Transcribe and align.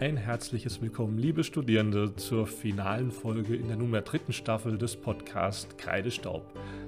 Ein 0.00 0.16
herzliches 0.16 0.80
Willkommen, 0.80 1.18
liebe 1.18 1.44
Studierende, 1.44 2.16
zur 2.16 2.46
finalen 2.46 3.10
Folge 3.10 3.54
in 3.54 3.68
der 3.68 3.76
nunmehr 3.76 4.00
dritten 4.00 4.32
Staffel 4.32 4.78
des 4.78 4.96
Podcasts 4.96 5.76
Kreidestaub. 5.76 6.42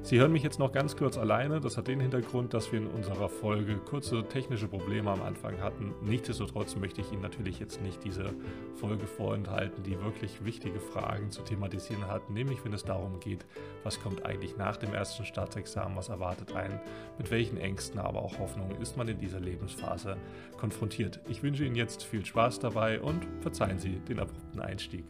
Sie 0.04 0.18
hören 0.18 0.32
mich 0.32 0.42
jetzt 0.42 0.58
noch 0.58 0.72
ganz 0.72 0.96
kurz 0.96 1.16
alleine. 1.16 1.60
Das 1.60 1.76
hat 1.76 1.86
den 1.86 2.00
Hintergrund, 2.00 2.52
dass 2.54 2.72
wir 2.72 2.80
in 2.80 2.88
unserer 2.88 3.28
Folge 3.28 3.76
kurze 3.76 4.24
technische 4.24 4.66
Probleme 4.66 5.08
am 5.12 5.22
Anfang 5.22 5.60
hatten. 5.60 5.94
Nichtsdestotrotz 6.02 6.74
möchte 6.74 7.00
ich 7.00 7.12
Ihnen 7.12 7.22
natürlich 7.22 7.60
jetzt 7.60 7.80
nicht 7.80 8.02
diese 8.02 8.34
Folge 8.74 9.06
vorenthalten, 9.06 9.84
die 9.84 10.00
wirklich 10.00 10.44
wichtige 10.44 10.80
Fragen 10.80 11.30
zu 11.30 11.42
thematisieren 11.42 12.08
hat, 12.08 12.30
nämlich 12.30 12.64
wenn 12.64 12.72
es 12.72 12.82
darum 12.82 13.20
geht, 13.20 13.46
was 13.84 14.00
kommt 14.00 14.26
eigentlich 14.26 14.56
nach 14.56 14.76
dem 14.76 14.92
ersten 14.92 15.24
Staatsexamen, 15.24 15.96
was 15.96 16.08
erwartet 16.08 16.52
einen, 16.52 16.80
mit 17.16 17.30
welchen 17.30 17.56
Ängsten, 17.56 18.00
aber 18.00 18.22
auch 18.22 18.40
Hoffnungen 18.40 18.80
ist 18.82 18.96
man 18.96 19.06
in 19.06 19.20
dieser 19.20 19.38
Lebensphase 19.38 20.16
konfrontiert. 20.58 21.20
Ich 21.28 21.44
wünsche 21.44 21.64
Ihnen 21.64 21.76
jetzt 21.76 22.02
viel 22.02 22.26
Spaß 22.26 22.58
dabei 22.58 23.00
und 23.00 23.24
verzeihen 23.40 23.78
Sie 23.78 24.00
den 24.00 24.18
abrupten 24.18 24.60
Einstieg. 24.60 25.04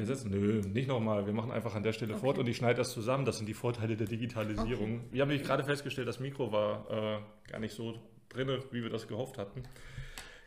Wir 0.00 0.06
setzen, 0.06 0.30
nö, 0.30 0.62
nicht 0.62 0.88
nochmal. 0.88 1.26
Wir 1.26 1.34
machen 1.34 1.50
einfach 1.50 1.74
an 1.74 1.82
der 1.82 1.92
Stelle 1.92 2.14
Okay. 2.14 2.22
fort 2.22 2.38
und 2.38 2.48
ich 2.48 2.56
schneide 2.56 2.78
das 2.78 2.90
zusammen. 2.92 3.26
Das 3.26 3.36
sind 3.36 3.46
die 3.46 3.54
Vorteile 3.54 3.96
der 3.96 4.06
Digitalisierung. 4.06 5.02
Wir 5.12 5.20
haben 5.20 5.28
nämlich 5.28 5.46
gerade 5.46 5.62
festgestellt, 5.62 6.08
das 6.08 6.20
Mikro 6.20 6.50
war 6.52 6.86
äh, 6.90 7.50
gar 7.50 7.60
nicht 7.60 7.74
so 7.74 7.98
drin, 8.30 8.48
wie 8.70 8.82
wir 8.82 8.88
das 8.88 9.06
gehofft 9.08 9.36
hatten. 9.36 9.62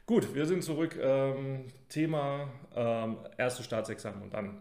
Gut, 0.08 0.34
wir 0.34 0.46
sind 0.48 0.64
zurück. 0.64 0.98
Ähm, 1.00 1.66
Thema 1.88 2.52
ähm, 2.76 3.18
erste 3.38 3.64
Staatsexamen 3.64 4.24
und 4.24 4.34
dann. 4.34 4.58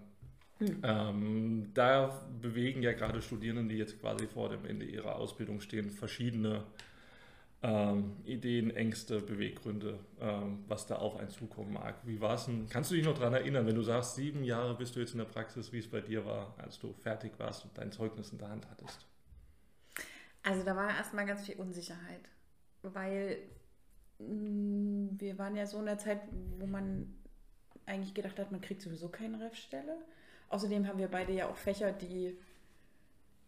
Ähm, 0.85 1.71
da 1.75 2.23
bewegen 2.41 2.83
ja 2.83 2.93
gerade 2.93 3.21
Studierende, 3.23 3.73
die 3.73 3.79
jetzt 3.79 3.99
quasi 4.01 4.27
vor 4.27 4.49
dem 4.51 4.65
Ende 4.65 4.85
ihrer 4.85 5.17
Ausbildung 5.17 5.61
stehen, 5.61 5.91
verschiedene 5.91 6.65
ähm, 7.63 8.17
Ideen, 8.25 8.71
Ängste, 8.71 9.21
Beweggründe, 9.21 10.01
ähm, 10.21 10.65
was 10.69 10.87
da 10.87 10.97
auf 10.97 11.17
einen 11.17 11.31
zukommen 11.31 11.73
mag. 11.73 11.97
Wie 12.05 12.21
war 12.21 12.35
es 12.35 12.47
denn? 12.47 12.69
Kannst 12.69 12.91
du 12.91 12.95
dich 12.97 13.05
noch 13.05 13.15
daran 13.15 13.35
erinnern, 13.35 13.67
wenn 13.67 13.77
du 13.77 13.83
sagst, 13.83 14.17
sieben 14.17 14.45
Jahre 14.45 14.75
bist 14.77 14.97
du 14.97 15.01
jetzt 15.01 15.13
in 15.13 15.19
der 15.19 15.27
Praxis, 15.27 15.73
wie 15.73 15.79
es 15.79 15.89
bei 15.89 16.01
dir 16.01 16.25
war, 16.27 16.55
als 16.59 16.79
du 16.81 16.93
fertig 16.95 17.33
warst 17.39 17.65
und 17.65 17.77
dein 17.79 17.93
Zeugnis 17.93 18.33
in 18.33 18.39
der 18.39 18.49
Hand 18.49 18.69
hattest? 18.69 19.07
Also 20.43 20.65
da 20.65 20.75
war 20.77 20.89
erstmal 20.91 21.27
ganz 21.27 21.47
viel 21.47 21.57
Unsicherheit, 21.57 22.29
weil 22.83 23.39
mh, 24.19 25.11
wir 25.19 25.39
waren 25.39 25.57
ja 25.57 25.67
so 25.67 25.79
in 25.79 25.87
der 25.87 25.99
Zeit, 25.99 26.21
wo 26.59 26.67
man 26.67 27.15
eigentlich 27.87 28.15
gedacht 28.15 28.39
hat, 28.39 28.53
man 28.53 28.61
kriegt 28.61 28.83
sowieso 28.83 29.09
keine 29.09 29.41
Refstelle. 29.41 29.99
Außerdem 30.49 30.87
haben 30.87 30.99
wir 30.99 31.09
beide 31.09 31.33
ja 31.33 31.49
auch 31.49 31.57
Fächer, 31.57 31.93
die, 31.93 32.37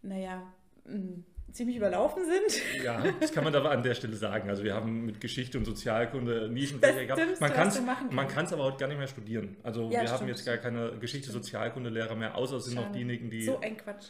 naja, 0.02 0.52
mh, 0.84 1.22
ziemlich 1.52 1.76
überlaufen 1.76 2.24
sind. 2.24 2.84
Ja, 2.84 3.02
das 3.20 3.32
kann 3.32 3.44
man 3.44 3.54
aber 3.54 3.70
an 3.70 3.82
der 3.82 3.94
Stelle 3.94 4.16
sagen. 4.16 4.48
Also 4.50 4.64
wir 4.64 4.74
haben 4.74 5.06
mit 5.06 5.20
Geschichte 5.20 5.56
und 5.58 5.64
Sozialkunde 5.64 6.48
Nischenfächer 6.48 7.04
gehabt. 7.06 7.40
Man 7.40 7.52
kann 7.52 7.68
es 7.68 7.80
man 8.10 8.28
kann's 8.28 8.52
aber 8.52 8.64
heute 8.64 8.78
gar 8.78 8.88
nicht 8.88 8.98
mehr 8.98 9.06
studieren. 9.06 9.56
Also 9.62 9.84
Ja, 9.84 10.02
wir 10.02 10.08
haben 10.08 10.16
stimmt. 10.16 10.30
jetzt 10.30 10.44
gar 10.44 10.56
keine 10.56 10.92
Geschichte, 10.98 11.30
Sozialkundelehrer 11.30 12.14
mehr, 12.16 12.34
außer 12.36 12.56
es 12.56 12.64
sind 12.66 12.74
noch 12.76 12.90
diejenigen, 12.90 13.30
die 13.30 13.44
So 13.44 13.60
ein 13.60 13.76
Quatsch. 13.76 14.06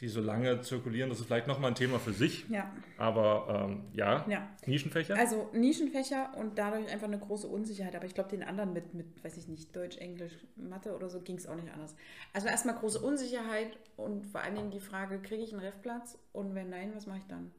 Die 0.00 0.08
so 0.08 0.20
lange 0.20 0.60
zirkulieren. 0.60 1.08
Das 1.08 1.20
ist 1.20 1.26
vielleicht 1.26 1.46
nochmal 1.46 1.70
ein 1.70 1.74
Thema 1.74 1.98
für 1.98 2.12
sich. 2.12 2.46
Ja, 2.50 2.70
Aber 2.98 3.66
ähm, 3.70 3.84
ja, 3.94 4.26
ja. 4.28 4.46
Nischenfächer. 4.66 5.16
Also 5.16 5.48
Nischenfächer 5.54 6.36
und 6.36 6.58
dadurch 6.58 6.86
einfach 6.92 7.06
eine 7.06 7.18
große 7.18 7.46
Unsicherheit. 7.46 7.96
Aber 7.96 8.04
ich 8.04 8.12
glaube, 8.14 8.28
den 8.28 8.42
anderen 8.42 8.74
mit, 8.74 8.92
mit, 8.92 9.24
weiß 9.24 9.38
ich 9.38 9.48
nicht, 9.48 9.74
Deutsch, 9.74 9.96
Englisch, 9.96 10.32
Mathe 10.56 10.94
oder 10.94 11.08
so 11.08 11.20
ging 11.22 11.36
es 11.36 11.46
auch 11.46 11.56
nicht 11.56 11.72
anders. 11.72 11.96
Also 12.34 12.48
erstmal 12.48 12.74
große 12.74 13.00
Unsicherheit 13.00 13.78
und 13.96 14.26
vor 14.26 14.42
allen 14.42 14.54
Dingen 14.54 14.70
die 14.70 14.80
Frage, 14.80 15.18
kriege 15.18 15.42
ich 15.42 15.52
einen 15.52 15.62
Refplatz? 15.62 16.18
Und 16.32 16.54
wenn 16.54 16.68
nein, 16.68 16.92
was 16.94 17.06
mache 17.06 17.18
ich 17.18 17.26
dann? 17.26 17.50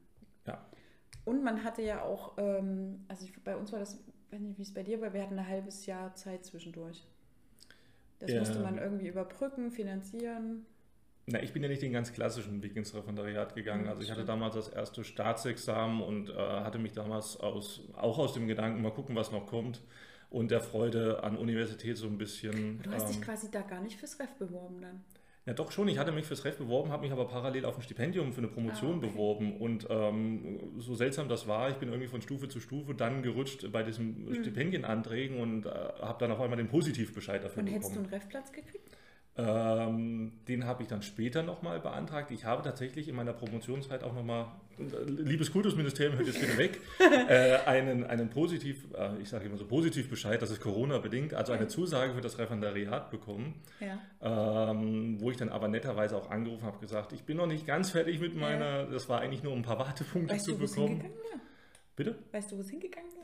Ja. 0.46 0.64
Und 1.24 1.42
man 1.42 1.64
hatte 1.64 1.82
ja 1.82 2.02
auch, 2.02 2.38
ähm, 2.38 3.04
also 3.08 3.24
ich, 3.24 3.42
bei 3.42 3.56
uns 3.56 3.72
war 3.72 3.80
das, 3.80 3.98
weiß 4.30 4.40
nicht, 4.40 4.58
wie 4.58 4.62
es 4.62 4.72
bei 4.72 4.84
dir 4.84 5.00
war, 5.00 5.12
wir 5.12 5.22
hatten 5.22 5.38
ein 5.38 5.48
halbes 5.48 5.86
Jahr 5.86 6.14
Zeit 6.14 6.44
zwischendurch. 6.44 7.04
Das 8.20 8.30
Ja. 8.30 8.38
musste 8.38 8.60
man 8.60 8.78
irgendwie 8.78 9.08
überbrücken, 9.08 9.70
finanzieren. 9.72 10.66
Na, 11.30 11.42
ich 11.42 11.52
bin 11.52 11.62
ja 11.62 11.68
nicht 11.68 11.82
den 11.82 11.92
ganz 11.92 12.12
klassischen 12.12 12.62
Weg 12.62 12.74
ins 12.76 12.94
Referendariat 12.94 13.54
gegangen. 13.54 13.86
Also 13.88 14.00
ich 14.02 14.10
hatte 14.10 14.24
damals 14.24 14.54
das 14.54 14.68
erste 14.68 15.04
Staatsexamen 15.04 16.00
und 16.02 16.30
äh, 16.30 16.34
hatte 16.34 16.78
mich 16.78 16.92
damals 16.92 17.38
aus, 17.38 17.82
auch 17.96 18.18
aus 18.18 18.32
dem 18.32 18.48
Gedanken, 18.48 18.80
mal 18.80 18.92
gucken, 18.92 19.14
was 19.14 19.30
noch 19.30 19.46
kommt 19.46 19.82
und 20.30 20.50
der 20.50 20.60
Freude 20.60 21.22
an 21.22 21.36
Universität 21.36 21.96
so 21.98 22.06
ein 22.06 22.16
bisschen. 22.16 22.80
Du 22.82 22.90
hast 22.92 23.08
dich 23.08 23.16
ähm, 23.16 23.22
quasi 23.22 23.50
da 23.50 23.60
gar 23.60 23.80
nicht 23.82 23.98
fürs 23.98 24.18
Ref 24.18 24.32
beworben 24.38 24.80
dann. 24.80 25.02
Ja, 25.44 25.54
doch 25.54 25.70
schon. 25.72 25.88
Ich 25.88 25.98
hatte 25.98 26.12
mich 26.12 26.26
fürs 26.26 26.44
Ref 26.44 26.56
beworben, 26.58 26.90
habe 26.92 27.02
mich 27.02 27.12
aber 27.12 27.26
parallel 27.26 27.64
auf 27.64 27.76
ein 27.76 27.82
Stipendium 27.82 28.32
für 28.32 28.38
eine 28.38 28.48
Promotion 28.48 28.94
Ah, 28.94 28.96
okay. 28.98 29.06
beworben. 29.08 29.56
Und 29.56 29.86
ähm, 29.90 30.60
so 30.78 30.94
seltsam 30.94 31.28
das 31.28 31.46
war, 31.48 31.70
ich 31.70 31.76
bin 31.76 31.88
irgendwie 31.88 32.08
von 32.08 32.20
Stufe 32.22 32.48
zu 32.48 32.60
Stufe 32.60 32.94
dann 32.94 33.22
gerutscht 33.22 33.70
bei 33.72 33.82
diesen 33.82 34.26
Hm. 34.28 34.34
Stipendienanträgen 34.34 35.40
und 35.40 35.66
äh, 35.66 35.70
habe 36.00 36.18
dann 36.20 36.32
auf 36.32 36.40
einmal 36.40 36.56
den 36.58 36.68
Positivbescheid 36.68 37.42
dafür 37.44 37.62
Und 37.62 37.68
hättest 37.68 37.90
du 37.90 37.96
bekommen. 38.02 38.12
einen 38.14 38.22
Refplatz 38.22 38.52
gekriegt? 38.52 38.87
Ähm, 39.38 40.32
den 40.48 40.66
habe 40.66 40.82
ich 40.82 40.88
dann 40.88 41.02
später 41.02 41.44
nochmal 41.44 41.78
beantragt. 41.78 42.32
Ich 42.32 42.44
habe 42.44 42.62
tatsächlich 42.62 43.06
in 43.06 43.14
meiner 43.14 43.32
Promotionszeit 43.32 44.02
auch 44.02 44.12
nochmal, 44.12 44.46
liebes 45.06 45.52
Kultusministerium, 45.52 46.16
hört 46.16 46.26
jetzt 46.26 46.40
bitte 46.40 46.58
weg, 46.58 46.80
äh, 47.28 47.58
einen, 47.64 48.02
einen 48.04 48.30
Positiv, 48.30 48.84
äh, 48.96 49.10
ich 49.22 49.28
sage 49.28 49.46
immer 49.46 49.56
so 49.56 49.64
Positivbescheid, 49.64 50.42
das 50.42 50.50
ist 50.50 50.60
Corona-bedingt, 50.60 51.34
also 51.34 51.52
eine 51.52 51.68
Zusage 51.68 52.14
für 52.14 52.20
das 52.20 52.36
Referendariat 52.38 53.12
bekommen. 53.12 53.54
Ja. 53.78 54.70
Ähm, 54.70 55.20
wo 55.20 55.30
ich 55.30 55.36
dann 55.36 55.50
aber 55.50 55.68
netterweise 55.68 56.16
auch 56.16 56.30
angerufen 56.30 56.64
habe, 56.64 56.80
gesagt, 56.80 57.12
ich 57.12 57.22
bin 57.22 57.36
noch 57.36 57.46
nicht 57.46 57.64
ganz 57.64 57.90
fertig 57.90 58.18
mit 58.18 58.34
meiner, 58.34 58.86
das 58.86 59.08
war 59.08 59.20
eigentlich 59.20 59.44
nur 59.44 59.52
um 59.52 59.60
ein 59.60 59.64
paar 59.64 59.78
Wartepunkte 59.78 60.34
Weißt 60.34 60.46
zu 60.46 60.52
du, 60.52 60.58
bekommen. 60.58 60.88
hingegangen? 60.88 61.16
Bitte? 61.94 62.16
Weißt 62.32 62.50
du, 62.50 62.56
wo 62.56 62.60
es 62.60 62.70
hingegangen 62.70 63.10
wäre? 63.12 63.17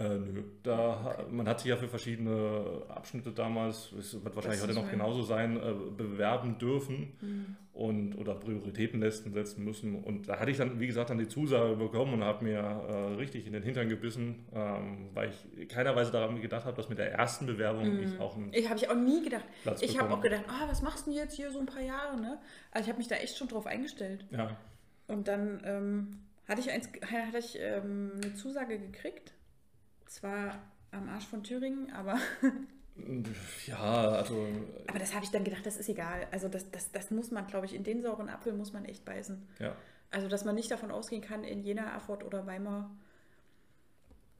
Äh, 0.00 0.16
nö, 0.16 0.42
da, 0.62 1.18
man 1.30 1.46
hat 1.46 1.60
sich 1.60 1.68
ja 1.68 1.76
für 1.76 1.86
verschiedene 1.86 2.64
Abschnitte 2.88 3.32
damals, 3.32 3.92
es 3.92 4.24
wird 4.24 4.34
wahrscheinlich 4.34 4.62
heute 4.62 4.72
noch 4.72 4.86
so, 4.86 4.90
genauso 4.90 5.22
sein, 5.22 5.58
äh, 5.58 5.74
bewerben 5.94 6.56
dürfen 6.56 7.12
Hm. 7.20 7.56
und 7.74 8.14
oder 8.14 8.34
Prioritätenlisten 8.34 9.34
setzen 9.34 9.62
müssen. 9.62 10.02
Und 10.02 10.26
da 10.26 10.40
hatte 10.40 10.50
ich 10.52 10.56
dann, 10.56 10.80
wie 10.80 10.86
gesagt, 10.86 11.10
dann 11.10 11.18
die 11.18 11.28
Zusage 11.28 11.76
bekommen 11.76 12.14
und 12.14 12.24
habe 12.24 12.44
mir 12.44 12.60
äh, 12.60 13.14
richtig 13.16 13.46
in 13.46 13.52
den 13.52 13.62
Hintern 13.62 13.90
gebissen, 13.90 14.46
ähm, 14.54 15.10
weil 15.12 15.30
ich 15.58 15.68
keiner 15.68 15.94
Weise 15.94 16.12
daran 16.12 16.40
gedacht 16.40 16.64
habe, 16.64 16.76
dass 16.78 16.88
mit 16.88 16.96
der 16.96 17.12
ersten 17.12 17.44
Bewerbung 17.44 18.00
ich 18.00 18.18
auch 18.18 18.36
einen 18.36 18.54
Ich 18.54 18.70
habe 18.70 18.78
ich 18.78 18.88
auch 18.88 18.94
nie 18.94 19.22
gedacht. 19.22 19.44
Platz 19.64 19.82
Ich 19.82 19.98
habe 19.98 20.14
auch 20.14 20.22
gedacht, 20.22 20.44
ah, 20.48 20.66
was 20.66 20.80
machst 20.80 21.06
du 21.06 21.10
denn 21.10 21.18
jetzt 21.18 21.34
hier 21.36 21.50
so 21.50 21.58
ein 21.60 21.66
paar 21.66 21.82
Jahre, 21.82 22.18
ne? 22.18 22.38
Also 22.70 22.84
ich 22.84 22.88
habe 22.88 22.98
mich 22.98 23.08
da 23.08 23.16
echt 23.16 23.36
schon 23.36 23.48
drauf 23.48 23.66
eingestellt. 23.66 24.24
Ja, 24.30 24.56
Und 25.08 25.28
dann 25.28 25.60
ähm, 25.66 26.18
hatte 26.48 26.62
ich, 26.62 26.70
eins, 26.70 26.88
hatte 27.02 27.38
ich 27.38 27.58
ähm, 27.60 28.12
eine 28.14 28.34
Zusage 28.34 28.78
gekriegt. 28.78 29.34
Zwar 30.10 30.58
am 30.90 31.08
Arsch 31.08 31.26
von 31.26 31.44
Thüringen, 31.44 31.92
aber, 31.92 32.18
ja, 33.66 33.78
also 33.78 34.44
aber 34.88 34.98
das 34.98 35.14
habe 35.14 35.24
ich 35.24 35.30
dann 35.30 35.44
gedacht, 35.44 35.64
das 35.64 35.76
ist 35.76 35.88
egal. 35.88 36.26
Also 36.32 36.48
das, 36.48 36.68
das, 36.72 36.90
das 36.90 37.12
muss 37.12 37.30
man, 37.30 37.46
glaube 37.46 37.66
ich, 37.66 37.74
in 37.76 37.84
den 37.84 38.02
sauren 38.02 38.28
Apfel 38.28 38.52
muss 38.52 38.72
man 38.72 38.84
echt 38.84 39.04
beißen. 39.04 39.40
ja. 39.60 39.76
Also 40.12 40.26
dass 40.26 40.44
man 40.44 40.56
nicht 40.56 40.68
davon 40.72 40.90
ausgehen 40.90 41.22
kann, 41.22 41.44
in 41.44 41.62
Jena, 41.62 41.84
Erfurt 41.84 42.24
oder 42.24 42.44
Weimar, 42.44 42.90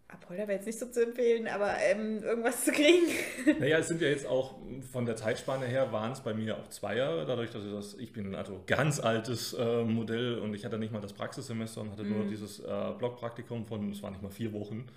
Apolda 0.09 0.49
wäre 0.49 0.55
jetzt 0.55 0.67
nicht 0.67 0.81
so 0.81 0.87
zu 0.87 1.05
empfehlen, 1.05 1.47
aber 1.47 1.77
ähm, 1.79 2.21
irgendwas 2.25 2.65
zu 2.65 2.73
kriegen. 2.73 3.07
Naja, 3.61 3.79
es 3.79 3.87
sind 3.87 4.01
ja 4.01 4.09
jetzt 4.09 4.27
auch 4.27 4.57
von 4.91 5.07
der 5.07 5.15
Zeitspanne 5.15 5.67
her 5.67 5.93
waren 5.93 6.11
es 6.11 6.21
bei 6.21 6.35
mir 6.35 6.59
auch 6.59 6.69
zwei 6.71 6.97
Jahre, 6.97 7.25
dadurch, 7.25 7.51
dass 7.51 7.65
ich 7.65 7.71
das, 7.71 7.95
ich 7.95 8.13
bin 8.13 8.35
also 8.35 8.65
ganz 8.67 8.99
altes 8.99 9.53
äh, 9.53 9.85
Modell 9.85 10.41
und 10.41 10.53
ich 10.55 10.65
hatte 10.65 10.79
nicht 10.79 10.93
mal 10.93 11.01
das 11.01 11.13
Praxissemester 11.13 11.83
und 11.83 11.93
hatte 11.93 12.03
nur 12.03 12.25
dieses 12.25 12.59
äh, 12.59 12.93
Blockpraktikum 12.99 13.65
von, 13.65 13.93
es 13.93 14.03
waren 14.03 14.15
nicht 14.15 14.23
mal 14.23 14.31
vier 14.31 14.53
Wochen 14.53 14.89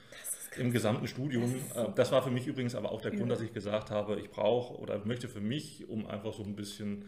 im 0.58 0.72
gesamten 0.72 1.08
Studium. 1.08 1.53
Das 1.69 1.86
Äh, 1.86 1.91
das 1.96 2.12
war 2.12 2.22
für 2.24 2.31
mich 2.31 2.47
übrigens 2.47 2.75
aber 2.75 2.91
auch 2.91 3.02
der 3.02 3.12
Grund, 3.12 3.31
dass 3.31 3.41
ich 3.41 3.53
gesagt 3.53 3.91
habe, 3.91 4.19
ich 4.19 4.30
brauche 4.30 4.75
oder 4.80 5.03
möchte 5.06 5.28
für 5.28 5.41
mich, 5.41 5.88
um 5.90 6.06
einfach 6.08 6.34
so 6.34 6.44
ein 6.44 6.56
bisschen 6.56 7.06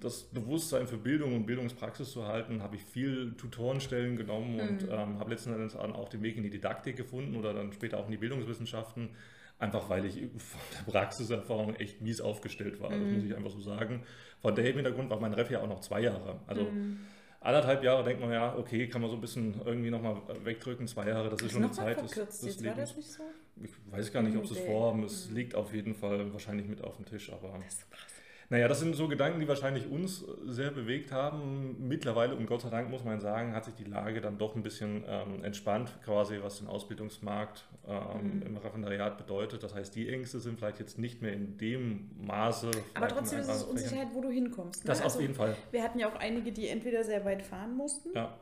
das 0.00 0.22
Bewusstsein 0.24 0.86
für 0.86 0.96
Bildung 0.96 1.34
und 1.34 1.46
Bildungspraxis 1.46 2.10
zu 2.12 2.24
halten, 2.26 2.62
habe 2.62 2.76
ich 2.76 2.82
viel 2.84 3.34
Tutorenstellen 3.36 4.16
genommen 4.16 4.60
und 4.60 4.82
Mhm. 4.84 4.92
ähm, 4.92 5.18
habe 5.18 5.30
letzten 5.30 5.52
Endes 5.52 5.72
dann 5.72 5.92
auch 5.92 6.08
den 6.08 6.22
Weg 6.22 6.36
in 6.36 6.44
die 6.44 6.50
Didaktik 6.50 6.96
gefunden 6.96 7.34
oder 7.36 7.52
dann 7.52 7.72
später 7.72 7.98
auch 7.98 8.04
in 8.06 8.12
die 8.12 8.16
Bildungswissenschaften, 8.18 9.10
einfach 9.58 9.88
weil 9.90 10.04
ich 10.04 10.14
von 10.36 10.60
der 10.86 10.92
Praxiserfahrung 10.92 11.74
echt 11.76 12.00
mies 12.00 12.20
aufgestellt 12.20 12.80
war. 12.80 12.90
Das 12.90 13.10
Mhm. 13.10 13.16
muss 13.16 13.24
ich 13.24 13.34
einfach 13.34 13.50
so 13.50 13.60
sagen. 13.60 14.04
Von 14.40 14.54
dem 14.54 14.76
Hintergrund 14.76 15.10
war 15.10 15.18
mein 15.18 15.34
Ref 15.34 15.50
ja 15.50 15.60
auch 15.62 15.68
noch 15.68 15.80
zwei 15.80 16.00
Jahre. 16.02 16.40
Also 16.46 16.70
Mhm. 16.70 16.98
Anderthalb 17.40 17.82
Jahre 17.82 18.04
denkt 18.04 18.20
man 18.20 18.32
ja, 18.32 18.56
okay, 18.56 18.88
kann 18.88 19.00
man 19.00 19.10
so 19.10 19.16
ein 19.16 19.20
bisschen 19.20 19.60
irgendwie 19.64 19.90
nochmal 19.90 20.16
wegdrücken. 20.44 20.86
Zwei 20.86 21.08
Jahre, 21.08 21.30
das 21.30 21.42
ist 21.42 21.52
schon 21.52 21.64
eine 21.64 21.72
Zeit 21.72 22.02
des, 22.02 22.10
des 22.10 22.42
jetzt 22.42 22.64
war 22.64 22.74
das 22.74 22.96
nicht 22.96 23.10
so? 23.10 23.22
Ich 23.62 23.70
weiß 23.90 24.12
gar 24.12 24.22
nicht, 24.22 24.36
ob 24.36 24.46
sie 24.46 24.54
es 24.54 24.60
vorhaben. 24.60 25.02
Es 25.04 25.30
liegt 25.30 25.54
auf 25.54 25.72
jeden 25.74 25.94
Fall 25.94 26.32
wahrscheinlich 26.32 26.66
mit 26.66 26.82
auf 26.82 26.96
dem 26.96 27.06
Tisch. 27.06 27.32
Aber 27.32 27.58
Das 27.58 27.74
ist 27.74 27.80
so 27.80 27.86
krass. 27.90 28.17
Naja, 28.50 28.66
das 28.68 28.80
sind 28.80 28.96
so 28.96 29.08
Gedanken, 29.08 29.40
die 29.40 29.48
wahrscheinlich 29.48 29.90
uns 29.90 30.24
sehr 30.46 30.70
bewegt 30.70 31.12
haben. 31.12 31.86
Mittlerweile, 31.86 32.34
und 32.34 32.46
Gott 32.46 32.62
sei 32.62 32.70
Dank 32.70 32.88
muss 32.90 33.04
man 33.04 33.20
sagen, 33.20 33.54
hat 33.54 33.64
sich 33.66 33.74
die 33.74 33.84
Lage 33.84 34.20
dann 34.20 34.38
doch 34.38 34.56
ein 34.56 34.62
bisschen 34.62 35.04
ähm, 35.06 35.44
entspannt, 35.44 35.92
quasi 36.04 36.38
was 36.42 36.58
den 36.58 36.66
Ausbildungsmarkt 36.68 37.64
ähm, 37.86 38.38
Mhm. 38.38 38.42
im 38.42 38.56
Referendariat 38.56 39.18
bedeutet. 39.18 39.62
Das 39.62 39.74
heißt, 39.74 39.94
die 39.94 40.08
Ängste 40.08 40.40
sind 40.40 40.58
vielleicht 40.58 40.78
jetzt 40.78 40.98
nicht 40.98 41.20
mehr 41.22 41.32
in 41.32 41.56
dem 41.58 42.10
Maße. 42.26 42.70
Aber 42.94 43.08
trotzdem 43.08 43.40
ist 43.40 43.48
es. 43.48 43.62
Unsicherheit, 43.64 44.08
wo 44.14 44.20
du 44.22 44.30
hinkommst. 44.30 44.84
Ne? 44.84 44.88
Das 44.88 44.98
auf 45.00 45.04
Also, 45.06 45.20
jeden 45.20 45.34
Fall. 45.34 45.54
Wir 45.70 45.82
hatten 45.82 45.98
ja 45.98 46.08
auch 46.08 46.16
einige, 46.16 46.50
die 46.52 46.68
entweder 46.68 47.04
sehr 47.04 47.24
weit 47.24 47.42
fahren 47.42 47.76
mussten 47.76 48.10
Ja, 48.14 48.34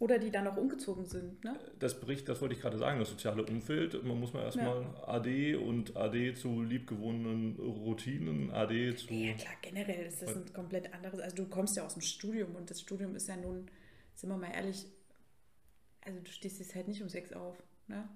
Oder 0.00 0.20
die 0.20 0.30
dann 0.30 0.46
auch 0.46 0.56
umgezogen 0.56 1.06
sind, 1.06 1.42
ne? 1.42 1.58
Das 1.80 2.00
bricht, 2.00 2.28
das 2.28 2.40
wollte 2.40 2.54
ich 2.54 2.60
gerade 2.60 2.78
sagen, 2.78 3.00
das 3.00 3.10
soziale 3.10 3.44
Umfeld. 3.44 4.04
Man 4.04 4.20
muss 4.20 4.32
mal 4.32 4.44
erstmal 4.44 4.82
ja. 4.82 5.08
AD 5.08 5.56
und 5.56 5.96
AD 5.96 6.34
zu 6.34 6.62
liebgewonnenen 6.62 7.56
Routinen, 7.58 8.52
AD 8.52 8.94
zu. 8.94 9.12
Ja, 9.12 9.34
klar, 9.34 9.54
generell 9.60 10.06
ist 10.06 10.22
das 10.22 10.36
ein 10.36 10.52
komplett 10.52 10.94
anderes. 10.94 11.18
Also, 11.18 11.36
du 11.36 11.46
kommst 11.46 11.76
ja 11.76 11.84
aus 11.84 11.94
dem 11.94 12.02
Studium 12.02 12.54
und 12.54 12.70
das 12.70 12.80
Studium 12.80 13.16
ist 13.16 13.28
ja 13.28 13.36
nun, 13.36 13.68
sind 14.14 14.30
wir 14.30 14.36
mal 14.36 14.52
ehrlich, 14.52 14.86
also 16.02 16.20
du 16.20 16.30
stehst 16.30 16.60
jetzt 16.60 16.76
halt 16.76 16.86
nicht 16.86 17.02
um 17.02 17.08
sechs 17.08 17.32
auf, 17.32 17.60
ne? 17.88 18.08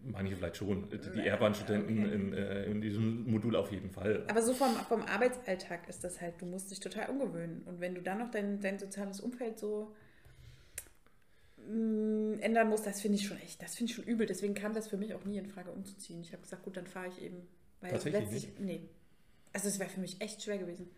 Manche 0.00 0.36
vielleicht 0.36 0.56
schon. 0.56 0.88
Die 0.88 1.20
Ehrbahnstudenten 1.20 2.04
okay. 2.04 2.14
in, 2.14 2.32
äh, 2.32 2.64
in, 2.66 2.80
diesem 2.80 3.28
Modul 3.28 3.56
auf 3.56 3.72
jeden 3.72 3.90
Fall. 3.90 4.24
Aber 4.28 4.42
so 4.42 4.54
vom, 4.54 4.72
vom 4.88 5.02
Arbeitsalltag 5.02 5.88
ist 5.88 6.04
das 6.04 6.20
halt, 6.20 6.40
du 6.40 6.46
musst 6.46 6.70
dich 6.70 6.78
total 6.78 7.10
umgewöhnen. 7.10 7.62
Und 7.64 7.80
wenn 7.80 7.96
du 7.96 8.02
dann 8.02 8.18
noch 8.18 8.30
dein, 8.30 8.60
dein 8.60 8.78
soziales 8.78 9.20
Umfeld 9.20 9.58
so 9.58 9.92
mh, 11.66 12.40
ändern 12.40 12.68
musst, 12.68 12.86
das 12.86 13.00
finde 13.00 13.16
ich 13.16 13.26
schon 13.26 13.38
echt, 13.38 13.62
das 13.62 13.74
finde 13.76 13.90
ich 13.90 13.96
schon 13.96 14.04
übel. 14.04 14.26
Deswegen 14.26 14.54
kam 14.54 14.74
das 14.74 14.88
für 14.88 14.96
mich 14.96 15.14
auch 15.14 15.24
nie 15.24 15.38
in 15.38 15.46
Frage 15.46 15.70
umzuziehen. 15.70 16.20
Ich 16.20 16.32
habe 16.32 16.42
gesagt, 16.42 16.62
gut, 16.62 16.76
dann 16.76 16.86
fahre 16.86 17.08
ich 17.08 17.22
eben. 17.22 17.48
Weil 17.80 17.90
Tatsächlich 17.90 18.22
letztlich, 18.22 18.46
nicht? 18.46 18.60
Nee. 18.60 18.88
Also 19.52 19.68
es 19.68 19.78
wäre 19.78 19.90
für 19.90 20.00
mich 20.00 20.20
echt 20.20 20.42
schwer 20.42 20.58
gewesen. 20.58 20.90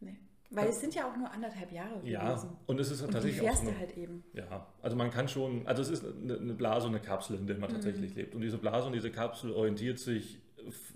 Nee. 0.00 0.16
Weil 0.50 0.64
ja. 0.64 0.70
es 0.70 0.80
sind 0.80 0.94
ja 0.94 1.10
auch 1.10 1.16
nur 1.16 1.30
anderthalb 1.30 1.72
Jahre 1.72 2.00
ja, 2.04 2.30
gewesen. 2.30 2.56
und 2.66 2.80
es 2.80 2.90
ist 2.90 3.02
und 3.02 3.10
tatsächlich 3.10 3.48
auch 3.48 3.54
so 3.54 3.68
eine, 3.68 3.78
halt 3.78 3.96
eben. 3.96 4.24
Ja, 4.32 4.66
also 4.80 4.96
man 4.96 5.10
kann 5.10 5.28
schon, 5.28 5.66
also 5.66 5.82
es 5.82 5.90
ist 5.90 6.04
eine 6.04 6.54
Blase 6.54 6.86
und 6.86 6.94
eine 6.94 7.04
Kapsel, 7.04 7.36
in 7.36 7.46
der 7.46 7.58
man 7.58 7.70
mhm. 7.70 7.74
tatsächlich 7.74 8.14
lebt. 8.14 8.34
Und 8.34 8.40
diese 8.40 8.56
Blase 8.56 8.86
und 8.86 8.94
diese 8.94 9.10
Kapsel 9.10 9.52
orientiert 9.52 9.98
sich 9.98 10.40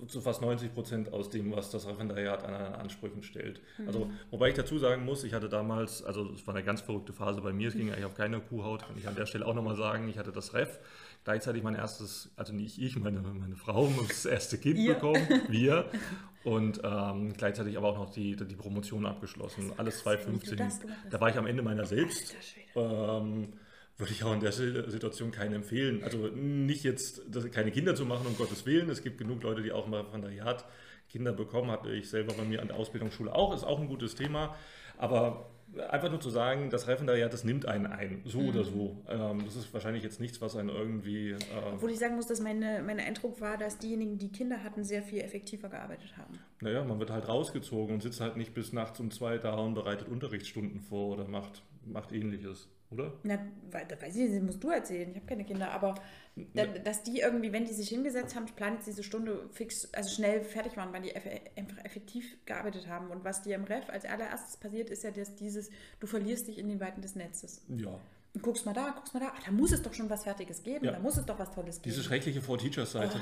zu 0.07 0.21
fast 0.21 0.43
90 0.43 0.75
Prozent 0.75 1.13
aus 1.13 1.31
dem, 1.31 1.53
was 1.53 1.71
das 1.71 1.87
Referendariat 1.87 2.45
an 2.45 2.55
Ansprüchen 2.55 3.23
stellt. 3.23 3.61
Mhm. 3.79 3.87
Also, 3.87 4.11
wobei 4.31 4.49
ich 4.49 4.55
dazu 4.55 4.79
sagen 4.79 5.05
muss, 5.05 5.25
ich 5.25 5.35
hatte 5.35 5.49
damals, 5.49 6.03
also 6.03 6.31
es 6.33 6.47
war 6.47 6.55
eine 6.55 6.65
ganz 6.65 6.81
verrückte 6.81 7.13
Phase 7.13 7.41
bei 7.41 7.53
mir, 7.53 7.69
es 7.69 7.75
ging 7.75 7.91
eigentlich 7.91 8.05
auf 8.05 8.15
keine 8.15 8.41
Kuhhaut, 8.41 8.87
kann 8.87 8.97
ich 8.97 9.09
an 9.09 9.15
der 9.15 9.27
Stelle 9.27 9.47
auch 9.47 9.55
nochmal 9.55 9.77
sagen, 9.77 10.09
ich 10.09 10.19
hatte 10.19 10.33
das 10.33 10.55
Ref, 10.55 10.79
gleichzeitig 11.25 11.63
mein 11.63 11.75
erstes, 11.75 12.31
also 12.37 12.53
nicht 12.53 12.79
ich, 12.79 12.97
meine, 12.97 13.21
meine 13.21 13.57
Frau, 13.57 13.89
das 14.09 14.27
erste 14.27 14.59
Kind 14.59 14.79
Ihr. 14.79 14.95
bekommen, 14.95 15.27
wir, 15.49 15.87
und 16.45 16.81
ähm, 16.85 17.33
gleichzeitig 17.35 17.77
aber 17.77 17.89
auch 17.89 17.99
noch 17.99 18.11
die, 18.11 18.37
die 18.37 18.57
Promotion 18.57 19.07
abgeschlossen, 19.07 19.73
alles 19.77 19.99
2015. 20.01 20.61
Da 21.11 21.21
war 21.21 21.31
ich 21.31 21.37
am 21.37 21.47
Ende 21.47 21.63
meiner 21.63 21.87
selbst. 21.87 22.35
Ähm, 22.75 23.53
würde 23.99 24.13
ich 24.13 24.25
auch 24.25 24.33
in 24.33 24.41
der 24.41 24.53
Situation 24.53 25.31
keinen 25.31 25.55
empfehlen. 25.55 26.03
Also 26.03 26.29
nicht 26.29 26.83
jetzt 26.83 27.23
keine 27.53 27.71
Kinder 27.71 27.95
zu 27.95 28.05
machen, 28.05 28.27
um 28.27 28.37
Gottes 28.37 28.67
Willen. 28.67 28.91
Es 28.91 29.03
gibt 29.03 29.19
genug 29.19 29.43
Leute, 29.43 29.63
die 29.63 29.73
auch 29.73 29.87
im 29.87 29.95
Referendariat 29.95 30.65
Kinder 31.09 31.33
bekommen. 31.33 31.71
Hatte 31.71 31.93
ich 31.93 32.09
selber 32.09 32.33
bei 32.35 32.45
mir 32.45 32.63
an 32.63 32.69
der 32.69 32.77
Ausbildungsschule 32.77 33.35
auch, 33.35 33.55
ist 33.55 33.65
auch 33.65 33.81
ein 33.81 33.89
gutes 33.89 34.15
Thema. 34.15 34.57
Aber 34.99 35.51
einfach 35.89 36.11
nur 36.11 36.21
zu 36.21 36.31
sagen, 36.31 36.71
das 36.71 36.87
Referendariat, 36.89 37.33
das 37.33 37.45
nimmt 37.45 37.67
einen 37.67 37.87
ein, 37.87 38.23
so 38.25 38.41
mhm. 38.41 38.49
oder 38.49 38.65
so. 38.65 39.03
Ähm, 39.09 39.43
das 39.45 39.57
ist 39.57 39.73
wahrscheinlich 39.73 40.03
jetzt 40.03 40.21
nichts, 40.21 40.41
was 40.41 40.57
einen 40.57 40.69
irgendwie... 40.69 41.31
Äh 41.31 41.39
Obwohl 41.75 41.91
ich 41.91 41.99
sagen 41.99 42.17
muss, 42.17 42.27
dass 42.27 42.41
meine, 42.41 42.83
mein 42.85 43.01
Eindruck 43.01 43.41
war, 43.41 43.57
dass 43.57 43.79
diejenigen, 43.79 44.19
die 44.19 44.31
Kinder 44.31 44.63
hatten, 44.63 44.85
sehr 44.85 45.03
viel 45.03 45.21
effektiver 45.21 45.69
gearbeitet 45.69 46.17
haben. 46.17 46.39
Naja, 46.61 46.85
man 46.85 46.99
wird 46.99 47.11
halt 47.11 47.29
rausgezogen 47.29 47.95
und 47.95 48.03
sitzt 48.03 48.21
halt 48.21 48.37
nicht 48.37 48.55
bis 48.55 48.73
nachts 48.73 49.01
um 49.01 49.11
zwei 49.11 49.39
da 49.39 49.55
und 49.55 49.75
bereitet 49.75 50.09
Unterrichtsstunden 50.09 50.81
vor 50.81 51.15
oder 51.15 51.27
macht, 51.27 51.63
macht 51.87 52.13
ähnliches 52.13 52.69
oder? 52.93 53.13
Na, 53.23 53.39
weiß 53.71 54.17
ich 54.17 54.31
nicht, 54.31 54.43
musst 54.43 54.63
du 54.63 54.71
erzählen. 54.71 55.11
Ich 55.11 55.17
habe 55.17 55.27
keine 55.27 55.45
Kinder, 55.45 55.71
aber 55.71 55.95
da, 56.55 56.67
dass 56.67 57.03
die 57.03 57.21
irgendwie, 57.21 57.53
wenn 57.53 57.65
die 57.65 57.73
sich 57.73 57.89
hingesetzt 57.89 58.35
haben, 58.37 58.47
planen 58.47 58.77
jetzt 58.77 58.87
diese 58.87 59.03
Stunde 59.03 59.49
fix, 59.53 59.93
also 59.93 60.11
schnell 60.11 60.43
fertig 60.43 60.77
waren, 60.77 60.93
weil 60.93 61.03
die 61.03 61.15
einfach 61.15 61.85
effektiv 61.85 62.37
gearbeitet 62.47 62.89
haben. 62.89 63.09
Und 63.11 63.25
was 63.25 63.43
dir 63.43 63.55
im 63.55 63.65
Ref 63.65 63.89
als 63.89 64.05
allererstes 64.05 64.57
passiert, 64.57 64.91
ist 64.91 65.05
ja, 65.05 65.11
dass 65.11 65.35
dieses, 65.35 65.71
du 66.01 66.07
verlierst 66.07 66.49
dich 66.49 66.59
in 66.59 66.69
den 66.69 66.81
Weiten 66.81 67.03
des 67.03 67.15
Netzes. 67.15 67.63
Ja 67.69 68.01
guckst 68.41 68.65
mal 68.65 68.73
da, 68.73 68.91
guckst 68.95 69.13
mal 69.13 69.21
da, 69.21 69.33
ach, 69.37 69.43
da 69.45 69.51
muss 69.51 69.73
es 69.73 69.83
doch 69.83 69.93
schon 69.93 70.09
was 70.09 70.25
Fertiges 70.25 70.63
geben, 70.63 70.87
ja. 70.87 70.93
da 70.93 70.99
muss 71.01 71.19
es 71.19 71.27
doch 71.27 71.39
was 71.39 71.51
Tolles 71.51 71.77
geben. 71.77 71.95
Diese 71.95 72.03
schreckliche 72.03 72.41
For-Teachers-Seite. 72.41 73.21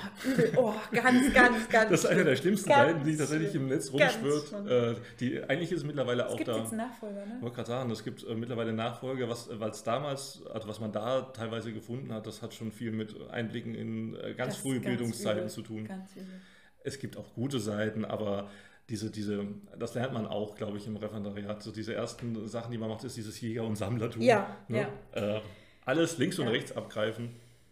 Oh, 0.57 0.73
oh, 0.73 0.75
ganz, 0.93 1.35
ganz, 1.35 1.69
ganz. 1.69 1.91
Das 1.91 2.05
ist 2.05 2.07
eine 2.07 2.25
der 2.25 2.37
schlimmsten 2.37 2.69
Seiten, 2.69 3.05
die 3.05 3.17
tatsächlich 3.17 3.55
im 3.57 3.67
Netz 3.67 3.93
rumschwirrt. 3.93 4.53
Äh, 4.69 4.95
die, 5.19 5.43
eigentlich 5.43 5.73
ist 5.73 5.79
es 5.79 5.85
mittlerweile 5.85 6.29
auch 6.29 6.33
es 6.33 6.37
gibt 6.37 6.49
da. 6.49 6.59
Jetzt 6.59 6.73
Nachfolger, 6.73 7.27
ne? 7.27 7.35
Ich 7.37 7.43
wollte 7.43 7.57
gerade 7.57 7.69
sagen, 7.69 7.91
es 7.91 8.05
gibt 8.05 8.25
äh, 8.25 8.35
mittlerweile 8.35 8.73
Nachfolger, 8.73 9.29
was 9.29 9.49
es 9.49 9.83
damals, 9.83 10.43
also 10.47 10.69
was 10.69 10.79
man 10.79 10.93
da 10.93 11.23
teilweise 11.23 11.73
gefunden 11.73 12.13
hat, 12.13 12.27
das 12.27 12.41
hat 12.41 12.55
schon 12.55 12.71
viel 12.71 12.93
mit 12.93 13.17
Einblicken 13.31 13.75
in 13.75 14.15
äh, 14.15 14.35
ganz 14.35 14.55
das 14.55 14.63
frühe 14.63 14.75
ganz 14.75 14.87
Bildungszeiten 14.87 15.41
übel. 15.41 15.51
zu 15.51 15.63
tun. 15.63 15.89
Ganz 15.89 16.13
übel. 16.13 16.41
Es 16.85 16.99
gibt 16.99 17.17
auch 17.17 17.35
gute 17.35 17.59
Seiten, 17.59 18.05
aber 18.05 18.49
diese, 18.91 19.11
diese, 19.11 19.47
das 19.79 19.95
lernt 19.95 20.13
man 20.13 20.27
auch, 20.27 20.57
glaube 20.57 20.77
ich, 20.77 20.87
im 20.87 20.97
Referendariat. 20.97 21.63
So 21.63 21.71
diese 21.71 21.95
ersten 21.95 22.49
Sachen, 22.49 22.73
die 22.73 22.79
man 22.79 22.89
macht, 22.89 23.05
ist 23.05 23.17
dieses 23.17 23.41
Jäger- 23.41 23.65
und 23.65 23.77
Sammlertum. 23.77 24.21
Ja, 24.21 24.57
ne? 24.67 24.89
ja. 25.15 25.37
Äh, 25.37 25.41
alles 25.85 26.19
links 26.19 26.39
und 26.41 26.49
rechts 26.49 26.73
abgreifen. 26.73 27.31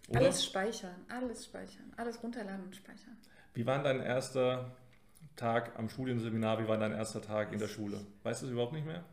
Oder? 0.08 0.20
Alles 0.20 0.44
speichern, 0.44 0.94
alles 1.08 1.44
speichern, 1.44 1.92
alles 1.96 2.22
runterladen 2.22 2.64
und 2.64 2.76
speichern. 2.76 3.16
Wie 3.52 3.66
war 3.66 3.82
dein 3.82 4.00
erster 4.00 4.70
Tag 5.34 5.72
am 5.76 5.88
Studienseminar? 5.88 6.62
Wie 6.62 6.68
war 6.68 6.78
dein 6.78 6.92
erster 6.92 7.20
Tag 7.20 7.52
in 7.52 7.58
der 7.58 7.68
Schule? 7.68 8.00
Weißt 8.22 8.42
du 8.42 8.46
es 8.46 8.52
überhaupt 8.52 8.72
nicht 8.72 8.86
mehr? 8.86 9.04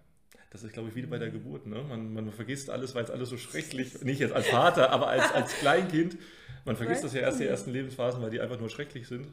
Das 0.51 0.63
ist, 0.63 0.73
glaube 0.73 0.89
ich, 0.89 0.95
wie 0.95 1.01
bei 1.01 1.17
der 1.17 1.31
Geburt. 1.31 1.65
Ne? 1.65 1.83
Man, 1.83 2.13
man 2.13 2.31
vergisst 2.31 2.69
alles, 2.69 2.95
weil 2.95 3.03
es 3.03 3.09
alles 3.09 3.29
so 3.29 3.37
schrecklich, 3.37 4.01
nicht 4.03 4.19
jetzt 4.19 4.33
als 4.33 4.47
Vater, 4.47 4.91
aber 4.91 5.07
als, 5.07 5.31
als 5.33 5.53
Kleinkind. 5.59 6.17
Man 6.63 6.77
vergisst 6.77 7.03
weißt 7.03 7.13
das 7.13 7.13
ja 7.13 7.21
erst 7.21 7.39
die 7.39 7.45
ersten 7.45 7.71
Lebensphasen, 7.71 8.21
weil 8.21 8.29
die 8.29 8.39
einfach 8.39 8.59
nur 8.59 8.69
schrecklich 8.69 9.07
sind. 9.07 9.27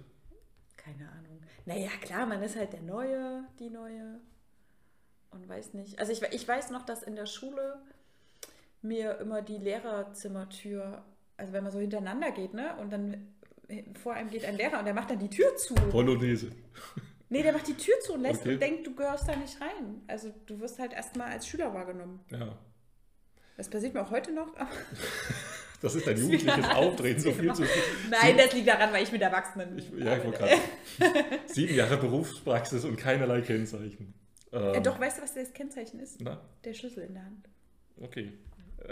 Keine 0.77 1.09
Ahnung. 1.11 1.32
Naja, 1.65 1.91
klar, 2.01 2.27
man 2.27 2.43
ist 2.43 2.57
halt 2.57 2.73
der 2.73 2.83
Neue, 2.83 3.45
die 3.59 3.71
Neue 3.71 4.21
und 5.31 5.49
weiß 5.49 5.75
nicht. 5.75 5.99
Also 5.99 6.13
ich, 6.13 6.23
ich 6.23 6.47
weiß 6.47 6.71
noch, 6.71 6.83
dass 6.83 7.03
in 7.03 7.17
der 7.17 7.27
Schule 7.27 7.81
mir 8.83 9.19
immer 9.19 9.43
die 9.43 9.59
Lehrerzimmertür, 9.59 11.05
also 11.37 11.53
wenn 11.53 11.63
man 11.63 11.73
so 11.73 11.79
hintereinander 11.79 12.33
geht, 12.33 12.55
ne, 12.55 12.77
und 12.81 12.93
dann 12.93 13.29
vor 14.03 14.15
einem 14.15 14.31
geht 14.31 14.45
ein 14.45 14.57
Lehrer 14.57 14.79
und 14.79 14.85
der 14.85 14.95
macht 14.95 15.11
dann 15.11 15.19
die 15.19 15.31
Tür 15.31 15.57
zu. 15.57 15.75
Polonaise. 15.75 16.51
Nee, 17.29 17.43
der 17.43 17.53
macht 17.53 17.67
die 17.67 17.77
Tür 17.77 17.95
zu 18.01 18.15
und 18.15 18.21
lässt 18.21 18.43
okay. 18.43 18.55
und 18.55 18.61
denkt, 18.61 18.87
du 18.87 18.95
gehörst 18.95 19.27
da 19.27 19.35
nicht 19.35 19.59
rein. 19.61 20.03
Also 20.07 20.35
du 20.45 20.61
wirst 20.61 20.79
halt 20.79 20.93
erstmal 20.93 21.29
als 21.29 21.47
Schüler 21.47 21.73
wahrgenommen. 21.73 22.21
Ja. 22.31 22.59
Das 23.57 23.71
passiert 23.71 23.95
mir 23.95 24.03
auch 24.03 24.11
heute 24.11 24.33
noch. 24.33 24.49
Das 25.83 25.95
ist 25.97 26.07
dein 26.07 26.17
jugendliches 26.21 26.69
Auftreten, 26.71 27.21
so 27.21 27.33
viel 27.33 27.53
zu 27.53 27.63
Nein, 28.11 28.37
das 28.37 28.53
liegt 28.53 28.69
daran, 28.69 28.93
weil 28.93 29.03
ich 29.03 29.13
mit 29.13 29.21
Erwachsenen. 29.21 29.77
Ich, 29.77 29.91
ja, 29.99 30.17
ich 30.17 30.23
gerade. 30.23 30.57
Sieben 31.47 31.75
Jahre 31.75 31.97
Berufspraxis 31.97 32.85
und 32.85 32.97
keinerlei 32.97 33.41
Kennzeichen. 33.41 34.15
Ähm, 34.53 34.75
ja, 34.75 34.81
doch, 34.81 35.01
weißt 35.01 35.19
du, 35.19 35.23
was 35.23 35.35
das 35.35 35.53
Kennzeichen 35.53 35.99
ist? 36.01 36.21
Na? 36.21 36.41
Der 36.65 36.75
Schlüssel 36.75 37.05
in 37.05 37.15
der 37.15 37.25
Hand. 37.25 37.49
Okay. 38.01 38.33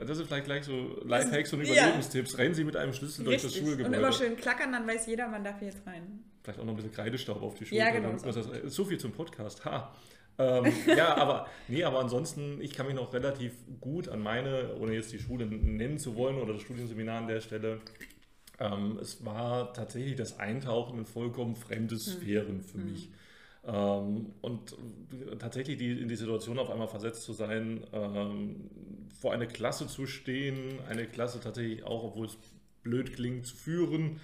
Das 0.06 0.16
sind 0.16 0.26
vielleicht 0.26 0.44
gleich 0.44 0.64
so 0.64 1.00
Lifehacks 1.04 1.52
und 1.52 1.62
Überlebenstipps. 1.62 2.32
Ja. 2.32 2.38
Rennen 2.38 2.54
Sie 2.54 2.64
mit 2.64 2.76
einem 2.76 2.92
Schlüssel 2.92 3.26
Richtig. 3.26 3.42
durch 3.42 3.52
das 3.52 3.60
Schulgebäude. 3.60 3.96
Und 3.96 4.04
immer 4.04 4.12
schön 4.12 4.36
klackern, 4.36 4.72
dann 4.72 4.86
weiß 4.86 5.06
jeder, 5.06 5.28
man 5.28 5.42
darf 5.42 5.58
hier 5.58 5.68
jetzt 5.68 5.84
rein. 5.86 6.24
Vielleicht 6.42 6.58
auch 6.58 6.64
noch 6.64 6.72
ein 6.72 6.76
bisschen 6.76 6.92
Kreidestaub 6.92 7.42
auf 7.42 7.54
die 7.54 7.66
Schulter. 7.66 7.84
Ja, 7.84 7.90
genau. 7.90 8.16
So. 8.16 8.68
so 8.68 8.84
viel 8.84 8.98
zum 8.98 9.12
Podcast. 9.12 9.64
Ha. 9.64 9.94
Ähm, 10.40 10.72
ja, 10.96 11.14
aber 11.16 11.46
nee, 11.68 11.84
aber 11.84 12.00
ansonsten, 12.00 12.60
ich 12.62 12.72
kann 12.72 12.86
mich 12.86 12.94
noch 12.94 13.12
relativ 13.12 13.52
gut 13.80 14.08
an 14.08 14.22
meine, 14.22 14.74
ohne 14.80 14.94
jetzt 14.94 15.12
die 15.12 15.18
Schule 15.18 15.44
nennen 15.46 15.98
zu 15.98 16.16
wollen 16.16 16.38
oder 16.38 16.54
das 16.54 16.62
Studienseminar 16.62 17.18
an 17.18 17.28
der 17.28 17.40
Stelle. 17.40 17.80
Ähm, 18.58 18.98
es 19.00 19.24
war 19.24 19.74
tatsächlich 19.74 20.16
das 20.16 20.38
Eintauchen 20.38 20.98
in 20.98 21.04
vollkommen 21.04 21.56
fremde 21.56 21.94
hm. 21.94 22.00
Sphären 22.00 22.62
für 22.62 22.78
hm. 22.78 22.90
mich. 22.90 23.10
Ähm, 23.66 24.32
und 24.40 24.74
tatsächlich 25.38 25.76
die, 25.76 26.00
in 26.00 26.08
die 26.08 26.16
Situation 26.16 26.58
auf 26.58 26.70
einmal 26.70 26.88
versetzt 26.88 27.22
zu 27.22 27.34
sein, 27.34 27.84
ähm, 27.92 28.70
vor 29.20 29.32
eine 29.32 29.46
Klasse 29.46 29.86
zu 29.86 30.06
stehen, 30.06 30.78
eine 30.88 31.06
Klasse 31.06 31.40
tatsächlich 31.40 31.84
auch, 31.84 32.04
obwohl 32.04 32.26
es 32.26 32.38
blöd 32.82 33.12
klingt, 33.12 33.46
zu 33.46 33.54
führen 33.54 34.20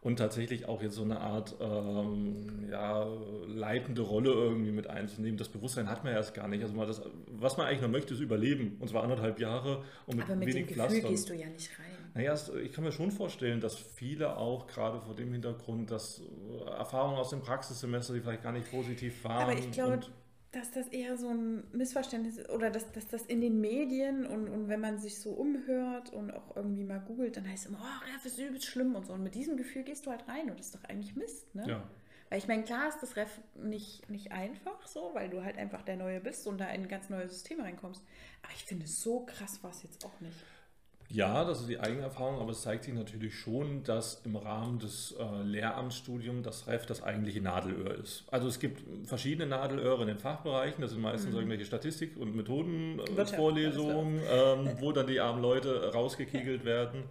und 0.00 0.16
tatsächlich 0.16 0.66
auch 0.66 0.82
jetzt 0.82 0.94
so 0.94 1.02
eine 1.02 1.20
Art 1.20 1.56
ähm, 1.60 2.68
ja, 2.70 3.06
leitende 3.48 4.02
Rolle 4.02 4.30
irgendwie 4.30 4.70
mit 4.70 4.86
einzunehmen. 4.86 5.36
Das 5.36 5.48
Bewusstsein 5.48 5.88
hat 5.88 6.04
man 6.04 6.12
erst 6.12 6.34
gar 6.34 6.48
nicht. 6.48 6.62
Also 6.62 6.74
mal 6.74 6.86
das, 6.86 7.02
was 7.26 7.56
man 7.56 7.66
eigentlich 7.66 7.82
noch 7.82 7.88
möchte, 7.88 8.14
ist 8.14 8.20
überleben. 8.20 8.76
Und 8.80 8.88
zwar 8.88 9.02
anderthalb 9.02 9.40
Jahre 9.40 9.82
und 10.06 10.16
mit, 10.16 10.26
Aber 10.26 10.36
mit 10.36 10.48
wenig 10.48 10.66
dem 10.66 10.76
Gefühl 10.76 10.88
Pflastern. 10.88 11.10
gehst 11.10 11.28
du 11.30 11.34
ja 11.34 11.48
nicht 11.48 11.70
rein. 11.78 11.86
Naja, 12.14 12.34
ich 12.62 12.72
kann 12.72 12.84
mir 12.84 12.92
schon 12.92 13.10
vorstellen, 13.10 13.60
dass 13.60 13.76
viele 13.76 14.36
auch 14.36 14.66
gerade 14.68 15.00
vor 15.00 15.14
dem 15.14 15.32
Hintergrund, 15.32 15.90
dass 15.90 16.22
Erfahrungen 16.66 17.18
aus 17.18 17.30
dem 17.30 17.40
Praxissemester, 17.42 18.14
die 18.14 18.20
vielleicht 18.20 18.42
gar 18.42 18.52
nicht 18.52 18.70
positiv 18.70 19.22
waren. 19.24 19.42
Aber 19.42 19.52
ich 19.52 19.70
glaube, 19.70 20.00
dass 20.56 20.70
das 20.70 20.88
eher 20.88 21.18
so 21.18 21.28
ein 21.28 21.64
Missverständnis 21.72 22.38
ist 22.38 22.48
oder 22.48 22.70
dass, 22.70 22.90
dass 22.92 23.06
das 23.08 23.22
in 23.22 23.42
den 23.42 23.60
Medien 23.60 24.26
und, 24.26 24.48
und 24.48 24.68
wenn 24.68 24.80
man 24.80 24.98
sich 24.98 25.18
so 25.20 25.30
umhört 25.30 26.12
und 26.14 26.30
auch 26.30 26.56
irgendwie 26.56 26.84
mal 26.84 27.00
googelt, 27.00 27.36
dann 27.36 27.46
heißt 27.46 27.64
es 27.64 27.70
immer, 27.70 27.80
oh, 27.82 28.12
Ref 28.14 28.24
ist 28.24 28.38
übelst 28.38 28.64
schlimm 28.64 28.94
und 28.94 29.06
so. 29.06 29.12
Und 29.12 29.22
mit 29.22 29.34
diesem 29.34 29.58
Gefühl 29.58 29.82
gehst 29.82 30.06
du 30.06 30.10
halt 30.10 30.26
rein 30.26 30.48
und 30.48 30.58
das 30.58 30.66
ist 30.66 30.74
doch 30.74 30.84
eigentlich 30.84 31.14
Mist, 31.14 31.54
ne? 31.54 31.64
Ja. 31.68 31.90
Weil 32.30 32.38
ich 32.38 32.48
meine, 32.48 32.64
klar 32.64 32.88
ist 32.88 33.00
das 33.02 33.16
Ref 33.16 33.30
nicht, 33.54 34.08
nicht 34.10 34.32
einfach 34.32 34.84
so, 34.86 35.10
weil 35.12 35.28
du 35.28 35.44
halt 35.44 35.58
einfach 35.58 35.82
der 35.82 35.96
Neue 35.96 36.20
bist 36.20 36.46
und 36.46 36.58
da 36.58 36.68
in 36.70 36.82
ein 36.82 36.88
ganz 36.88 37.08
neues 37.08 37.32
System 37.32 37.60
reinkommst. 37.60 38.02
Aber 38.42 38.52
ich 38.52 38.64
finde, 38.64 38.86
so 38.86 39.26
krass 39.26 39.62
war 39.62 39.70
es 39.70 39.82
jetzt 39.82 40.04
auch 40.04 40.20
nicht. 40.20 40.36
Ja, 41.08 41.44
das 41.44 41.60
ist 41.60 41.68
die 41.68 41.78
eigene 41.78 42.02
Erfahrung, 42.02 42.40
aber 42.40 42.50
es 42.50 42.62
zeigt 42.62 42.84
sich 42.84 42.92
natürlich 42.92 43.34
schon, 43.34 43.84
dass 43.84 44.22
im 44.24 44.34
Rahmen 44.36 44.78
des 44.78 45.14
äh, 45.18 45.42
Lehramtsstudiums 45.42 46.44
das 46.44 46.66
REF 46.66 46.86
das 46.86 47.02
eigentliche 47.02 47.40
Nadelöhr 47.40 47.94
ist. 47.96 48.24
Also 48.30 48.48
es 48.48 48.58
gibt 48.58 48.82
verschiedene 49.06 49.46
Nadelöhre 49.46 50.02
in 50.02 50.08
den 50.08 50.18
Fachbereichen, 50.18 50.80
das 50.82 50.90
sind 50.90 51.00
meistens 51.00 51.30
mhm. 51.30 51.36
irgendwelche 51.36 51.64
Statistik- 51.64 52.16
und 52.16 52.34
Methodenvorlesungen, 52.34 54.18
äh, 54.18 54.52
ähm, 54.52 54.70
wo 54.80 54.90
dann 54.92 55.06
die 55.06 55.20
armen 55.20 55.40
Leute 55.40 55.92
rausgekegelt 55.92 56.64
werden. 56.64 57.04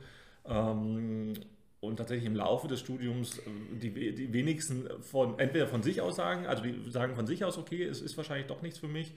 Ähm, 0.46 1.34
und 1.80 1.98
tatsächlich 1.98 2.26
im 2.26 2.36
Laufe 2.36 2.68
des 2.68 2.80
Studiums 2.80 3.38
äh, 3.40 3.42
die, 3.82 4.14
die 4.14 4.34
wenigsten 4.34 4.90
von, 5.02 5.40
entweder 5.40 5.68
von 5.68 5.84
sich 5.84 6.02
aus 6.02 6.18
sagen, 6.18 6.48
also 6.48 6.64
die 6.64 6.90
sagen 6.90 7.16
von 7.16 7.28
sich 7.28 7.46
aus, 7.46 7.58
okay, 7.58 7.84
es 7.84 8.02
ist 8.02 8.18
wahrscheinlich 8.18 8.48
doch 8.48 8.62
nichts 8.62 8.80
für 8.80 8.88
mich, 8.88 9.14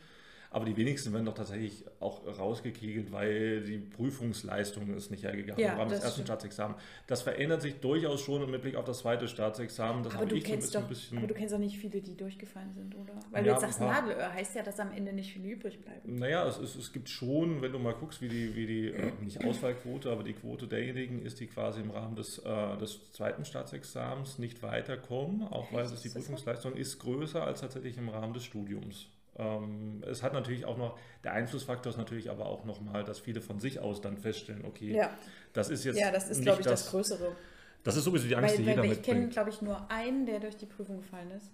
aber 0.50 0.64
die 0.64 0.76
wenigsten 0.76 1.12
werden 1.12 1.26
doch 1.26 1.35
tatsächlich 1.35 1.85
auch 2.00 2.26
rausgekegelt, 2.26 3.12
weil 3.12 3.62
die 3.62 3.78
Prüfungsleistung 3.78 4.95
ist 4.95 5.11
nicht 5.11 5.23
hergegangen 5.23 5.61
ja, 5.61 5.73
im 5.73 5.78
Rahmen 5.78 5.90
des 5.90 6.00
ersten 6.00 6.12
stimmt. 6.12 6.28
Staatsexamens. 6.28 6.78
Das 7.07 7.23
verändert 7.23 7.61
sich 7.61 7.81
durchaus 7.81 8.23
schon 8.23 8.50
mit 8.50 8.62
Blick 8.62 8.75
auf 8.75 8.85
das 8.85 9.00
zweite 9.00 9.28
Staatsexamen. 9.28 10.02
Das 10.05 10.14
aber, 10.14 10.25
du 10.25 10.40
kennst 10.40 10.73
so 10.73 10.81
doch, 10.81 10.88
bisschen, 10.88 11.19
aber 11.19 11.26
du 11.26 11.35
kennst 11.35 11.55
doch 11.55 11.59
nicht 11.59 11.76
viele, 11.76 12.00
die 12.00 12.17
durchgefallen 12.17 12.73
sind, 12.73 12.95
oder? 12.95 13.12
Weil 13.31 13.45
ja, 13.45 13.55
du 13.55 13.61
jetzt 13.61 13.61
sagst 13.61 13.81
Nadelöhr, 13.81 14.33
heißt 14.33 14.55
ja, 14.55 14.62
dass 14.62 14.81
am 14.81 14.90
Ende 14.93 15.12
nicht 15.12 15.33
viele 15.33 15.49
übrig 15.50 15.81
bleiben. 15.81 16.14
Naja, 16.14 16.47
es, 16.47 16.59
es, 16.59 16.76
es 16.76 16.93
gibt 16.93 17.11
schon, 17.11 17.61
wenn 17.61 17.73
du 17.73 17.78
mal 17.78 17.95
guckst, 17.95 18.23
wie 18.23 18.28
die, 18.28 18.57
wie 18.57 18.67
die 18.67 18.87
äh, 18.88 19.12
nicht 19.21 19.45
Auswahlquote, 19.45 20.11
aber 20.11 20.23
die 20.23 20.33
Quote 20.33 20.67
derjenigen 20.67 21.21
ist, 21.21 21.40
die 21.40 21.47
quasi 21.47 21.81
im 21.81 21.90
Rahmen 21.90 22.17
des, 22.17 22.38
äh, 22.38 22.76
des 22.78 23.12
zweiten 23.12 23.45
Staatsexamens 23.45 24.38
nicht 24.38 24.62
weiterkommen, 24.62 25.43
auch 25.43 25.73
weil 25.73 25.85
es 25.85 26.00
die 26.00 26.09
Prüfungsleistung 26.09 26.75
ist 26.75 26.99
größer 27.00 27.45
als 27.45 27.61
tatsächlich 27.61 27.99
im 27.99 28.09
Rahmen 28.09 28.33
des 28.33 28.45
Studiums. 28.45 29.09
Ähm, 29.38 30.02
es 30.07 30.23
hat 30.23 30.33
natürlich 30.33 30.64
auch 30.64 30.76
noch, 30.76 30.99
der 31.23 31.33
Einflussfaktor 31.33 31.90
ist 31.90 31.97
natürlich 31.97 32.30
aber 32.30 32.47
auch 32.47 32.64
nochmal, 32.64 33.04
dass 33.04 33.21
viele 33.21 33.40
von 33.40 33.61
sich 33.61 33.78
aus 33.78 34.00
dann 34.00 34.18
feststellen, 34.18 34.64
okay, 34.64 34.95
ja. 34.95 35.11
das 35.52 35.71
ist 35.71 35.85
jetzt. 35.85 35.99
Ja, 35.99 36.11
das 36.11 36.28
ist, 36.28 36.42
glaube 36.42 36.61
ich, 36.61 36.66
das, 36.66 36.83
das, 36.83 36.90
Größere. 36.90 37.37
Das 37.85 37.97
ist 37.97 38.04
sowieso 38.04 38.26
die 38.26 38.35
Angst, 38.35 38.50
weil, 38.50 38.64
die 38.64 38.71
jeder 38.71 38.83
weil 38.83 38.92
Ich 38.92 39.02
kenne, 39.02 39.28
glaube 39.28 39.50
ich, 39.50 39.62
nur 39.62 39.90
einen, 39.90 40.26
der 40.26 40.40
durch 40.40 40.57
die 40.57 40.66
Prüfung 40.66 40.99
gefallen 40.99 41.30
ist. 41.30 41.50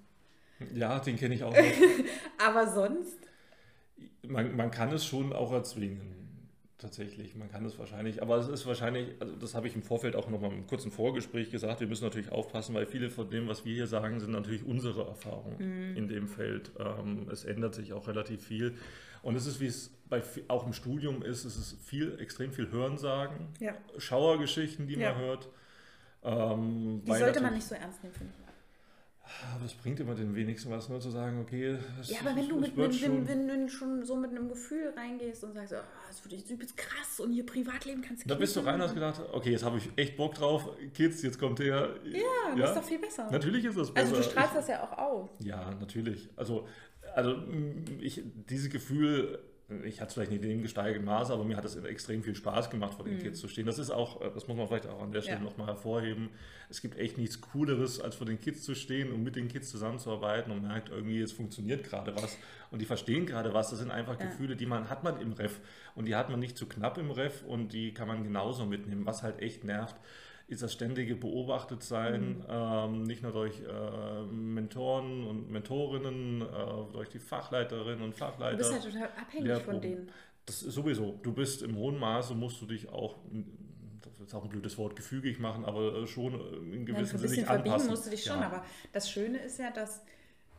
Ja, 0.74 0.98
den 0.98 1.16
kenne 1.16 1.34
ich 1.34 1.44
auch. 1.44 1.54
aber 2.38 2.72
sonst? 2.72 3.18
Man, 4.26 4.56
man 4.56 4.70
kann 4.70 4.90
es 4.92 5.04
schon 5.04 5.32
auch 5.32 5.52
erzwingen 5.52 6.23
tatsächlich. 6.78 7.34
Man 7.34 7.50
kann 7.50 7.64
es 7.64 7.78
wahrscheinlich, 7.78 8.22
aber 8.22 8.36
es 8.36 8.48
ist 8.48 8.66
wahrscheinlich, 8.66 9.14
also 9.20 9.34
das 9.36 9.54
habe 9.54 9.68
ich 9.68 9.74
im 9.74 9.82
Vorfeld 9.82 10.16
auch 10.16 10.28
nochmal 10.28 10.52
im 10.52 10.66
kurzen 10.66 10.90
Vorgespräch 10.90 11.50
gesagt, 11.50 11.80
wir 11.80 11.86
müssen 11.86 12.04
natürlich 12.04 12.32
aufpassen, 12.32 12.74
weil 12.74 12.86
viele 12.86 13.10
von 13.10 13.30
dem, 13.30 13.48
was 13.48 13.64
wir 13.64 13.74
hier 13.74 13.86
sagen, 13.86 14.20
sind 14.20 14.32
natürlich 14.32 14.64
unsere 14.64 15.06
Erfahrungen 15.06 15.90
mhm. 15.90 15.96
in 15.96 16.08
dem 16.08 16.28
Feld. 16.28 16.72
Ähm, 16.78 17.28
es 17.30 17.44
ändert 17.44 17.74
sich 17.74 17.92
auch 17.92 18.08
relativ 18.08 18.44
viel. 18.44 18.76
Und 19.22 19.36
es 19.36 19.46
ist, 19.46 19.60
wie 19.60 19.66
es 19.66 19.90
bei, 20.08 20.22
auch 20.48 20.66
im 20.66 20.72
Studium 20.72 21.22
ist, 21.22 21.44
es 21.44 21.56
ist 21.56 21.78
viel, 21.82 22.18
extrem 22.20 22.52
viel 22.52 22.70
Hörensagen, 22.70 23.48
ja. 23.58 23.74
Schauergeschichten, 23.96 24.86
die 24.86 24.94
ja. 24.94 25.12
man 25.12 25.22
hört. 25.22 25.48
Ähm, 26.22 27.02
die 27.06 27.12
sollte 27.12 27.40
man 27.40 27.54
nicht 27.54 27.66
so 27.66 27.74
ernst 27.74 28.02
nehmen, 28.02 28.14
finde 28.14 28.32
ich. 28.36 28.43
Es 29.64 29.74
bringt 29.74 29.98
immer 30.00 30.14
den 30.14 30.34
wenigsten 30.34 30.70
was, 30.70 30.88
nur 30.88 31.00
zu 31.00 31.10
sagen, 31.10 31.40
okay. 31.40 31.78
Es, 32.00 32.10
ja, 32.10 32.18
aber 32.20 32.36
wenn 32.36 32.48
du, 32.48 32.60
mit, 32.60 32.76
wenn, 32.76 32.92
wenn, 32.92 33.28
wenn, 33.28 33.48
wenn, 33.48 33.66
du 33.66 33.68
schon 33.68 34.04
so 34.04 34.16
mit 34.16 34.30
einem 34.30 34.48
Gefühl 34.48 34.92
reingehst 34.96 35.42
und 35.44 35.54
sagst, 35.54 35.72
oh, 35.72 35.82
das 36.06 36.30
wird 36.30 36.50
übelst 36.50 36.76
krass 36.76 37.20
und 37.20 37.32
hier 37.32 37.46
Privatleben 37.46 38.02
kannst 38.02 38.24
du 38.24 38.28
Da 38.28 38.34
bist 38.34 38.54
du 38.56 38.60
rein 38.60 38.76
und 38.76 38.82
hast 38.82 38.94
gedacht, 38.94 39.22
okay, 39.32 39.52
jetzt 39.52 39.64
habe 39.64 39.78
ich 39.78 39.90
echt 39.96 40.16
Bock 40.16 40.34
drauf, 40.34 40.68
Kids, 40.92 41.22
jetzt 41.22 41.38
kommt 41.38 41.60
her. 41.60 41.94
Ja, 42.04 42.18
ja, 42.18 42.56
das 42.56 42.70
ist 42.70 42.76
doch 42.76 42.84
viel 42.84 42.98
besser. 42.98 43.30
Natürlich 43.30 43.64
ist 43.64 43.78
das 43.78 43.92
besser. 43.92 44.06
Also 44.06 44.22
du 44.22 44.30
strahlst 44.30 44.56
das 44.56 44.68
ja 44.68 44.82
auch 44.82 44.98
auf. 44.98 45.30
Ja, 45.40 45.74
natürlich. 45.80 46.28
Also, 46.36 46.68
also 47.14 47.36
ich, 48.00 48.22
dieses 48.48 48.70
Gefühl 48.70 49.38
ich 49.84 50.00
hatte 50.00 50.08
es 50.08 50.14
vielleicht 50.14 50.30
nicht 50.30 50.42
in 50.42 50.50
dem 50.50 50.62
gesteigerten 50.62 51.04
Maße, 51.04 51.32
aber 51.32 51.44
mir 51.44 51.56
hat 51.56 51.64
es 51.64 51.76
extrem 51.76 52.22
viel 52.22 52.34
Spaß 52.34 52.70
gemacht, 52.70 52.94
vor 52.94 53.04
den 53.04 53.16
mhm. 53.16 53.22
Kids 53.22 53.40
zu 53.40 53.48
stehen. 53.48 53.66
Das 53.66 53.78
ist 53.78 53.90
auch, 53.90 54.20
äh, 54.20 54.30
das 54.32 54.46
muss 54.46 54.56
man 54.56 54.68
vielleicht 54.68 54.86
auch 54.86 55.02
an 55.02 55.12
der 55.12 55.22
Stelle 55.22 55.38
ja. 55.38 55.42
nochmal 55.42 55.66
hervorheben. 55.66 56.30
Es 56.70 56.80
gibt 56.80 56.98
echt 56.98 57.18
nichts 57.18 57.40
Cooleres, 57.40 58.00
als 58.00 58.14
vor 58.14 58.26
den 58.26 58.40
Kids 58.40 58.62
zu 58.62 58.74
stehen 58.74 59.12
und 59.12 59.22
mit 59.22 59.36
den 59.36 59.48
Kids 59.48 59.70
zusammenzuarbeiten 59.70 60.52
und 60.52 60.62
merkt 60.62 60.90
irgendwie, 60.90 61.20
es 61.20 61.32
funktioniert 61.32 61.84
gerade 61.84 62.14
was 62.16 62.38
und 62.70 62.80
die 62.80 62.86
verstehen 62.86 63.26
gerade 63.26 63.54
was. 63.54 63.70
Das 63.70 63.78
sind 63.78 63.90
einfach 63.90 64.18
ja. 64.18 64.26
Gefühle, 64.26 64.56
die 64.56 64.66
man 64.66 64.88
hat 64.88 65.04
man 65.04 65.20
im 65.20 65.32
Ref 65.32 65.60
und 65.94 66.06
die 66.06 66.14
hat 66.14 66.30
man 66.30 66.40
nicht 66.40 66.56
zu 66.56 66.66
knapp 66.66 66.98
im 66.98 67.10
Ref 67.10 67.42
und 67.44 67.72
die 67.72 67.92
kann 67.92 68.08
man 68.08 68.24
genauso 68.24 68.66
mitnehmen, 68.66 69.06
was 69.06 69.22
halt 69.22 69.40
echt 69.40 69.64
nervt 69.64 69.96
ist 70.46 70.62
das 70.62 70.72
ständige 70.72 71.16
Beobachtetsein, 71.16 72.38
mhm. 72.38 72.44
ähm, 72.48 73.02
nicht 73.04 73.22
nur 73.22 73.32
durch 73.32 73.60
äh, 73.60 74.22
Mentoren 74.32 75.26
und 75.26 75.50
Mentorinnen, 75.50 76.42
äh, 76.42 76.92
durch 76.92 77.08
die 77.08 77.18
Fachleiterinnen 77.18 78.02
und 78.02 78.14
Fachleiter. 78.14 78.58
Du 78.58 78.70
bist 78.70 78.72
ja 78.72 78.90
total 78.90 79.08
abhängig 79.20 79.46
Lehrproben. 79.46 79.72
von 79.72 79.80
denen. 79.80 80.10
Das 80.46 80.62
ist 80.62 80.74
sowieso. 80.74 81.18
Du 81.22 81.32
bist 81.32 81.62
im 81.62 81.76
hohen 81.76 81.98
Maße, 81.98 82.34
musst 82.34 82.60
du 82.60 82.66
dich 82.66 82.90
auch, 82.90 83.16
das 84.02 84.20
ist 84.20 84.34
auch 84.34 84.44
ein 84.44 84.50
blödes 84.50 84.76
Wort, 84.76 84.94
gefügig 84.96 85.38
machen, 85.38 85.64
aber 85.64 86.02
äh, 86.02 86.06
schon 86.06 86.34
in 86.72 86.84
gewissem 86.84 87.18
Sinne 87.18 87.30
sich 87.30 87.48
anpassen. 87.48 87.88
musst 87.88 88.06
du 88.06 88.10
dich 88.10 88.24
schon, 88.24 88.40
ja. 88.40 88.46
aber 88.46 88.64
das 88.92 89.10
Schöne 89.10 89.38
ist 89.38 89.58
ja, 89.58 89.70
dass 89.70 90.02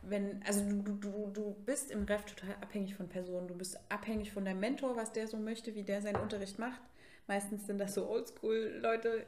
wenn, 0.08 0.42
also 0.46 0.62
du, 0.68 0.94
du, 0.94 1.30
du 1.32 1.56
bist 1.64 1.90
im 1.90 2.04
Ref 2.04 2.24
total 2.24 2.54
abhängig 2.60 2.94
von 2.94 3.08
Personen. 3.08 3.48
Du 3.48 3.54
bist 3.54 3.78
abhängig 3.88 4.32
von 4.32 4.44
deinem 4.44 4.60
Mentor, 4.60 4.96
was 4.96 5.12
der 5.12 5.26
so 5.26 5.36
möchte, 5.36 5.74
wie 5.74 5.82
der 5.82 6.00
seinen 6.00 6.16
Unterricht 6.16 6.58
macht. 6.58 6.80
Meistens 7.26 7.66
sind 7.66 7.78
das 7.78 7.94
so 7.94 8.08
Oldschool-Leute, 8.08 9.26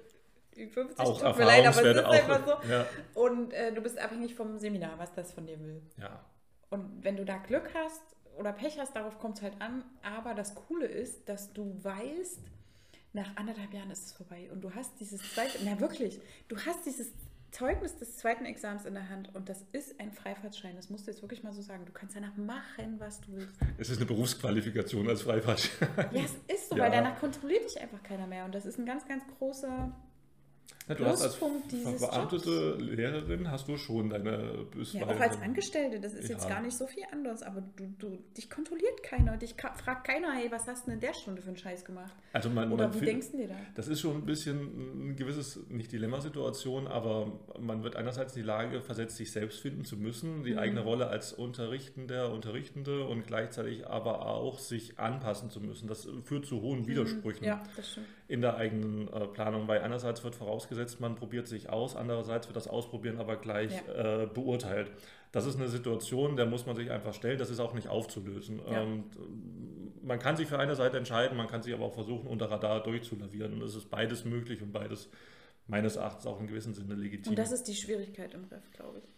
50, 0.55 0.99
auch 0.99 1.21
tut 1.21 1.39
mir 1.39 1.45
leid, 1.45 1.67
aber 1.67 1.85
es 1.85 1.97
ist 1.97 2.05
auch, 2.05 2.13
einfach 2.13 2.47
so. 2.47 2.71
Ja. 2.71 2.87
Und 3.15 3.53
äh, 3.53 3.73
du 3.73 3.81
bist 3.81 3.99
abhängig 3.99 4.35
vom 4.35 4.59
Seminar, 4.59 4.99
was 4.99 5.13
das 5.15 5.33
von 5.33 5.47
dir 5.47 5.61
will. 5.61 5.83
Ja. 5.99 6.25
Und 6.71 7.05
wenn 7.05 7.17
du 7.17 7.25
da 7.25 7.37
Glück 7.39 7.71
hast 7.75 8.03
oder 8.37 8.53
Pech 8.53 8.79
hast, 8.79 8.95
darauf 8.95 9.19
kommt 9.19 9.39
es 9.39 9.43
halt 9.43 9.61
an. 9.61 9.85
Aber 10.03 10.35
das 10.35 10.55
Coole 10.55 10.87
ist, 10.87 11.29
dass 11.29 11.53
du 11.53 11.79
weißt, 11.83 12.41
nach 13.13 13.37
anderthalb 13.37 13.73
Jahren 13.73 13.91
ist 13.91 14.07
es 14.07 14.13
vorbei. 14.13 14.49
Und 14.53 14.63
du 14.63 14.75
hast 14.75 14.99
dieses 15.01 15.21
zweite, 15.35 15.59
na 15.65 15.81
wirklich, 15.81 16.21
du 16.49 16.57
hast 16.57 16.85
dieses 16.87 17.13
Zeugnis 17.51 17.97
des 17.97 18.17
zweiten 18.17 18.45
Examens 18.45 18.85
in 18.85 18.93
der 18.93 19.09
Hand 19.09 19.35
und 19.35 19.49
das 19.49 19.65
ist 19.73 19.99
ein 19.99 20.13
Freifahrtschein. 20.13 20.77
Das 20.77 20.91
musst 20.91 21.07
du 21.07 21.11
jetzt 21.11 21.23
wirklich 21.23 21.43
mal 21.43 21.53
so 21.53 21.63
sagen. 21.63 21.87
Du 21.87 21.93
kannst 21.93 22.15
danach 22.15 22.37
machen, 22.37 22.97
was 22.99 23.21
du 23.23 23.33
willst. 23.33 23.55
Es 23.79 23.89
ist 23.89 23.97
eine 23.97 24.07
Berufsqualifikation 24.07 25.09
als 25.09 25.23
Freifahrtschein. 25.23 25.89
Ja, 26.13 26.23
es 26.25 26.35
ist 26.55 26.69
so, 26.69 26.77
ja. 26.77 26.85
weil 26.85 26.91
danach 26.91 27.19
kontrolliert 27.19 27.65
dich 27.65 27.81
einfach 27.81 28.03
keiner 28.03 28.27
mehr. 28.27 28.45
Und 28.45 28.55
das 28.55 28.67
ist 28.67 28.79
ein 28.79 28.85
ganz, 28.85 29.07
ganz 29.09 29.25
großer 29.39 29.91
ja, 30.89 30.95
du 30.95 31.05
hast 31.05 31.23
als 31.23 31.35
verbeamtete 31.35 32.77
Lehrerin 32.77 33.51
hast 33.51 33.69
du 33.69 33.77
schon 33.77 34.09
deine 34.09 34.67
Ja, 34.93 35.07
auch 35.07 35.21
als 35.21 35.41
Angestellte, 35.43 36.01
das 36.01 36.15
ist 36.15 36.29
ja. 36.29 36.37
jetzt 36.37 36.49
gar 36.49 36.63
nicht 36.63 36.77
so 36.77 36.87
viel 36.87 37.03
anders, 37.13 37.43
aber 37.43 37.63
du, 37.77 37.87
du 37.99 38.19
dich 38.37 38.49
kontrolliert 38.49 39.03
keiner, 39.03 39.37
dich 39.37 39.55
fragt 39.55 40.07
keiner, 40.07 40.33
hey, 40.33 40.51
was 40.51 40.67
hast 40.67 40.87
du 40.87 40.91
denn 40.91 40.95
in 40.95 41.01
der 41.01 41.13
Stunde 41.13 41.43
für 41.43 41.49
einen 41.49 41.59
Scheiß 41.59 41.85
gemacht? 41.85 42.15
Also 42.33 42.49
man, 42.49 42.73
Oder 42.73 42.89
man 42.89 43.01
wie 43.01 43.05
denkst 43.05 43.33
du 43.33 43.37
dir 43.37 43.49
da? 43.49 43.57
Das 43.75 43.87
ist 43.87 44.01
schon 44.01 44.17
ein 44.17 44.25
bisschen 44.25 45.11
ein 45.11 45.17
gewisses, 45.17 45.61
nicht 45.69 45.93
Dilemmasituation, 45.93 46.87
aber 46.87 47.39
man 47.61 47.83
wird 47.83 47.97
einerseits 47.97 48.35
in 48.35 48.43
die 48.43 48.47
Lage 48.47 48.81
versetzt, 48.81 49.19
sich 49.19 49.31
selbst 49.31 49.61
finden 49.61 49.85
zu 49.85 49.99
müssen, 49.99 50.43
die 50.45 50.53
mhm. 50.53 50.59
eigene 50.59 50.81
Rolle 50.81 51.09
als 51.09 51.35
Unterrichtender, 51.35 52.33
Unterrichtende 52.33 53.07
und 53.07 53.27
gleichzeitig 53.27 53.87
aber 53.87 54.27
auch 54.27 54.59
sich 54.59 54.99
anpassen 54.99 55.51
zu 55.51 55.61
müssen. 55.61 55.87
Das 55.87 56.09
führt 56.25 56.47
zu 56.47 56.63
hohen 56.63 56.83
mhm. 56.83 56.87
Widersprüchen 56.87 57.45
ja, 57.45 57.63
in 58.29 58.43
der 58.43 58.57
eigenen 58.57 59.09
äh, 59.09 59.27
Planung, 59.27 59.67
weil 59.69 59.81
einerseits 59.81 60.23
wird 60.23 60.35
vorausgesetzt, 60.35 61.01
man 61.01 61.17
probiert 61.17 61.49
sich 61.49 61.71
aus, 61.71 61.97
andererseits 61.97 62.47
wird 62.47 62.57
das 62.57 62.69
Ausprobieren 62.69 63.19
aber 63.19 63.37
gleich 63.37 63.73
ja. 63.87 64.23
äh, 64.23 64.27
beurteilt. 64.27 64.91
Das 65.33 65.47
ist 65.47 65.57
eine 65.57 65.69
Situation, 65.69 66.37
der 66.37 66.45
muss 66.45 66.67
man 66.67 66.77
sich 66.77 66.91
einfach 66.91 67.15
stellen, 67.15 67.39
das 67.39 67.49
ist 67.49 67.59
auch 67.59 67.73
nicht 67.73 67.89
aufzulösen. 67.89 68.61
Ja. 68.71 68.83
Ähm, 68.83 69.05
man 70.03 70.19
kann 70.19 70.37
sich 70.37 70.47
für 70.47 70.59
eine 70.59 70.77
Seite 70.77 70.99
entscheiden, 70.99 71.37
man 71.37 71.49
kann 71.49 71.63
sich 71.63 71.73
aber 71.73 71.87
auch 71.87 71.95
versuchen, 71.95 72.27
unter 72.27 72.51
Radar 72.51 72.83
durchzulavieren. 72.83 73.63
Es 73.63 73.75
ist 73.75 73.91
beides 73.91 74.27
möglich 74.27 74.63
und 74.63 74.73
beides 74.73 75.09
meines 75.67 75.97
Erachtens 75.97 76.27
auch 76.27 76.41
in 76.41 76.47
gewissem 76.47 76.75
Sinne 76.75 76.95
legitim. 76.95 77.31
Und 77.31 77.39
das 77.39 77.53
ist 77.53 77.65
die 77.65 77.75
Schwierigkeit 77.75 78.35
im 78.35 78.45
Ref, 78.45 78.71
glaube 78.73 78.99
ich. 78.99 79.18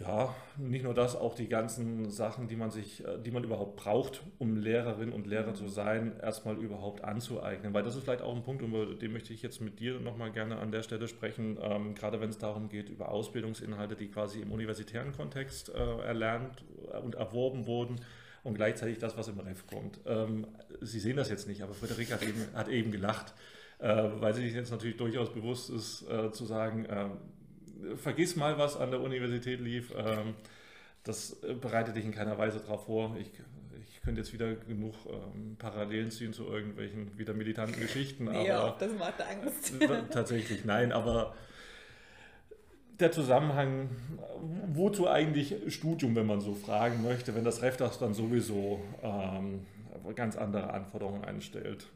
Ja, 0.00 0.32
nicht 0.56 0.84
nur 0.84 0.94
das, 0.94 1.16
auch 1.16 1.34
die 1.34 1.48
ganzen 1.48 2.08
Sachen, 2.08 2.46
die 2.46 2.54
man 2.54 2.70
sich, 2.70 3.04
äh, 3.04 3.18
die 3.18 3.32
man 3.32 3.42
überhaupt 3.42 3.74
braucht, 3.74 4.22
um 4.38 4.56
Lehrerin 4.56 5.10
und 5.12 5.26
Lehrer 5.26 5.54
zu 5.54 5.66
sein, 5.66 6.20
erstmal 6.20 6.56
überhaupt 6.56 7.02
anzueignen. 7.02 7.74
Weil 7.74 7.82
das 7.82 7.96
ist 7.96 8.04
vielleicht 8.04 8.22
auch 8.22 8.34
ein 8.36 8.44
Punkt, 8.44 8.62
über 8.62 8.94
den 8.94 9.12
möchte 9.12 9.32
ich 9.32 9.42
jetzt 9.42 9.60
mit 9.60 9.80
dir 9.80 9.98
nochmal 9.98 10.30
gerne 10.30 10.58
an 10.58 10.70
der 10.70 10.82
Stelle 10.82 11.08
sprechen, 11.08 11.58
ähm, 11.60 11.96
gerade 11.96 12.20
wenn 12.20 12.30
es 12.30 12.38
darum 12.38 12.68
geht, 12.68 12.88
über 12.90 13.08
Ausbildungsinhalte, 13.10 13.96
die 13.96 14.06
quasi 14.08 14.40
im 14.40 14.52
universitären 14.52 15.12
Kontext 15.12 15.70
äh, 15.70 15.98
erlernt 16.02 16.64
und 17.02 17.16
erworben 17.16 17.66
wurden 17.66 17.96
und 18.44 18.54
gleichzeitig 18.54 18.98
das, 18.98 19.16
was 19.16 19.26
im 19.26 19.40
Ref 19.40 19.66
kommt. 19.66 19.98
Ähm, 20.06 20.46
Sie 20.80 21.00
sehen 21.00 21.16
das 21.16 21.28
jetzt 21.28 21.48
nicht, 21.48 21.62
aber 21.62 21.74
Friederike 21.74 22.14
hat 22.14 22.22
eben, 22.22 22.46
hat 22.54 22.68
eben 22.68 22.92
gelacht, 22.92 23.34
äh, 23.80 24.04
weil 24.20 24.32
sie 24.32 24.42
sich 24.42 24.54
jetzt 24.54 24.70
natürlich 24.70 24.96
durchaus 24.96 25.32
bewusst 25.32 25.70
ist, 25.70 26.08
äh, 26.08 26.30
zu 26.30 26.44
sagen, 26.44 26.86
ähm, 26.88 27.10
vergiss 27.96 28.36
mal, 28.36 28.58
was 28.58 28.76
an 28.76 28.90
der 28.90 29.00
Universität 29.00 29.60
lief. 29.60 29.92
Ähm, 29.96 30.34
das 31.04 31.36
bereitet 31.60 31.96
dich 31.96 32.04
in 32.04 32.12
keiner 32.12 32.36
Weise 32.38 32.60
darauf 32.60 32.86
vor. 32.86 33.16
Ich, 33.18 33.30
ich 33.88 34.02
könnte 34.02 34.20
jetzt 34.20 34.32
wieder 34.32 34.54
genug 34.54 34.94
ähm, 35.06 35.56
Parallelen 35.58 36.10
ziehen 36.10 36.32
zu 36.32 36.44
irgendwelchen 36.46 37.16
wieder 37.18 37.34
militanten 37.34 37.80
Geschichten. 37.80 38.24
nee, 38.24 38.50
aber, 38.50 38.76
das 38.78 38.92
macht 38.94 39.20
Angst. 39.22 39.72
tatsächlich, 40.10 40.64
nein, 40.64 40.92
aber 40.92 41.34
der 43.00 43.12
Zusammenhang, 43.12 43.90
wozu 44.66 45.08
eigentlich 45.08 45.54
Studium, 45.72 46.16
wenn 46.16 46.26
man 46.26 46.40
so 46.40 46.54
fragen 46.54 47.02
möchte, 47.02 47.34
wenn 47.34 47.44
das 47.44 47.62
Reftach 47.62 47.96
dann 47.96 48.12
sowieso 48.12 48.82
ähm, 49.02 49.66
ganz 50.14 50.36
andere 50.36 50.72
Anforderungen 50.72 51.24
einstellt. 51.24 51.86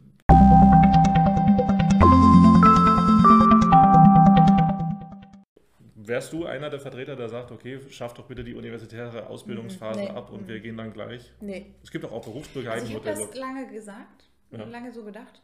Wärst 6.12 6.32
du 6.34 6.44
einer 6.44 6.68
der 6.68 6.78
Vertreter, 6.78 7.16
der 7.16 7.30
sagt, 7.30 7.50
okay, 7.52 7.80
schaff 7.88 8.12
doch 8.12 8.26
bitte 8.26 8.44
die 8.44 8.54
universitäre 8.54 9.28
Ausbildungsphase 9.28 10.00
Nee. 10.00 10.08
ab 10.10 10.30
und 10.30 10.46
wir 10.46 10.60
gehen 10.60 10.76
dann 10.76 10.92
gleich? 10.92 11.32
Nee. 11.40 11.74
Es 11.82 11.90
gibt 11.90 12.04
doch 12.04 12.12
auch 12.12 12.16
Also 12.16 12.28
ich 12.28 12.34
berufsbegleitende 12.34 12.94
habe 12.96 13.04
das 13.06 13.34
lange 13.34 13.66
gesagt 13.72 14.28
und 14.50 14.60
Ja. 14.60 14.66
lange 14.66 14.92
so 14.92 15.04
gedacht. 15.04 15.40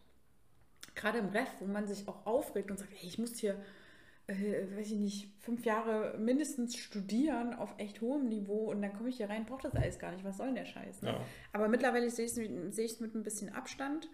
Gerade 0.95 1.19
im 1.19 1.29
Ref, 1.31 1.49
wo 1.61 1.67
man 1.67 1.87
sich 1.87 2.07
auch 2.07 2.27
aufregt 2.27 2.71
und 2.71 2.79
sagt, 2.79 2.91
hey, 2.95 3.09
ich 3.09 3.19
muss 3.19 3.39
hier, 3.39 3.57
äh, 4.27 4.35
weiß 4.77 4.89
ich 4.91 4.99
nicht, 4.99 5.33
fünf 5.41 5.65
Jahre 5.65 6.19
mindestens 6.19 6.77
studieren 6.77 7.55
auf 7.55 7.75
echt 7.79 8.03
hohem 8.03 8.29
Niveau 8.29 8.71
und 8.71 8.83
dann 8.83 8.93
komme 8.93 9.09
ich 9.09 9.17
hier 9.17 9.31
rein, 9.31 9.47
braucht 9.47 9.65
das 9.65 9.75
alles 9.75 9.99
gar 9.99 10.13
nicht. 10.13 10.25
Was 10.25 10.37
soll 10.37 10.47
denn 10.49 10.57
der 10.57 10.67
Scheiß? 10.67 11.01
Ne? 11.01 11.11
Ja. 11.11 11.21
Aber 11.55 11.69
mittlerweile 11.69 12.11
sehe 12.11 12.27
ich 12.27 12.33
es 12.37 12.79
ich's 12.79 13.01
mit 13.01 13.15
ein 13.15 13.23
bisschen 13.23 13.49
Abstand. 13.55 14.11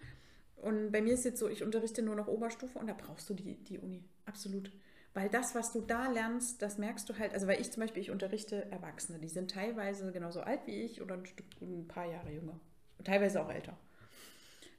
Und 0.55 0.91
bei 0.93 1.01
mir 1.01 1.13
ist 1.15 1.25
jetzt 1.25 1.39
so, 1.39 1.49
ich 1.49 1.63
unterrichte 1.63 2.01
nur 2.01 2.15
noch 2.15 2.27
Oberstufe 2.27 2.79
und 2.79 2.87
da 2.87 2.93
brauchst 2.93 3.29
du 3.29 3.33
die, 3.33 3.55
die 3.65 3.77
Uni. 3.77 4.05
Absolut. 4.25 4.71
Weil 5.15 5.29
das, 5.29 5.55
was 5.55 5.71
du 5.71 5.81
da 5.81 6.07
lernst, 6.11 6.61
das 6.61 6.77
merkst 6.77 7.09
du 7.09 7.17
halt, 7.17 7.33
also 7.33 7.47
weil 7.47 7.59
ich 7.59 7.71
zum 7.71 7.81
Beispiel, 7.81 8.01
ich 8.03 8.11
unterrichte 8.11 8.69
Erwachsene, 8.69 9.17
die 9.17 9.29
sind 9.29 9.49
teilweise 9.49 10.11
genauso 10.11 10.41
alt 10.41 10.59
wie 10.67 10.83
ich 10.83 11.01
oder 11.01 11.15
ein, 11.15 11.25
Stück, 11.25 11.45
ein 11.61 11.87
paar 11.87 12.05
Jahre 12.05 12.31
jünger. 12.31 12.59
Und 12.97 13.07
teilweise 13.07 13.41
auch 13.41 13.49
älter. 13.49 13.77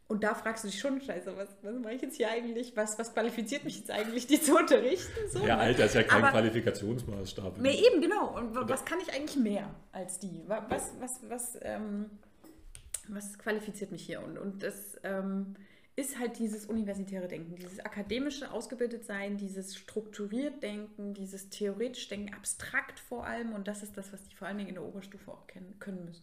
Und 0.08 0.22
da 0.22 0.34
fragst 0.34 0.62
du 0.62 0.68
dich 0.68 0.78
schon, 0.78 1.00
scheiße, 1.00 1.36
was, 1.36 1.48
was 1.62 1.74
mache 1.80 1.94
ich 1.94 2.02
jetzt 2.02 2.16
hier 2.16 2.30
eigentlich? 2.30 2.76
Was, 2.76 2.96
was 2.98 3.12
qualifiziert 3.12 3.64
mich 3.64 3.78
jetzt 3.78 3.90
eigentlich, 3.90 4.26
die 4.28 4.40
zu 4.40 4.56
unterrichten? 4.56 5.28
So, 5.30 5.38
Ja, 5.40 5.56
ne? 5.56 5.62
Alter 5.62 5.86
ist 5.86 5.94
ja 5.94 6.02
kein 6.04 6.22
Aber- 6.22 6.30
Qualifikationsmaßstab. 6.32 7.58
Nee, 7.58 7.82
eben, 7.90 8.00
genau. 8.02 8.36
Und 8.36 8.54
wa- 8.54 8.68
was 8.68 8.84
kann 8.84 9.00
ich 9.00 9.12
eigentlich 9.14 9.36
mehr 9.36 9.74
als 9.90 10.18
die? 10.20 10.44
Wa- 10.46 10.64
Was, 10.68 10.92
was, 11.00 11.18
was, 11.28 11.58
ähm, 11.62 12.10
was 13.08 13.36
qualifiziert 13.38 13.90
mich 13.90 14.04
hier? 14.04 14.22
Und, 14.22 14.38
und 14.38 14.62
das 14.62 14.96
ähm, 15.02 15.56
ist 15.96 16.18
halt 16.18 16.38
dieses 16.38 16.66
universitäre 16.66 17.26
Denken, 17.26 17.56
dieses 17.56 17.80
akademische 17.80 18.50
Ausgebildetsein, 18.52 19.38
dieses 19.38 19.74
strukturiert 19.76 20.62
Denken, 20.62 21.14
dieses 21.14 21.48
theoretisch 21.48 22.06
Denken, 22.08 22.34
abstrakt 22.34 23.00
vor 23.00 23.26
allem. 23.26 23.54
Und 23.54 23.66
das 23.66 23.82
ist 23.82 23.96
das, 23.96 24.12
was 24.12 24.22
die 24.24 24.34
vor 24.36 24.46
allen 24.46 24.58
Dingen 24.58 24.68
in 24.68 24.74
der 24.74 24.84
Oberstufe 24.84 25.30
auch 25.30 25.46
kennen, 25.46 25.74
können 25.78 26.04
müssen. 26.04 26.22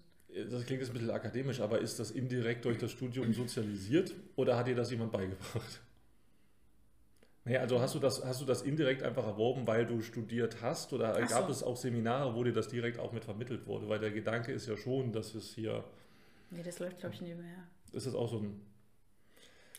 Das 0.50 0.66
klingt 0.66 0.82
jetzt 0.82 0.90
ein 0.90 0.94
bisschen 0.94 1.10
akademisch, 1.12 1.60
aber 1.60 1.80
ist 1.80 2.00
das 2.00 2.12
indirekt 2.12 2.66
durch 2.66 2.78
das 2.78 2.92
Studium 2.92 3.34
sozialisiert 3.34 4.14
oder 4.36 4.58
hat 4.58 4.68
dir 4.68 4.76
das 4.76 4.90
jemand 4.92 5.12
beigebracht? 5.12 5.82
Nee, 7.46 7.58
also 7.58 7.82
hast 7.82 7.94
du 7.94 8.00
das, 8.00 8.24
hast 8.24 8.42
du 8.42 8.46
das 8.46 8.62
indirekt 8.62 9.04
einfach 9.04 9.26
erworben, 9.26 9.68
weil 9.68 9.86
du 9.86 10.02
studiert 10.02 10.62
hast 10.62 10.94
oder 10.94 11.18
Ach 11.22 11.28
gab 11.30 11.46
so. 11.48 11.52
es 11.52 11.62
auch 11.62 11.76
Seminare, 11.76 12.34
wo 12.36 12.44
dir 12.44 12.54
das 12.54 12.70
direkt 12.70 13.00
auch 13.00 13.12
mit 13.12 13.26
vermittelt 13.26 13.68
wurde? 13.68 13.90
Weil 13.90 14.00
der 14.00 14.12
Gedanke 14.12 14.52
ist 14.54 14.68
ja 14.68 14.78
schon, 14.78 15.12
dass 15.12 15.36
es 15.36 15.54
hier, 15.54 15.84
Nee, 16.52 16.64
das 16.64 16.80
läuft, 16.80 17.00
glaube 17.00 17.16
ich, 17.16 17.22
nebenher. 17.22 17.68
ist 17.92 18.08
das 18.08 18.16
auch 18.16 18.30
so 18.30 18.38
ein, 18.40 18.62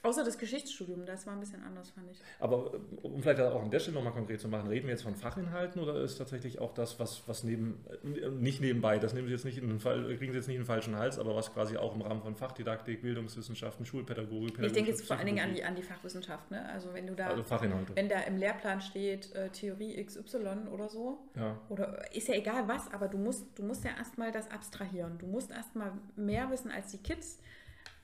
Außer 0.05 0.23
das 0.25 0.39
Geschichtsstudium, 0.39 1.07
das 1.07 1.27
war 1.27 1.33
ein 1.33 1.41
bisschen 1.41 1.63
anders, 1.65 1.91
fand 1.91 2.11
ich. 2.11 2.19
aber 2.39 2.73
äh, 2.75 2.79
um 3.07 3.23
vielleicht 3.23 3.41
auch 3.41 3.63
an 3.63 3.71
der 3.71 3.81
Stelle 3.81 3.97
nochmal 3.97 4.13
konkret 4.13 4.41
zu 4.41 4.49
machen, 4.49 4.69
reden 4.69 4.87
wir 4.87 4.93
jetzt 4.93 5.03
von 5.03 5.15
Fachinhalten 5.17 5.81
oder 5.83 5.97
ist 6.03 6.17
tatsächlich 6.19 6.59
auch 6.61 6.75
das, 6.75 7.01
was, 7.01 7.27
was 7.27 7.43
neben, 7.43 7.83
äh, 8.05 8.29
nicht 8.29 8.61
nebenbei, 8.61 8.99
das 8.99 9.15
nehmen 9.15 9.27
Sie 9.29 9.33
jetzt 9.33 9.45
nicht 9.47 9.59
in 9.59 9.67
den 9.69 9.81
Fall, 9.81 10.05
kriegen 10.19 10.33
Sie 10.33 10.39
jetzt 10.39 10.47
nicht 10.47 10.57
in 10.57 10.63
den 10.63 10.67
falschen 10.67 10.97
Hals, 10.97 11.19
aber 11.19 11.35
was 11.35 11.53
quasi 11.53 11.77
auch 11.79 11.95
im 11.95 12.03
Rahmen 12.03 12.21
von 12.21 12.37
Fachdidaktik, 12.37 13.01
Bildungswissenschaften, 13.03 13.87
Schulpädagogik, 13.87 14.59
Ich 14.61 14.73
denke 14.73 14.91
jetzt 14.91 15.07
vor 15.07 15.17
allen 15.17 15.27
Dingen 15.27 15.41
an 15.41 15.55
die, 15.55 15.65
an 15.65 15.75
die 15.75 15.83
Fachwissenschaft. 15.83 16.51
Ne? 16.51 16.69
Also 16.69 16.93
wenn 16.93 17.07
du 17.07 17.15
da, 17.15 17.29
Also 17.29 17.43
Fachinhalte. 17.43 17.97
wenn 17.97 18.09
da 18.11 18.21
im 18.21 18.37
Lehrplan 18.37 18.81
steht 18.83 19.35
äh, 19.35 19.49
Theorie 19.49 20.05
XY 20.05 20.69
oder 20.73 20.89
so, 20.89 21.19
Ja. 21.35 21.59
oder 21.71 22.15
ist 22.15 22.29
ja 22.29 22.35
egal 22.35 22.69
was, 22.69 22.93
aber 22.93 23.09
du 23.09 23.17
musst, 23.19 23.47
du 23.59 23.63
musst 23.63 23.85
ja 23.85 23.93
erstmal 23.97 24.33
das 24.33 24.51
abstrahieren. 24.51 25.17
Du 25.19 25.27
musst 25.27 25.51
erstmal 25.51 25.93
mehr 26.17 26.51
wissen 26.51 26.71
als 26.71 26.91
die 26.91 26.99
Kids. 26.99 27.39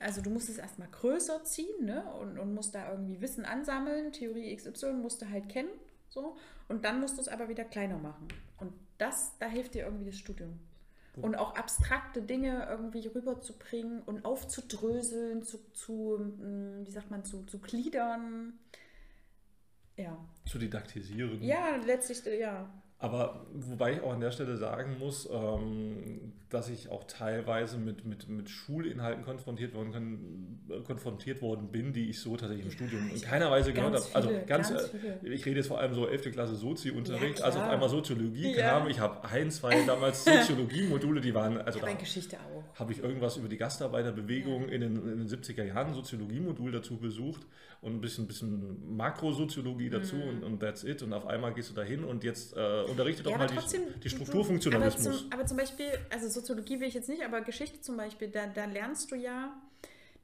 Also 0.01 0.21
du 0.21 0.29
musst 0.29 0.49
es 0.49 0.57
erstmal 0.57 0.87
größer 0.89 1.43
ziehen 1.43 1.85
ne? 1.85 2.03
und, 2.19 2.39
und 2.39 2.53
musst 2.53 2.75
da 2.75 2.91
irgendwie 2.91 3.21
Wissen 3.21 3.45
ansammeln. 3.45 4.11
Theorie 4.11 4.55
XY 4.55 4.93
musst 4.93 5.21
du 5.21 5.29
halt 5.29 5.49
kennen. 5.49 5.69
So. 6.09 6.35
Und 6.67 6.85
dann 6.85 6.99
musst 6.99 7.17
du 7.17 7.21
es 7.21 7.27
aber 7.27 7.49
wieder 7.49 7.63
kleiner 7.63 7.97
machen. 7.97 8.27
Und 8.57 8.73
das, 8.97 9.37
da 9.39 9.47
hilft 9.47 9.75
dir 9.75 9.85
irgendwie 9.85 10.05
das 10.05 10.17
Studium. 10.17 10.59
Und 11.17 11.35
auch 11.35 11.55
abstrakte 11.55 12.21
Dinge 12.21 12.67
irgendwie 12.69 13.05
rüberzubringen 13.05 14.01
und 14.01 14.23
aufzudröseln, 14.23 15.43
zu, 15.43 15.59
zu 15.73 16.17
mm, 16.19 16.85
wie 16.85 16.91
sagt 16.91 17.11
man, 17.11 17.25
zu, 17.25 17.43
zu 17.43 17.59
gliedern. 17.59 18.53
Ja. 20.01 20.17
Zu 20.45 20.57
didaktisieren. 20.57 21.41
Ja, 21.41 21.75
letztlich, 21.85 22.25
äh, 22.25 22.39
ja. 22.39 22.69
Aber 22.97 23.47
wobei 23.55 23.93
ich 23.93 24.01
auch 24.01 24.13
an 24.13 24.19
der 24.21 24.29
Stelle 24.31 24.57
sagen 24.57 24.97
muss, 24.99 25.27
ähm, 25.31 26.33
dass 26.49 26.69
ich 26.69 26.89
auch 26.89 27.03
teilweise 27.05 27.79
mit, 27.79 28.05
mit, 28.05 28.29
mit 28.29 28.47
Schulinhalten 28.47 29.23
konfrontiert 29.23 29.73
worden, 29.73 29.91
kann, 29.91 30.59
äh, 30.69 30.81
konfrontiert 30.81 31.41
worden 31.41 31.69
bin, 31.71 31.93
die 31.93 32.11
ich 32.11 32.19
so 32.19 32.37
tatsächlich 32.37 32.67
im 32.67 32.71
Studium 32.71 33.09
in 33.09 33.15
ich- 33.15 33.23
keiner 33.23 33.49
Weise 33.49 33.73
gehört 33.73 33.95
habe. 33.95 34.05
Also 34.13 34.29
ganz, 34.45 34.69
ganz 34.71 34.93
äh, 35.23 35.29
ich 35.29 35.43
rede 35.47 35.57
jetzt 35.57 35.67
vor 35.67 35.79
allem 35.79 35.95
so 35.95 36.07
11. 36.07 36.31
Klasse 36.31 36.55
Sozi-Unterricht, 36.55 37.39
Ja, 37.39 37.45
als 37.45 37.55
auf 37.55 37.63
einmal 37.63 37.89
Soziologie 37.89 38.55
Ja. 38.55 38.77
kam. 38.79 38.87
Ich 38.87 38.99
habe 38.99 39.27
ein, 39.27 39.49
zwei 39.49 39.83
damals 39.85 40.23
Soziologie-Module, 40.25 41.21
die 41.21 41.33
waren, 41.33 41.57
also 41.59 41.79
Aber 41.79 41.87
da 41.89 41.93
Geschichte 41.95 42.37
auch. 42.37 42.60
Habe 42.75 42.91
ich 42.93 42.99
irgendwas 43.03 43.37
über 43.37 43.47
die 43.47 43.57
Gastarbeiterbewegung 43.57 44.69
in, 44.69 44.81
den, 44.81 44.95
in 44.97 45.17
den 45.19 45.27
70er 45.27 45.63
Jahren, 45.63 45.87
ein 45.89 45.93
Soziologie-Modul 45.93 46.71
dazu 46.71 46.97
besucht 46.97 47.45
und 47.81 47.93
ein 47.95 48.01
bisschen, 48.01 48.27
bisschen 48.27 48.95
Makrosoziologie 48.95 49.89
dazu 49.89 50.15
Mhm. 50.15 50.21
und, 50.29 50.43
und 50.43 50.59
that's 50.59 50.83
it. 50.83 51.01
Und 51.03 51.13
auf 51.13 51.25
einmal 51.27 51.53
gehst 51.53 51.69
du 51.69 51.73
dahin 51.73 52.03
und 52.03 52.23
jetzt 52.23 52.55
äh, 52.55 52.83
unterrichte 52.83 53.23
doch 53.23 53.31
Ja, 53.31 53.37
mal 53.37 53.47
die, 53.47 53.55
trotzdem, 53.55 53.81
die 53.95 54.09
du- 54.09 54.09
Strukturfunktionalismus. 54.09 55.05
Aber 55.07 55.17
zum, 55.17 55.33
aber 55.33 55.45
zum 55.45 55.57
Beispiel, 55.57 55.87
also 56.09 56.27
Soziologie 56.29 56.79
will 56.79 56.87
ich 56.87 56.93
jetzt 56.93 57.09
nicht, 57.09 57.23
aber 57.23 57.41
Geschichte 57.41 57.81
zum 57.81 57.97
Beispiel, 57.97 58.29
da, 58.29 58.47
da 58.47 58.65
lernst 58.65 59.11
du 59.11 59.15
ja, 59.15 59.53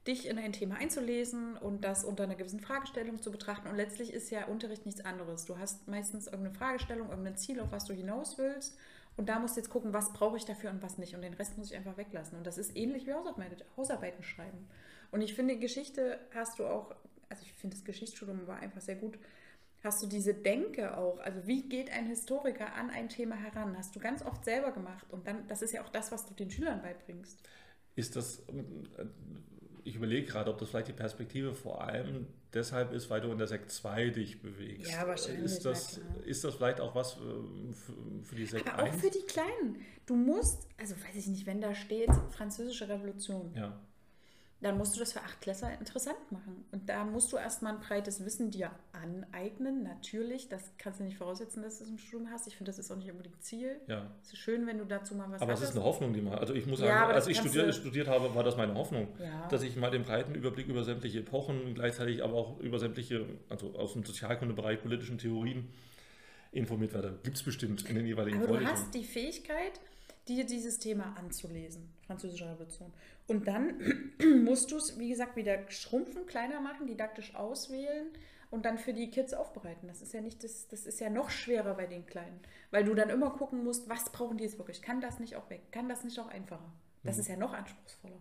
dich 0.06 0.26
in 0.26 0.38
ein 0.38 0.52
Thema 0.52 0.76
einzulesen 0.76 1.56
und 1.58 1.84
das 1.84 2.02
unter 2.04 2.22
einer 2.24 2.34
gewissen 2.34 2.60
Fragestellung 2.60 3.20
zu 3.20 3.30
betrachten. 3.30 3.68
Und 3.68 3.76
letztlich 3.76 4.12
ist 4.14 4.30
ja 4.30 4.46
Unterricht 4.46 4.86
nichts 4.86 5.04
anderes. 5.04 5.44
Du 5.44 5.58
hast 5.58 5.86
meistens 5.86 6.26
irgendeine 6.26 6.54
Fragestellung, 6.54 7.10
irgendein 7.10 7.36
Ziel, 7.36 7.60
auf 7.60 7.72
was 7.72 7.84
du 7.84 7.92
hinaus 7.92 8.38
willst. 8.38 8.78
Und 9.18 9.28
da 9.28 9.40
musst 9.40 9.56
du 9.56 9.60
jetzt 9.60 9.68
gucken, 9.68 9.92
was 9.92 10.12
brauche 10.12 10.36
ich 10.36 10.44
dafür 10.44 10.70
und 10.70 10.80
was 10.80 10.96
nicht. 10.96 11.14
Und 11.14 11.22
den 11.22 11.34
Rest 11.34 11.58
muss 11.58 11.72
ich 11.72 11.76
einfach 11.76 11.96
weglassen. 11.96 12.38
Und 12.38 12.46
das 12.46 12.56
ist 12.56 12.76
ähnlich 12.76 13.04
wie 13.04 13.12
Hausarbeiten, 13.76 14.22
schreiben. 14.22 14.68
Und 15.10 15.22
ich 15.22 15.34
finde, 15.34 15.58
Geschichte 15.58 16.20
hast 16.32 16.60
du 16.60 16.66
auch, 16.66 16.94
also 17.28 17.42
ich 17.42 17.52
finde, 17.52 17.74
das 17.74 17.84
Geschichtsstudium 17.84 18.46
war 18.46 18.60
einfach 18.60 18.80
sehr 18.80 18.94
gut, 18.94 19.18
hast 19.82 20.00
du 20.00 20.06
diese 20.06 20.34
Denke 20.34 20.96
auch. 20.96 21.18
Also 21.18 21.48
wie 21.48 21.68
geht 21.68 21.90
ein 21.90 22.06
Historiker 22.06 22.74
an 22.74 22.90
ein 22.90 23.08
Thema 23.08 23.34
heran? 23.34 23.76
Hast 23.76 23.96
du 23.96 23.98
ganz 23.98 24.22
oft 24.22 24.44
selber 24.44 24.70
gemacht. 24.70 25.06
Und 25.10 25.26
dann, 25.26 25.48
das 25.48 25.62
ist 25.62 25.72
ja 25.72 25.82
auch 25.82 25.90
das, 25.90 26.12
was 26.12 26.24
du 26.24 26.34
den 26.34 26.50
Schülern 26.50 26.80
beibringst. 26.80 27.42
Ist 27.96 28.14
das, 28.14 28.44
überlege 29.98 30.26
gerade, 30.26 30.50
ob 30.50 30.58
das 30.58 30.70
vielleicht 30.70 30.88
die 30.88 30.92
Perspektive 30.92 31.52
vor 31.54 31.82
allem 31.82 32.26
deshalb 32.54 32.92
ist, 32.92 33.10
weil 33.10 33.20
du 33.20 33.30
in 33.30 33.38
der 33.38 33.46
Sekt 33.46 33.70
2 33.70 34.08
dich 34.10 34.40
bewegst. 34.40 34.90
Ja, 34.90 35.06
wahrscheinlich, 35.06 35.44
Ist 35.44 35.64
das, 35.64 36.00
ist 36.24 36.44
das 36.44 36.54
vielleicht 36.54 36.80
auch 36.80 36.94
was 36.94 37.16
äh, 37.16 38.22
für, 38.24 38.34
die 38.34 38.46
Sekt 38.46 38.66
Aber 38.72 38.82
auch 38.82 38.86
1? 38.86 39.00
für 39.00 39.10
die 39.10 39.26
Kleinen. 39.26 39.76
Du 40.06 40.16
musst, 40.16 40.66
also 40.78 40.94
weiß 40.96 41.14
ich 41.16 41.26
nicht, 41.26 41.46
wenn 41.46 41.60
da 41.60 41.74
steht 41.74 42.08
Französische 42.30 42.88
Revolution, 42.88 43.52
Ja. 43.54 43.78
Dann 44.60 44.76
musst 44.76 44.96
du 44.96 45.00
das 45.00 45.12
für 45.12 45.20
Achtklässler 45.20 45.78
interessant 45.78 46.18
machen. 46.32 46.64
Und 46.72 46.88
da 46.88 47.04
musst 47.04 47.30
du 47.32 47.36
erstmal 47.36 47.74
ein 47.74 47.80
breites 47.80 48.24
Wissen 48.24 48.50
dir 48.50 48.70
aneignen, 48.92 49.84
natürlich. 49.84 50.48
Das 50.48 50.62
kannst 50.78 50.98
du 50.98 51.04
nicht 51.04 51.16
voraussetzen, 51.16 51.62
dass 51.62 51.78
du 51.78 51.84
es 51.84 51.90
im 51.90 51.98
Studium 51.98 52.28
hast. 52.30 52.48
Ich 52.48 52.56
finde, 52.56 52.70
das 52.70 52.78
ist 52.80 52.90
auch 52.90 52.96
nicht 52.96 53.10
unbedingt 53.10 53.40
Ziel. 53.42 53.80
ja. 53.86 54.10
Es 54.22 54.32
ist 54.32 54.38
schön, 54.38 54.66
wenn 54.66 54.78
du 54.78 54.84
dazu 54.84 55.14
mal 55.14 55.30
was 55.30 55.40
Aber 55.42 55.52
es 55.52 55.60
ist 55.62 55.76
eine 55.76 55.84
Hoffnung, 55.84 56.12
die 56.12 56.20
man. 56.20 56.34
Also 56.38 56.54
ich 56.54 56.66
muss 56.66 56.80
Ja, 56.80 56.86
sagen, 56.86 57.12
als 57.12 57.26
ich 57.28 57.38
studiert, 57.38 57.68
du- 57.68 57.72
studiert 57.72 58.08
habe, 58.08 58.34
war 58.34 58.42
das 58.42 58.56
meine 58.56 58.74
Hoffnung. 58.74 59.08
Ja. 59.20 59.46
Dass 59.48 59.62
ich 59.62 59.76
mal 59.76 59.90
den 59.90 60.02
breiten 60.02 60.34
Überblick 60.34 60.66
über 60.66 60.82
sämtliche 60.82 61.20
Epochen, 61.20 61.74
gleichzeitig 61.74 62.24
aber 62.24 62.34
auch 62.34 62.58
über 62.58 62.78
sämtliche, 62.80 63.26
also 63.48 63.74
aus 63.76 63.92
dem 63.92 64.04
Sozialkundebereich, 64.04 64.82
politischen 64.82 65.18
Theorien 65.18 65.68
informiert 66.50 66.94
werde. 66.94 67.18
Gibt 67.22 67.36
es 67.36 67.42
bestimmt 67.42 67.88
in 67.88 67.94
den 67.94 68.06
jeweiligen 68.06 68.38
Aber 68.38 68.46
du 68.46 68.52
Vorlesungen. 68.54 68.80
hast 68.80 68.94
die 68.94 69.04
Fähigkeit, 69.04 69.80
dir 70.28 70.44
dieses 70.44 70.78
Thema 70.78 71.14
anzulesen, 71.16 71.88
Französische 72.06 72.48
Revolution. 72.48 72.92
Und 73.26 73.48
dann 73.48 73.80
musst 74.44 74.70
du 74.70 74.76
es, 74.76 74.98
wie 74.98 75.08
gesagt, 75.08 75.36
wieder 75.36 75.70
schrumpfen, 75.70 76.26
kleiner 76.26 76.60
machen, 76.60 76.86
didaktisch 76.86 77.34
auswählen 77.34 78.06
und 78.50 78.64
dann 78.64 78.78
für 78.78 78.92
die 78.94 79.10
Kids 79.10 79.34
aufbereiten. 79.34 79.88
Das 79.88 80.00
ist 80.02 80.12
ja 80.14 80.20
nicht 80.20 80.42
das, 80.44 80.68
das 80.68 80.86
ist 80.86 81.00
ja 81.00 81.10
noch 81.10 81.30
schwerer 81.30 81.74
bei 81.74 81.86
den 81.86 82.06
Kleinen, 82.06 82.40
weil 82.70 82.84
du 82.84 82.94
dann 82.94 83.10
immer 83.10 83.30
gucken 83.30 83.64
musst, 83.64 83.88
was 83.88 84.10
brauchen 84.10 84.38
die 84.38 84.44
jetzt 84.44 84.58
wirklich? 84.58 84.82
Kann 84.82 85.00
das 85.00 85.18
nicht 85.18 85.36
auch 85.36 85.50
weg? 85.50 85.62
Kann 85.72 85.88
das 85.88 86.04
nicht 86.04 86.18
auch 86.18 86.28
einfacher? 86.28 86.72
Das 87.04 87.16
Mhm. 87.16 87.20
ist 87.20 87.28
ja 87.28 87.36
noch 87.36 87.52
anspruchsvoller. 87.52 88.20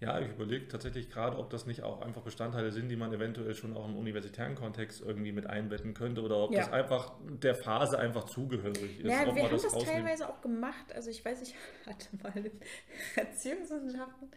Ja, 0.00 0.18
ich 0.18 0.28
überlege 0.30 0.66
tatsächlich 0.66 1.10
gerade, 1.10 1.36
ob 1.38 1.50
das 1.50 1.66
nicht 1.66 1.82
auch 1.82 2.00
einfach 2.00 2.22
Bestandteile 2.22 2.72
sind, 2.72 2.88
die 2.88 2.96
man 2.96 3.12
eventuell 3.12 3.54
schon 3.54 3.76
auch 3.76 3.86
im 3.86 3.96
universitären 3.96 4.54
Kontext 4.54 5.02
irgendwie 5.02 5.30
mit 5.30 5.46
einbetten 5.46 5.92
könnte 5.92 6.22
oder 6.22 6.38
ob 6.38 6.52
Ja. 6.52 6.60
das 6.60 6.72
einfach 6.72 7.12
der 7.22 7.54
Phase 7.54 7.98
einfach 7.98 8.24
zugehörig 8.24 9.00
ist. 9.00 9.04
Ja, 9.06 9.26
wir 9.34 9.42
haben 9.42 9.50
das 9.52 9.64
rausnimmt. 9.66 9.86
teilweise 9.88 10.26
auch 10.28 10.40
gemacht. 10.40 10.90
Also 10.94 11.10
ich 11.10 11.22
weiß, 11.22 11.42
ich 11.42 11.54
hatte 11.86 12.08
mal 12.22 12.32
in 12.46 12.50
Erziehungswissenschaften 13.16 14.30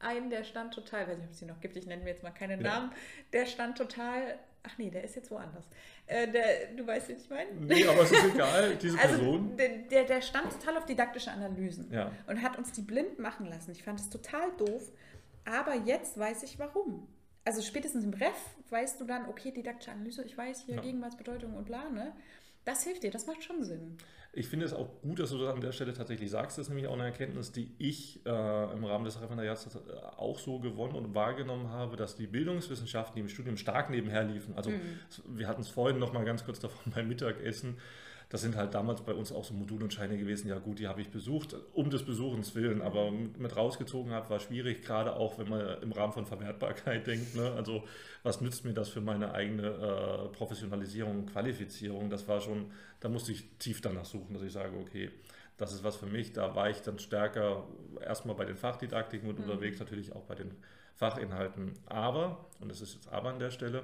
einen, 0.00 0.30
der 0.30 0.42
stand 0.42 0.74
total, 0.74 1.06
weiß 1.06 1.16
nicht, 1.18 1.26
ob 1.26 1.30
es 1.32 1.38
die 1.38 1.44
noch 1.44 1.60
gibt, 1.60 1.76
ich 1.76 1.86
nenne 1.86 2.02
mir 2.02 2.10
jetzt 2.10 2.24
mal 2.24 2.32
keinen 2.32 2.60
Ja. 2.60 2.68
Namen, 2.80 2.92
der 3.32 3.46
stand 3.46 3.78
total, 3.78 4.36
ach 4.64 4.78
nee, 4.78 4.90
der 4.90 5.04
ist 5.04 5.16
jetzt 5.16 5.30
woanders. 5.30 5.64
Äh, 6.06 6.28
der, 6.28 6.68
du 6.76 6.86
weißt, 6.86 7.08
wen 7.08 7.16
ich 7.16 7.28
meine? 7.30 7.50
Nee, 7.52 7.86
aber 7.86 8.02
es 8.02 8.12
ist 8.12 8.24
egal, 8.34 8.76
diese 8.76 8.98
Also 9.02 9.16
Person. 9.18 9.56
der, 9.56 9.68
der, 9.78 10.04
der 10.04 10.20
stand 10.22 10.52
total 10.52 10.76
auf 10.78 10.86
didaktische 10.86 11.30
Analysen 11.30 11.90
Ja. 11.92 12.10
und 12.26 12.42
hat 12.42 12.56
uns 12.58 12.72
die 12.72 12.82
blind 12.82 13.18
machen 13.18 13.46
lassen. 13.46 13.72
Ich 13.72 13.82
fand 13.82 14.00
es 14.00 14.08
total 14.10 14.50
doof, 14.58 14.90
aber 15.44 15.74
jetzt 15.74 16.18
weiß 16.18 16.42
ich 16.44 16.58
warum. 16.58 17.08
Also 17.44 17.60
spätestens 17.62 18.04
im 18.04 18.14
Ref 18.14 18.36
weißt 18.70 19.00
du 19.00 19.04
dann, 19.04 19.28
okay, 19.28 19.50
didaktische 19.50 19.90
Analyse, 19.90 20.22
ich 20.24 20.36
weiß 20.38 20.62
hier 20.66 20.76
Ja. 20.76 20.80
Gegenwartsbedeutung 20.80 21.54
und 21.54 21.64
bla, 21.64 21.88
ne? 21.90 22.12
Das 22.64 22.84
hilft 22.84 23.02
dir, 23.02 23.10
das 23.10 23.26
macht 23.26 23.42
schon 23.42 23.64
Sinn. 23.64 23.98
Ich 24.34 24.48
finde 24.48 24.64
es 24.64 24.72
auch 24.72 24.88
gut, 25.02 25.18
dass 25.18 25.28
du 25.28 25.38
das 25.38 25.54
an 25.54 25.60
der 25.60 25.72
Stelle 25.72 25.92
tatsächlich 25.92 26.30
sagst. 26.30 26.56
Das 26.56 26.66
ist 26.66 26.68
nämlich 26.70 26.86
auch 26.86 26.94
eine 26.94 27.04
Erkenntnis, 27.04 27.52
die 27.52 27.74
ich 27.78 28.24
äh, 28.24 28.72
im 28.72 28.82
Rahmen 28.84 29.04
des 29.04 29.20
Referendariats 29.20 29.66
äh, 29.74 29.78
auch 30.16 30.38
so 30.38 30.58
gewonnen 30.58 30.94
und 30.94 31.14
wahrgenommen 31.14 31.68
habe, 31.68 31.96
dass 31.96 32.16
die 32.16 32.26
Bildungswissenschaften, 32.26 33.16
die 33.16 33.20
im 33.20 33.28
Studium 33.28 33.58
stark 33.58 33.90
nebenher 33.90 34.24
liefen, 34.24 34.54
also 34.56 34.70
mhm. 34.70 34.80
wir 35.26 35.48
hatten 35.48 35.60
es 35.60 35.68
vorhin 35.68 35.98
noch 35.98 36.14
mal 36.14 36.24
ganz 36.24 36.46
kurz 36.46 36.60
davon 36.60 36.92
beim 36.94 37.08
Mittagessen, 37.08 37.76
das 38.32 38.40
sind 38.40 38.56
halt 38.56 38.72
damals 38.72 39.02
bei 39.02 39.12
uns 39.12 39.30
auch 39.30 39.44
so 39.44 39.52
Modul 39.52 39.82
und 39.82 39.92
Scheine 39.92 40.16
gewesen. 40.16 40.48
Ja 40.48 40.58
gut, 40.58 40.78
die 40.78 40.88
habe 40.88 41.02
ich 41.02 41.10
besucht, 41.10 41.54
um 41.74 41.90
des 41.90 42.02
Besuchens 42.02 42.54
willen, 42.54 42.80
aber 42.80 43.10
mit 43.10 43.54
rausgezogen 43.54 44.10
habe, 44.10 44.30
war 44.30 44.40
schwierig, 44.40 44.80
gerade 44.82 45.16
auch 45.16 45.38
wenn 45.38 45.50
man 45.50 45.82
im 45.82 45.92
Rahmen 45.92 46.14
von 46.14 46.24
Verwertbarkeit 46.24 47.06
denkt. 47.06 47.34
Ne? 47.34 47.52
Also 47.52 47.84
was 48.22 48.40
nützt 48.40 48.64
mir 48.64 48.72
das 48.72 48.88
für 48.88 49.02
meine 49.02 49.34
eigene 49.34 49.66
äh, 49.66 50.28
Professionalisierung 50.34 51.18
und 51.18 51.26
Qualifizierung? 51.30 52.08
Das 52.08 52.26
war 52.26 52.40
schon, 52.40 52.70
da 53.00 53.10
musste 53.10 53.32
ich 53.32 53.44
tief 53.58 53.82
danach 53.82 54.06
suchen, 54.06 54.32
dass 54.32 54.42
ich 54.42 54.52
sage, 54.52 54.78
okay, 54.78 55.10
das 55.58 55.74
ist 55.74 55.84
was 55.84 55.96
für 55.96 56.06
mich. 56.06 56.32
Da 56.32 56.54
war 56.54 56.70
ich 56.70 56.80
dann 56.80 56.98
stärker 56.98 57.64
erstmal 58.00 58.34
bei 58.34 58.46
den 58.46 58.56
Fachdidaktiken 58.56 59.28
und 59.28 59.40
mhm. 59.40 59.44
unterwegs 59.44 59.78
natürlich 59.78 60.10
auch 60.16 60.22
bei 60.22 60.36
den 60.36 60.52
Fachinhalten. 60.94 61.74
Aber, 61.84 62.46
und 62.60 62.70
das 62.70 62.80
ist 62.80 62.94
jetzt 62.94 63.12
aber 63.12 63.28
an 63.28 63.40
der 63.40 63.50
Stelle, 63.50 63.82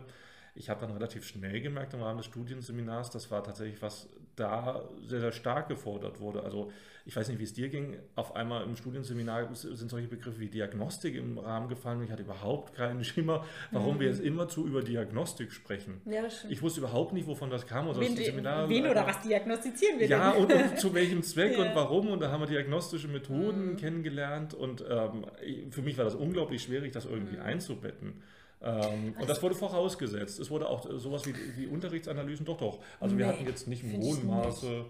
ich 0.55 0.71
habe 0.71 0.81
dann 0.81 0.91
relativ 0.91 1.27
schnell 1.27 1.61
gemerkt 1.61 1.95
im 1.95 2.03
Rahmen 2.03 2.19
des 2.19 2.27
Studienseminars, 2.27 3.11
das 3.11 3.31
war 3.31 3.43
tatsächlich 3.45 3.81
was 3.83 4.09
da 4.39 4.89
sehr, 5.07 5.21
sehr 5.21 5.33
stark 5.33 5.69
gefordert 5.69 6.21
wurde. 6.21 6.43
Also 6.43 6.71
ich 7.05 7.17
weiß 7.17 7.29
nicht, 7.29 7.39
wie 7.39 7.45
es 7.45 7.55
dir 7.55 7.69
ging. 7.69 7.97
Auf 8.17 8.37
einmal 8.37 8.65
im 8.65 8.77
Studienseminar 8.77 9.49
sind 9.55 9.89
solche 9.89 10.09
Begriffe 10.09 10.41
wie 10.41 10.49
Diagnostik 10.49 11.15
im 11.15 11.39
Rahmen 11.39 11.69
gefallen. 11.69 12.03
Ich 12.03 12.11
hatte 12.11 12.23
überhaupt 12.23 12.75
keinen 12.75 13.03
Schimmer, 13.03 13.47
warum 13.71 13.97
mhm. 13.97 14.01
wir 14.01 14.09
jetzt 14.09 14.21
immerzu 14.21 14.67
über 14.67 14.83
Diagnostik 14.83 15.53
sprechen. 15.53 16.03
Ja, 16.05 16.23
das. 16.23 16.45
Ich 16.51 16.61
wusste 16.61 16.81
überhaupt 16.81 17.15
nicht, 17.15 17.27
wovon 17.27 17.51
das 17.51 17.67
kam. 17.67 17.89
Also 17.89 18.01
wen, 18.01 18.15
Seminar, 18.15 18.69
wen 18.69 18.87
oder 18.87 19.07
was 19.07 19.23
diagnostizieren 19.23 19.99
wir 19.99 20.07
ja, 20.07 20.33
denn? 20.33 20.51
Ja, 20.51 20.57
und, 20.59 20.71
und, 20.71 20.79
zu 20.79 20.93
welchem 20.93 21.23
Zweck 21.23 21.57
ja. 21.57 21.65
und 21.65 21.75
warum. 21.75 22.09
Und 22.09 22.21
da 22.21 22.31
haben 22.31 22.41
wir 22.41 22.47
diagnostische 22.47 23.09
Methoden 23.09 23.71
mhm. 23.71 23.77
kennengelernt. 23.77 24.53
Und 24.53 24.85
ähm, 24.89 25.25
für 25.71 25.83
mich 25.83 25.97
war 25.97 26.05
das 26.05 26.15
unglaublich 26.15 26.63
schwierig, 26.63 26.93
das 26.93 27.07
irgendwie 27.07 27.37
mhm. 27.37 27.43
einzubetten. 27.43 28.23
Ähm, 28.61 29.15
und 29.19 29.29
das 29.29 29.43
wurde 29.43 29.55
vorausgesetzt. 29.55 30.41
Es 30.41 30.51
wurde 30.51 30.69
auch 30.69 30.89
sowas 30.99 31.27
wie, 31.27 31.35
wie 31.57 31.67
Unterrichtsanalysen, 31.67 32.45
doch, 32.45 32.57
doch. 32.57 32.81
Also 33.01 33.15
nee, 33.15 33.21
wir 33.21 33.29
hatten 33.29 33.47
jetzt 33.47 33.69
nicht 33.69 33.85
im 33.85 34.01
hohen 34.01 34.27
Maße 34.27 34.85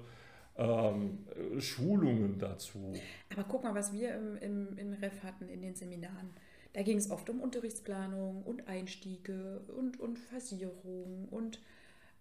ähm, 0.57 1.27
Schulungen 1.59 2.39
dazu. 2.39 2.93
Aber 3.33 3.45
guck 3.45 3.65
mal, 3.65 3.75
was 3.75 3.93
wir 3.93 4.15
im, 4.15 4.37
im, 4.39 4.79
im 4.79 4.93
Ref 4.95 5.23
hatten 5.23 5.49
in 5.49 5.63
den 5.63 5.75
Seminaren. 5.75 6.31
Da 6.73 6.83
ging 6.83 6.99
es 6.99 7.11
oft 7.11 7.29
um 7.31 7.41
Unterrichtsplanung 7.41 8.43
und 8.43 8.69
Einstiege 8.69 9.63
und, 9.77 9.99
und 9.99 10.19
Versierung 10.19 11.29
und 11.31 11.61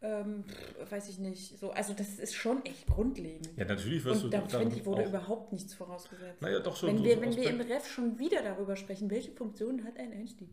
ähm, 0.02 0.44
weiß 0.90 1.10
ich 1.10 1.20
nicht, 1.20 1.58
so, 1.60 1.72
also 1.72 1.94
das 1.94 2.20
ist 2.20 2.36
schon 2.36 2.64
echt 2.66 2.88
grundlegend. 2.88 3.50
Ja, 3.58 3.66
natürlich 3.66 4.04
wirst 4.06 4.24
und 4.24 4.34
du 4.34 4.38
da 4.38 4.60
finde 4.60 4.76
ich, 4.76 4.86
wurde 4.86 5.06
überhaupt 5.06 5.54
nichts 5.54 5.74
vorausgesetzt. 5.74 6.42
Naja, 6.42 6.60
doch 6.60 6.76
schon. 6.76 6.90
Wenn, 6.90 6.98
so 6.98 7.04
wir, 7.04 7.22
wenn 7.22 7.36
wir 7.36 7.50
im 7.50 7.62
Ref 7.62 7.88
schon 7.88 8.20
wieder 8.20 8.44
darüber 8.44 8.76
sprechen, 8.76 9.10
welche 9.10 9.32
Funktion 9.32 9.84
hat 9.84 9.98
ein 9.98 10.12
Einstieg? 10.14 10.50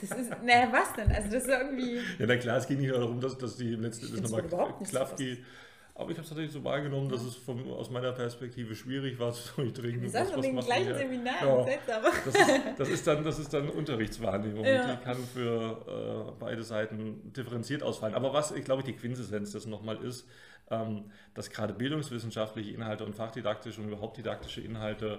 Das 0.00 0.16
ist, 0.16 0.30
naja, 0.44 0.68
was 0.70 0.92
denn? 0.94 1.10
Also 1.10 1.28
das 1.28 1.42
ist 1.42 1.48
irgendwie... 1.48 1.96
Ja, 1.96 2.26
na 2.26 2.36
klar, 2.36 2.58
es 2.58 2.68
ging 2.68 2.78
nicht 2.78 2.92
darum, 2.92 3.20
dass, 3.20 3.36
dass 3.36 3.56
die 3.56 3.74
letzte 3.74 4.06
nochmal 4.20 4.44
Klafki 4.84 5.38
aber 5.98 6.12
ich 6.12 6.16
habe 6.16 6.22
es 6.22 6.28
tatsächlich 6.28 6.52
so 6.52 6.62
wahrgenommen, 6.62 7.08
dass 7.08 7.22
es 7.22 7.34
von, 7.34 7.68
aus 7.72 7.90
meiner 7.90 8.12
Perspektive 8.12 8.76
schwierig 8.76 9.18
war 9.18 9.32
zu 9.32 9.50
durchdringen. 9.56 10.02
Wir 10.02 10.10
sind 10.10 10.44
im 10.44 10.60
gleichen 10.60 10.96
Seminar, 10.96 11.44
ja. 11.44 11.66
Das 12.24 12.34
ist, 12.34 12.48
das, 12.78 12.88
ist 12.88 13.06
dann, 13.08 13.24
das 13.24 13.38
ist 13.40 13.52
dann 13.52 13.68
Unterrichtswahrnehmung. 13.68 14.64
Ja. 14.64 14.94
Die 14.94 15.04
kann 15.04 15.16
für 15.16 16.28
äh, 16.28 16.32
beide 16.38 16.62
Seiten 16.62 17.32
differenziert 17.32 17.82
ausfallen. 17.82 18.14
Aber 18.14 18.32
was, 18.32 18.52
ich 18.52 18.64
glaube, 18.64 18.84
die 18.84 18.92
Quintessenz 18.92 19.50
dessen 19.50 19.70
nochmal 19.70 19.96
ist, 19.96 20.28
ähm, 20.70 21.10
dass 21.34 21.50
gerade 21.50 21.74
bildungswissenschaftliche 21.74 22.70
Inhalte 22.70 23.04
und 23.04 23.16
fachdidaktische 23.16 23.80
und 23.80 23.88
überhaupt 23.88 24.18
didaktische 24.18 24.60
Inhalte 24.60 25.18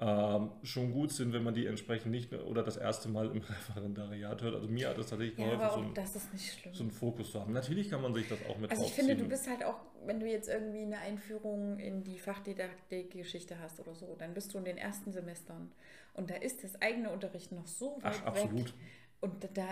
ähm, 0.00 0.52
schon 0.62 0.92
gut 0.92 1.10
sind, 1.10 1.32
wenn 1.32 1.42
man 1.42 1.54
die 1.54 1.66
entsprechend 1.66 2.12
nicht 2.12 2.32
oder 2.32 2.62
das 2.62 2.76
erste 2.76 3.08
Mal 3.08 3.30
im 3.30 3.42
Referendariat 3.42 4.40
hört. 4.42 4.54
Also 4.54 4.68
mir 4.68 4.90
hat 4.90 4.98
das 4.98 5.08
tatsächlich 5.08 5.36
geholfen, 5.36 5.60
ja, 5.60 5.70
so, 5.70 5.80
ein, 5.80 6.72
so, 6.72 6.82
einen 6.84 6.90
Fokus 6.92 7.32
zu 7.32 7.40
haben. 7.40 7.52
Natürlich 7.52 7.90
kann 7.90 8.02
man 8.02 8.14
sich 8.14 8.28
das 8.28 8.38
auch 8.48 8.58
mit 8.58 8.70
Also 8.70 8.84
ich 8.84 8.92
finde, 8.92 9.16
du 9.16 9.24
bist 9.24 9.48
halt 9.48 9.64
auch, 9.64 9.80
wenn 10.04 10.20
du 10.20 10.26
jetzt 10.26 10.48
irgendwie 10.48 10.82
eine 10.82 10.98
Einführung 10.98 11.80
in 11.80 12.04
die 12.04 12.18
Fachdidaktik-Geschichte 12.18 13.58
hast 13.58 13.80
oder 13.80 13.94
so, 13.94 14.14
dann 14.16 14.34
bist 14.34 14.54
du 14.54 14.58
in 14.58 14.64
den 14.64 14.78
ersten 14.78 15.10
Semestern 15.10 15.72
und 16.14 16.30
da 16.30 16.36
ist 16.36 16.62
das 16.62 16.80
eigene 16.80 17.10
Unterrichten 17.10 17.56
noch 17.56 17.66
so 17.66 17.96
weit 18.02 18.20
Ach, 18.22 18.26
absolut. 18.26 18.68
weg. 18.68 18.74
Und 19.20 19.48
da 19.54 19.66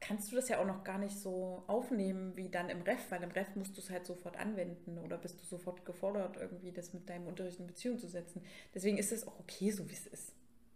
kannst 0.00 0.30
du 0.30 0.36
das 0.36 0.48
ja 0.48 0.60
auch 0.60 0.66
noch 0.66 0.84
gar 0.84 0.98
nicht 0.98 1.16
so 1.18 1.64
aufnehmen 1.66 2.36
wie 2.36 2.48
dann 2.48 2.68
im 2.68 2.82
Ref, 2.82 3.10
weil 3.10 3.22
im 3.22 3.30
Ref 3.30 3.54
musst 3.54 3.76
du 3.76 3.80
es 3.80 3.90
halt 3.90 4.06
sofort 4.06 4.36
anwenden 4.36 4.98
oder 4.98 5.16
bist 5.18 5.40
du 5.40 5.44
sofort 5.44 5.84
gefordert, 5.84 6.36
irgendwie 6.36 6.72
das 6.72 6.92
mit 6.92 7.08
deinem 7.08 7.26
Unterricht 7.26 7.60
in 7.60 7.66
Beziehung 7.66 7.98
zu 7.98 8.08
setzen. 8.08 8.42
Deswegen 8.74 8.98
ist 8.98 9.12
es 9.12 9.26
auch 9.26 9.38
okay, 9.40 9.70
so 9.70 9.88
wie 9.88 9.94
es 9.94 10.06
ist, 10.06 10.32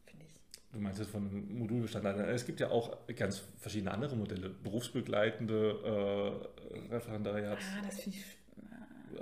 finde 0.07 0.27
ich. 0.27 0.35
Du 0.73 0.81
meinst 0.81 0.99
jetzt 0.99 1.11
von 1.11 1.59
Modulbestand. 1.59 2.05
Es 2.07 2.47
gibt 2.47 2.61
ja 2.61 2.71
auch 2.71 2.97
ganz 3.17 3.43
verschiedene 3.59 3.91
andere 3.93 4.17
Modelle. 4.17 4.51
Berufsbegleitende 4.51 6.49
äh, 6.71 6.95
Referendariats. 6.95 7.65
Ah, 7.77 7.83
das 7.85 8.01
finde 8.01 8.19
ich 8.19 8.25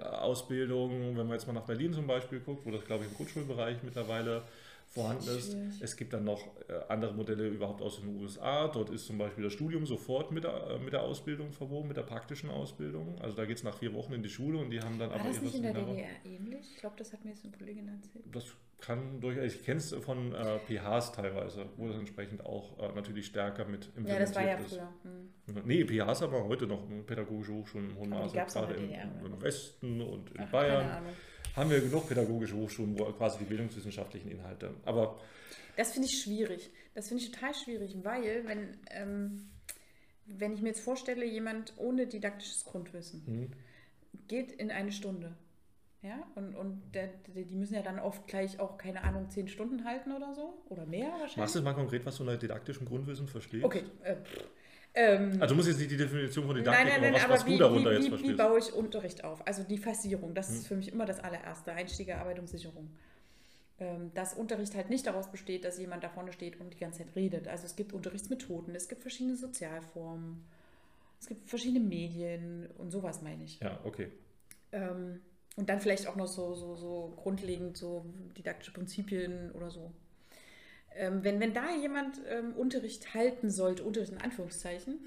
Ausbildung, 0.03 1.17
wenn 1.17 1.27
man 1.27 1.33
jetzt 1.33 1.47
mal 1.47 1.53
nach 1.55 1.65
Berlin 1.65 1.93
zum 1.93 2.07
Beispiel 2.07 2.41
guckt, 2.41 2.67
wo 2.67 2.71
das 2.71 2.85
glaube 2.85 3.05
ich 3.05 3.11
im 3.11 3.17
Grundschulbereich 3.17 3.83
mittlerweile 3.83 4.43
vorhanden 4.89 5.29
ist. 5.29 5.57
Es 5.81 5.97
gibt 5.97 6.13
dann 6.13 6.25
noch 6.25 6.47
äh, 6.69 6.73
andere 6.89 7.13
Modelle 7.15 7.47
überhaupt 7.49 7.83
aus 7.83 8.01
den 8.01 8.21
USA. 8.21 8.69
Dort 8.69 8.91
ist 8.91 9.07
zum 9.07 9.19
Beispiel 9.19 9.45
das 9.45 9.53
Studium 9.53 9.87
sofort 9.87 10.33
mit 10.33 10.45
der, 10.45 10.71
äh, 10.71 10.79
mit 10.79 10.93
der 10.93 11.03
Ausbildung 11.03 11.53
verwoben, 11.53 11.89
mit 11.89 11.97
der 11.97 12.03
praktischen 12.03 12.51
Ausbildung. 12.51 13.21
Also 13.21 13.37
da 13.37 13.45
geht 13.45 13.59
es 13.59 13.63
nach 13.63 13.77
vier 13.77 13.93
Wochen 13.95 14.13
in 14.15 14.23
die 14.23 14.29
Schule 14.29 14.59
und 14.59 14.71
die 14.71 14.81
haben 14.81 14.99
dann 14.99 15.11
War 15.11 15.21
aber 15.21 15.29
das 15.29 15.43
nicht 15.43 15.55
in 15.55 15.63
der 15.63 15.75
DDR 15.75 16.09
ähnlich? 16.25 16.67
Ich 16.75 16.81
glaube, 16.81 16.97
das 16.97 17.13
hat 17.13 17.25
mir 17.25 17.31
jetzt 17.31 17.45
eine 17.45 17.53
Kollegin 17.57 17.89
erzählt. 17.89 18.25
Das 18.33 18.45
kann 18.81 19.21
durchaus, 19.21 19.45
ich 19.45 19.65
kenne 19.65 19.79
es 19.79 19.93
von 19.93 20.33
äh, 20.33 20.59
PHs 20.61 21.13
teilweise, 21.13 21.67
wo 21.77 21.89
das 21.89 21.97
entsprechend 21.97 22.47
auch 22.47 22.79
äh, 22.79 22.95
natürlich 22.95 23.27
stärker 23.27 23.65
mit 23.65 23.87
implementiert 23.97 24.19
Ja, 24.19 24.25
das 24.25 24.35
war 24.37 24.47
ja 24.47 24.57
ist. 24.57 24.71
früher. 24.71 24.93
Hm. 25.03 25.63
Nee, 25.65 25.85
PHs 25.85 26.23
haben 26.23 26.33
wir 26.33 26.45
heute 26.45 26.67
noch 26.67 26.83
pädagogische 27.07 27.53
Hochschulen 27.53 27.91
im 27.91 27.97
hohen 27.97 28.11
Maße, 28.11 28.37
gerade 28.37 28.75
im, 28.75 28.91
im, 29.25 29.43
Westen 29.43 30.01
und 30.01 30.31
in 30.31 30.41
Ach, 30.41 30.51
Bayern 30.51 31.03
haben 31.57 31.71
wir 31.71 31.81
genug 31.81 32.09
pädagogische 32.09 32.55
Hochschulen, 32.55 32.99
wo 32.99 33.05
quasi 33.13 33.39
die 33.39 33.45
bildungswissenschaftlichen 33.45 34.31
Inhalte. 34.31 34.75
Aber 34.85 35.19
das 35.77 35.93
finde 35.93 36.09
ich 36.09 36.23
schwierig. 36.23 36.71
Das 36.95 37.09
finde 37.09 37.23
ich 37.23 37.31
total 37.31 37.55
schwierig, 37.55 37.97
weil 38.03 38.47
wenn, 38.47 38.77
ähm, 38.91 39.51
wenn 40.27 40.53
ich 40.53 40.61
mir 40.61 40.71
jetzt 40.71 40.81
vorstelle, 40.81 41.25
jemand 41.25 41.75
ohne 41.77 42.07
didaktisches 42.07 42.65
Grundwissen 42.65 43.23
mhm. 43.27 43.51
geht 44.27 44.53
in 44.53 44.71
eine 44.71 44.93
Stunde. 44.93 45.37
Ja, 46.03 46.25
und, 46.37 46.55
und 46.55 46.95
der, 46.95 47.09
die 47.27 47.55
müssen 47.57 47.75
ja 47.75 47.83
dann 47.83 47.99
oft 47.99 48.29
gleich 48.29 48.61
auch, 48.61 48.79
keine 48.79 49.03
Ahnung, 49.03 49.31
zehn 49.31 49.49
Stunden 49.49 49.85
halten 49.85 50.13
oder 50.13 50.33
so. 50.33 50.63
Oder 50.69 50.87
mehr 50.87 51.09
wahrscheinlich. 51.11 51.37
Machst 51.39 51.57
du 51.57 51.63
mal 51.63 51.75
konkret, 51.75 52.07
was 52.07 52.17
du 52.17 52.23
unter 52.23 52.37
didaktischem 52.37 52.87
Grundwissen 52.87 53.27
verstehst? 53.27 53.65
Okay. 53.65 53.83
Äh, 54.05 54.17
ähm, 54.95 55.33
also 55.41 55.55
du 55.55 55.55
musst 55.57 55.69
jetzt 55.69 55.79
nicht 55.79 55.91
die 55.91 55.97
Definition 55.97 56.47
von 56.47 56.57
Didaktik, 56.57 56.87
nein, 56.87 57.01
nein, 57.01 57.13
nein, 57.13 57.23
aber 57.23 57.35
was, 57.35 57.41
was 57.41 57.47
wie, 57.47 57.53
du 57.53 57.59
darunter 57.59 57.91
wie, 57.91 57.95
jetzt 57.95 58.05
wie, 58.07 58.09
verstehst. 58.09 58.33
Wie 58.33 58.37
baue 58.37 58.59
ich 58.59 58.73
Unterricht 58.73 59.25
auf? 59.25 59.47
Also 59.47 59.63
die 59.63 59.79
Fassierung, 59.79 60.35
das 60.35 60.49
hm. 60.49 60.55
ist 60.57 60.67
für 60.67 60.77
mich 60.77 60.93
immer 60.93 61.07
das 61.07 61.21
allererste. 61.21 61.73
Einstiege, 61.73 62.19
Arbeit 62.19 62.39
und 62.39 62.49
Sicherung. 62.49 62.91
Ähm, 63.81 64.11
dass 64.15 64.35
Unterricht 64.35 64.75
halt 64.75 64.91
nicht 64.91 65.07
daraus 65.07 65.31
besteht, 65.31 65.65
dass 65.65 65.79
jemand 65.79 66.03
da 66.03 66.09
vorne 66.09 66.33
steht 66.33 66.59
und 66.61 66.75
die 66.75 66.79
ganze 66.79 66.99
Zeit 66.99 67.15
redet. 67.15 67.47
Also 67.47 67.65
es 67.65 67.77
gibt 67.77 67.93
Unterrichtsmethoden, 67.93 68.75
es 68.75 68.89
gibt 68.89 69.03
verschiedene 69.03 69.37
Sozialformen, 69.37 70.45
es 71.21 71.29
gibt 71.29 71.49
verschiedene 71.49 71.81
Medien 71.81 72.67
und 72.79 72.91
sowas 72.91 73.23
meine 73.23 73.45
ich. 73.45 73.61
Ja, 73.61 73.79
okay. 73.85 74.11
Ähm, 74.73 75.21
und 75.55 75.69
dann 75.69 75.81
vielleicht 75.81 76.09
auch 76.09 76.17
noch 76.17 76.27
so, 76.27 76.55
so, 76.55 76.75
so 76.75 77.13
grundlegend 77.17 77.77
so 77.77 78.05
didaktische 78.37 78.73
Prinzipien 78.73 79.53
oder 79.53 79.71
so. 79.71 79.93
Ähm, 80.99 81.23
wenn, 81.23 81.39
wenn 81.39 81.55
da 81.55 81.75
jemand 81.77 82.21
ähm, 82.29 82.55
Unterricht 82.55 83.15
halten 83.15 83.51
sollte, 83.51 83.85
Unterricht 83.85 84.13
in 84.13 84.21
Anführungszeichen, 84.21 84.99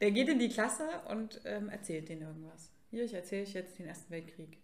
der 0.00 0.10
geht 0.10 0.28
in 0.28 0.38
die 0.38 0.48
Klasse 0.48 0.88
und 1.10 1.42
ähm, 1.44 1.68
erzählt 1.68 2.08
denen 2.08 2.22
irgendwas. 2.22 2.72
Hier, 2.90 3.04
ich 3.04 3.12
erzähle 3.12 3.42
ich 3.42 3.52
jetzt 3.52 3.78
den 3.78 3.86
Ersten 3.86 4.10
Weltkrieg. 4.10 4.58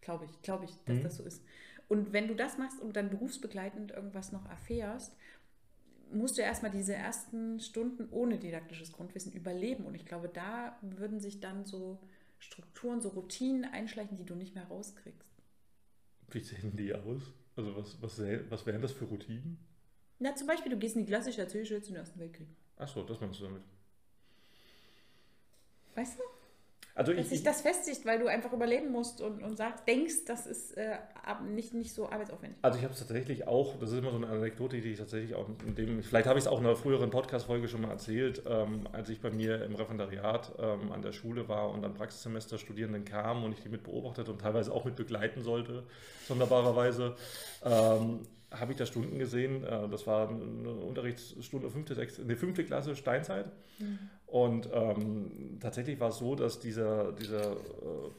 Glaube 0.00 0.24
ich, 0.24 0.42
glaube 0.42 0.64
ich, 0.64 0.70
dass 0.86 0.96
mhm. 0.96 1.02
das 1.02 1.16
so 1.16 1.22
ist. 1.24 1.42
Und 1.88 2.14
wenn 2.14 2.28
du 2.28 2.34
das 2.34 2.56
machst 2.56 2.80
und 2.80 2.96
dann 2.96 3.10
berufsbegleitend 3.10 3.90
irgendwas 3.90 4.32
noch 4.32 4.48
erfährst, 4.48 5.14
musst 6.12 6.38
du 6.38 6.42
erstmal 6.42 6.70
diese 6.70 6.94
ersten 6.94 7.60
Stunden 7.60 8.08
ohne 8.10 8.38
didaktisches 8.38 8.92
Grundwissen 8.92 9.32
überleben. 9.32 9.84
Und 9.84 9.94
ich 9.94 10.06
glaube, 10.06 10.28
da 10.28 10.78
würden 10.80 11.20
sich 11.20 11.40
dann 11.40 11.66
so 11.66 12.00
Strukturen, 12.38 13.02
so 13.02 13.10
Routinen 13.10 13.66
einschleichen, 13.66 14.16
die 14.16 14.24
du 14.24 14.34
nicht 14.34 14.54
mehr 14.54 14.64
rauskriegst. 14.64 15.28
Wie 16.30 16.40
sehen 16.40 16.74
die 16.74 16.94
aus? 16.94 17.22
Also 17.56 17.76
was, 17.76 18.00
was, 18.00 18.20
was 18.48 18.66
wären 18.66 18.80
das 18.80 18.92
für 18.92 19.04
Routinen? 19.04 19.58
Na, 20.20 20.34
zum 20.36 20.46
Beispiel, 20.46 20.70
du 20.70 20.78
gehst 20.78 20.96
in 20.96 21.06
die 21.06 21.12
erzähle 21.12 21.64
jetzt 21.64 21.88
den 21.88 21.96
Ersten 21.96 22.20
Weltkrieg. 22.20 22.48
Achso, 22.76 23.02
das 23.02 23.18
meinst 23.20 23.40
du 23.40 23.44
damit. 23.44 23.62
Weißt 25.94 26.18
du? 26.18 26.22
Also 26.94 27.12
dass 27.12 27.22
ich, 27.22 27.28
sich 27.30 27.42
das 27.42 27.62
festigt, 27.62 28.04
weil 28.04 28.18
du 28.18 28.26
einfach 28.26 28.52
überleben 28.52 28.92
musst 28.92 29.22
und, 29.22 29.42
und 29.42 29.56
sagst, 29.56 29.88
denkst, 29.88 30.26
das 30.26 30.46
ist 30.46 30.76
äh, 30.76 30.98
nicht, 31.48 31.72
nicht 31.72 31.94
so 31.94 32.10
arbeitsaufwendig. 32.10 32.58
Also 32.60 32.76
ich 32.76 32.84
habe 32.84 32.92
es 32.92 32.98
tatsächlich 32.98 33.46
auch, 33.46 33.78
das 33.78 33.92
ist 33.92 33.98
immer 33.98 34.10
so 34.10 34.18
eine 34.18 34.26
Anekdote, 34.26 34.78
die 34.78 34.92
ich 34.92 34.98
tatsächlich 34.98 35.34
auch 35.34 35.48
in 35.64 35.74
dem, 35.74 36.02
vielleicht 36.02 36.26
habe 36.26 36.38
ich 36.38 36.44
es 36.44 36.48
auch 36.48 36.58
in 36.58 36.66
einer 36.66 36.76
früheren 36.76 37.08
Podcast-Folge 37.10 37.68
schon 37.68 37.80
mal 37.80 37.90
erzählt, 37.90 38.42
ähm, 38.46 38.86
als 38.92 39.08
ich 39.08 39.22
bei 39.22 39.30
mir 39.30 39.64
im 39.64 39.74
Referendariat 39.74 40.52
ähm, 40.58 40.92
an 40.92 41.00
der 41.00 41.12
Schule 41.12 41.48
war 41.48 41.70
und 41.70 41.80
dann 41.80 41.94
Praxissemester 41.94 42.58
Studierenden 42.58 43.06
kamen 43.06 43.44
und 43.44 43.52
ich 43.52 43.62
die 43.62 43.70
mit 43.70 43.84
beobachtete 43.84 44.30
und 44.30 44.40
teilweise 44.42 44.70
auch 44.70 44.84
mit 44.84 44.96
begleiten 44.96 45.42
sollte, 45.42 45.84
sonderbarerweise. 46.26 47.16
Ähm, 47.64 48.26
habe 48.50 48.72
ich 48.72 48.78
da 48.78 48.86
Stunden 48.86 49.18
gesehen. 49.18 49.64
Äh, 49.64 49.88
das 49.88 50.06
war 50.06 50.28
eine 50.28 50.70
Unterrichtsstunde, 50.70 51.70
fünfte, 51.70 51.94
sechste, 51.94 52.22
eine 52.22 52.36
fünfte 52.36 52.64
Klasse 52.64 52.96
Steinzeit. 52.96 53.46
Mhm. 53.78 53.98
Und 54.26 54.68
ähm, 54.72 55.58
tatsächlich 55.60 55.98
war 55.98 56.10
es 56.10 56.18
so, 56.18 56.36
dass 56.36 56.60
dieser, 56.60 57.12
dieser 57.12 57.52
äh, 57.52 57.56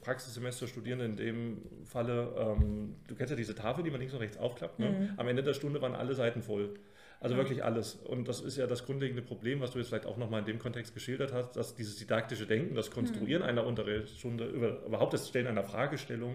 Praxissemester-Studierende 0.02 1.06
in 1.06 1.16
dem 1.16 1.62
Falle, 1.84 2.34
ähm, 2.36 2.96
du 3.08 3.14
kennst 3.14 3.30
ja 3.30 3.36
diese 3.36 3.54
Tafel, 3.54 3.82
die 3.82 3.90
man 3.90 4.00
links 4.00 4.12
und 4.12 4.20
rechts 4.20 4.36
aufklappt, 4.36 4.78
ne? 4.78 4.90
mhm. 4.90 5.08
am 5.16 5.28
Ende 5.28 5.42
der 5.42 5.54
Stunde 5.54 5.80
waren 5.80 5.94
alle 5.94 6.14
Seiten 6.14 6.42
voll. 6.42 6.74
Also 7.20 7.34
mhm. 7.34 7.38
wirklich 7.38 7.64
alles. 7.64 7.94
Und 7.94 8.28
das 8.28 8.40
ist 8.40 8.58
ja 8.58 8.66
das 8.66 8.84
grundlegende 8.84 9.22
Problem, 9.22 9.60
was 9.60 9.70
du 9.70 9.78
jetzt 9.78 9.88
vielleicht 9.88 10.06
auch 10.06 10.18
nochmal 10.18 10.40
in 10.40 10.46
dem 10.46 10.58
Kontext 10.58 10.92
geschildert 10.92 11.32
hast, 11.32 11.52
dass 11.52 11.76
dieses 11.76 11.96
didaktische 11.96 12.46
Denken, 12.46 12.74
das 12.74 12.90
Konstruieren 12.90 13.42
mhm. 13.42 13.48
einer 13.48 13.66
Unterrichtsstunde, 13.66 14.46
überhaupt 14.46 15.14
das 15.14 15.28
Stellen 15.28 15.46
einer 15.46 15.62
Fragestellung, 15.62 16.34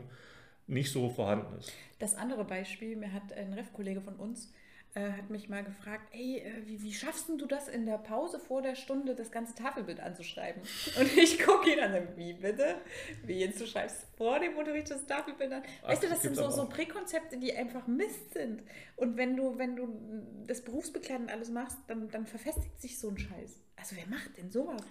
nicht 0.67 0.91
so 0.91 1.09
vorhanden 1.09 1.57
ist. 1.57 1.73
Das 1.99 2.15
andere 2.15 2.43
Beispiel, 2.45 2.95
mir 2.95 3.13
hat 3.13 3.33
ein 3.33 3.53
Ref-Kollege 3.53 4.01
von 4.01 4.15
uns, 4.15 4.51
äh, 4.93 5.11
hat 5.11 5.29
mich 5.29 5.47
mal 5.47 5.63
gefragt, 5.63 6.09
ey, 6.13 6.39
äh, 6.39 6.65
wie, 6.65 6.81
wie, 6.81 6.93
schaffst 6.93 7.29
du 7.29 7.45
das 7.45 7.67
in 7.67 7.85
der 7.85 7.97
Pause 7.97 8.39
vor 8.39 8.61
der 8.61 8.75
Stunde, 8.75 9.15
das 9.15 9.31
ganze 9.31 9.53
Tafelbild 9.53 9.99
anzuschreiben? 9.99 10.61
Und 10.99 11.17
ich 11.17 11.39
gucke 11.39 11.71
ihn 11.71 11.79
an 11.79 11.93
und 11.93 12.17
wie 12.17 12.33
bitte? 12.33 12.75
Wie 13.23 13.39
jetzt, 13.39 13.61
du 13.61 13.67
schreibst 13.67 14.07
vor 14.15 14.39
dem 14.39 14.57
Unterricht 14.57 14.89
das 14.89 15.05
Tafelbild 15.05 15.51
an? 15.51 15.61
Weißt 15.83 16.01
Ach, 16.01 16.07
du, 16.07 16.09
das 16.09 16.21
sind 16.21 16.35
so, 16.35 16.49
so 16.49 16.67
Präkonzepte, 16.67 17.37
die 17.37 17.53
einfach 17.53 17.85
Mist 17.87 18.33
sind. 18.33 18.63
Und 18.95 19.17
wenn 19.17 19.35
du, 19.35 19.57
wenn 19.57 19.75
du 19.75 19.87
das 20.47 20.61
berufsbegleitend 20.61 21.31
alles 21.31 21.51
machst, 21.51 21.77
dann, 21.87 22.09
dann 22.09 22.25
verfestigt 22.25 22.81
sich 22.81 22.97
so 22.97 23.09
ein 23.09 23.17
Scheiß. 23.17 23.61
Also 23.79 23.95
wer 23.95 24.07
macht 24.07 24.37
denn 24.37 24.49
sowas? 24.51 24.81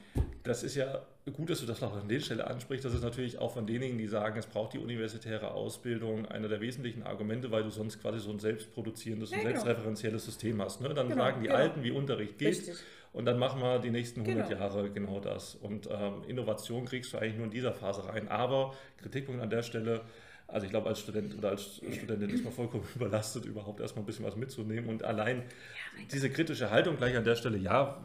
Das 0.44 0.62
ist 0.62 0.76
ja 0.76 1.02
gut, 1.32 1.50
dass 1.50 1.60
du 1.60 1.66
das 1.66 1.80
noch 1.80 1.94
an 1.96 2.08
der 2.08 2.20
Stelle 2.20 2.46
ansprichst. 2.46 2.84
Das 2.84 2.94
ist 2.94 3.02
natürlich 3.02 3.38
auch 3.38 3.52
von 3.52 3.66
denjenigen, 3.66 3.98
die 3.98 4.06
sagen, 4.06 4.38
es 4.38 4.46
braucht 4.46 4.74
die 4.74 4.78
universitäre 4.78 5.50
Ausbildung, 5.50 6.26
einer 6.26 6.48
der 6.48 6.60
wesentlichen 6.60 7.02
Argumente, 7.02 7.50
weil 7.50 7.64
du 7.64 7.70
sonst 7.70 8.00
quasi 8.00 8.20
so 8.20 8.30
ein 8.30 8.38
selbstproduzierendes 8.38 9.30
ja, 9.30 9.38
und 9.38 9.42
genau. 9.42 9.54
selbstreferenzielles 9.56 10.24
System 10.24 10.62
hast. 10.62 10.80
Ne? 10.80 10.94
Dann 10.94 11.08
genau, 11.08 11.24
sagen 11.24 11.40
die 11.40 11.48
genau. 11.48 11.58
Alten, 11.58 11.82
wie 11.82 11.90
Unterricht 11.90 12.38
geht. 12.38 12.48
Richtig. 12.48 12.76
Und 13.12 13.24
dann 13.24 13.38
machen 13.38 13.60
wir 13.60 13.80
die 13.80 13.90
nächsten 13.90 14.20
100 14.20 14.48
genau. 14.48 14.60
Jahre 14.60 14.90
genau 14.90 15.20
das. 15.20 15.56
Und 15.56 15.88
ähm, 15.90 16.22
Innovation 16.28 16.84
kriegst 16.84 17.12
du 17.12 17.18
eigentlich 17.18 17.36
nur 17.36 17.46
in 17.46 17.50
dieser 17.50 17.72
Phase 17.72 18.06
rein. 18.06 18.28
Aber 18.28 18.74
Kritikpunkt 18.98 19.42
an 19.42 19.50
der 19.50 19.62
Stelle, 19.62 20.02
also 20.46 20.66
ich 20.66 20.70
glaube, 20.70 20.88
als 20.88 21.00
Student 21.00 21.36
oder 21.36 21.48
als 21.48 21.80
Studentin 21.90 22.30
ist 22.30 22.44
man 22.44 22.52
vollkommen 22.52 22.84
überlastet, 22.94 23.46
überhaupt 23.46 23.80
erstmal 23.80 24.04
ein 24.04 24.06
bisschen 24.06 24.24
was 24.24 24.36
mitzunehmen. 24.36 24.88
Und 24.88 25.02
allein 25.02 25.38
ja, 25.38 26.04
diese 26.12 26.30
kritische 26.30 26.70
Haltung 26.70 26.98
gleich 26.98 27.16
an 27.16 27.24
der 27.24 27.34
Stelle, 27.34 27.56
ja, 27.58 28.00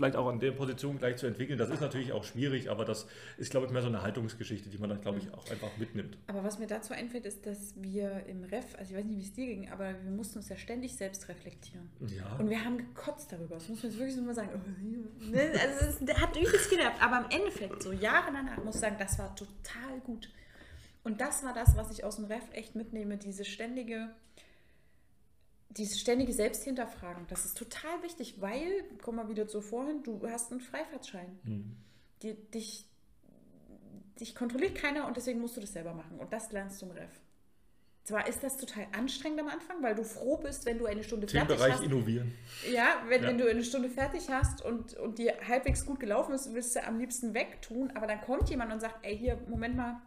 vielleicht 0.00 0.16
auch 0.16 0.28
an 0.28 0.40
der 0.40 0.52
Position 0.52 0.98
gleich 0.98 1.16
zu 1.16 1.26
entwickeln. 1.26 1.58
Das 1.58 1.68
ist 1.68 1.80
natürlich 1.80 2.12
auch 2.12 2.24
schwierig, 2.24 2.70
aber 2.70 2.86
das 2.86 3.06
ist, 3.36 3.50
glaube 3.50 3.66
ich, 3.66 3.72
mehr 3.72 3.82
so 3.82 3.88
eine 3.88 4.00
Haltungsgeschichte, 4.00 4.70
die 4.70 4.78
man 4.78 4.88
dann, 4.88 5.02
glaube 5.02 5.18
ich, 5.18 5.32
auch 5.34 5.48
einfach 5.50 5.68
mitnimmt. 5.76 6.16
Aber 6.26 6.42
was 6.42 6.58
mir 6.58 6.66
dazu 6.66 6.94
einfällt, 6.94 7.26
ist, 7.26 7.44
dass 7.44 7.74
wir 7.76 8.24
im 8.26 8.44
Ref, 8.44 8.64
also 8.78 8.92
ich 8.92 8.96
weiß 8.96 9.04
nicht, 9.04 9.18
wie 9.18 9.22
es 9.22 9.32
dir 9.34 9.46
ging, 9.46 9.68
aber 9.70 9.94
wir 10.02 10.10
mussten 10.10 10.38
uns 10.38 10.48
ja 10.48 10.56
ständig 10.56 10.96
selbst 10.96 11.28
reflektieren. 11.28 11.90
Ja. 12.08 12.36
Und 12.38 12.48
wir 12.48 12.64
haben 12.64 12.78
gekotzt 12.78 13.30
darüber. 13.30 13.56
Das 13.56 13.68
muss 13.68 13.82
man 13.82 13.92
jetzt 13.92 13.98
wirklich 13.98 14.16
so 14.16 14.22
mal 14.22 14.34
sagen. 14.34 14.50
Ne? 15.20 15.52
Also 15.60 16.04
es 16.04 16.20
hat 16.20 16.36
übelst 16.36 16.70
genervt. 16.70 17.02
Aber 17.02 17.26
im 17.26 17.38
Endeffekt, 17.38 17.82
so 17.82 17.92
Jahre 17.92 18.32
danach, 18.32 18.64
muss 18.64 18.76
ich 18.76 18.80
sagen, 18.80 18.96
das 18.98 19.18
war 19.18 19.36
total 19.36 20.00
gut. 20.02 20.30
Und 21.04 21.20
das 21.20 21.44
war 21.44 21.52
das, 21.52 21.76
was 21.76 21.90
ich 21.90 22.04
aus 22.04 22.16
dem 22.16 22.24
Ref 22.24 22.44
echt 22.52 22.74
mitnehme, 22.74 23.16
diese 23.16 23.44
ständige 23.44 24.08
dieses 25.70 26.00
ständige 26.00 26.32
Selbsthinterfragen, 26.32 27.26
das 27.28 27.44
ist 27.44 27.56
total 27.56 28.02
wichtig, 28.02 28.40
weil, 28.40 28.84
komm 29.02 29.16
mal 29.16 29.28
wieder 29.28 29.46
zu 29.46 29.60
vorhin, 29.60 30.02
du 30.02 30.20
hast 30.28 30.50
einen 30.50 30.60
Freifahrtschein. 30.60 31.38
Mhm. 31.44 31.76
Die, 32.22 32.34
dich, 32.34 32.86
dich 34.18 34.34
kontrolliert 34.34 34.74
keiner 34.74 35.06
und 35.06 35.16
deswegen 35.16 35.40
musst 35.40 35.56
du 35.56 35.60
das 35.60 35.72
selber 35.72 35.94
machen. 35.94 36.18
Und 36.18 36.32
das 36.32 36.50
lernst 36.52 36.82
du 36.82 36.86
im 36.86 36.92
Ref. 36.92 37.20
Zwar 38.02 38.26
ist 38.26 38.42
das 38.42 38.56
total 38.56 38.86
anstrengend 38.92 39.40
am 39.40 39.48
Anfang, 39.48 39.82
weil 39.82 39.94
du 39.94 40.02
froh 40.02 40.36
bist, 40.38 40.66
wenn 40.66 40.78
du 40.78 40.86
eine 40.86 41.04
Stunde 41.04 41.28
fertig 41.28 41.56
Bereich 41.56 41.74
hast. 41.74 41.84
innovieren. 41.84 42.32
Ja, 42.72 43.02
wenn, 43.06 43.22
ja. 43.22 43.28
wenn 43.28 43.38
du 43.38 43.48
eine 43.48 43.62
Stunde 43.62 43.88
fertig 43.88 44.28
hast 44.30 44.64
und, 44.64 44.94
und 44.94 45.18
dir 45.18 45.34
halbwegs 45.46 45.86
gut 45.86 46.00
gelaufen 46.00 46.34
ist, 46.34 46.52
willst 46.52 46.74
du 46.74 46.84
am 46.84 46.98
liebsten 46.98 47.34
wegtun, 47.34 47.92
aber 47.94 48.06
dann 48.06 48.20
kommt 48.22 48.50
jemand 48.50 48.72
und 48.72 48.80
sagt, 48.80 49.04
ey, 49.06 49.16
hier, 49.16 49.38
Moment 49.48 49.76
mal, 49.76 50.00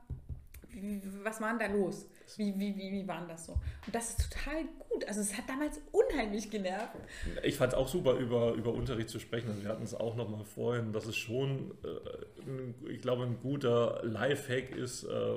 was 1.23 1.39
war 1.39 1.49
denn 1.51 1.59
da 1.59 1.67
los? 1.67 2.07
Wie, 2.37 2.53
wie, 2.57 2.75
wie, 2.75 2.91
wie 2.91 3.07
war 3.07 3.25
das 3.27 3.45
so? 3.45 3.53
Und 3.53 3.93
das 3.93 4.11
ist 4.11 4.31
total 4.31 4.63
gut. 4.89 5.07
Also 5.07 5.21
es 5.21 5.37
hat 5.37 5.47
damals 5.47 5.81
unheimlich 5.91 6.49
genervt. 6.49 6.95
Ich 7.43 7.55
fand 7.55 7.73
es 7.73 7.77
auch 7.77 7.87
super, 7.87 8.13
über, 8.13 8.53
über 8.53 8.73
Unterricht 8.73 9.09
zu 9.09 9.19
sprechen. 9.19 9.49
Und 9.49 9.63
wir 9.63 9.69
hatten 9.69 9.83
es 9.83 9.93
auch 9.93 10.15
noch 10.15 10.29
mal 10.29 10.43
vorhin, 10.43 10.93
dass 10.93 11.05
es 11.05 11.15
schon, 11.15 11.71
äh, 11.83 12.89
ich 12.89 13.01
glaube, 13.01 13.23
ein 13.23 13.39
guter 13.41 14.01
Lifehack 14.03 14.75
ist, 14.75 15.03
äh, 15.03 15.35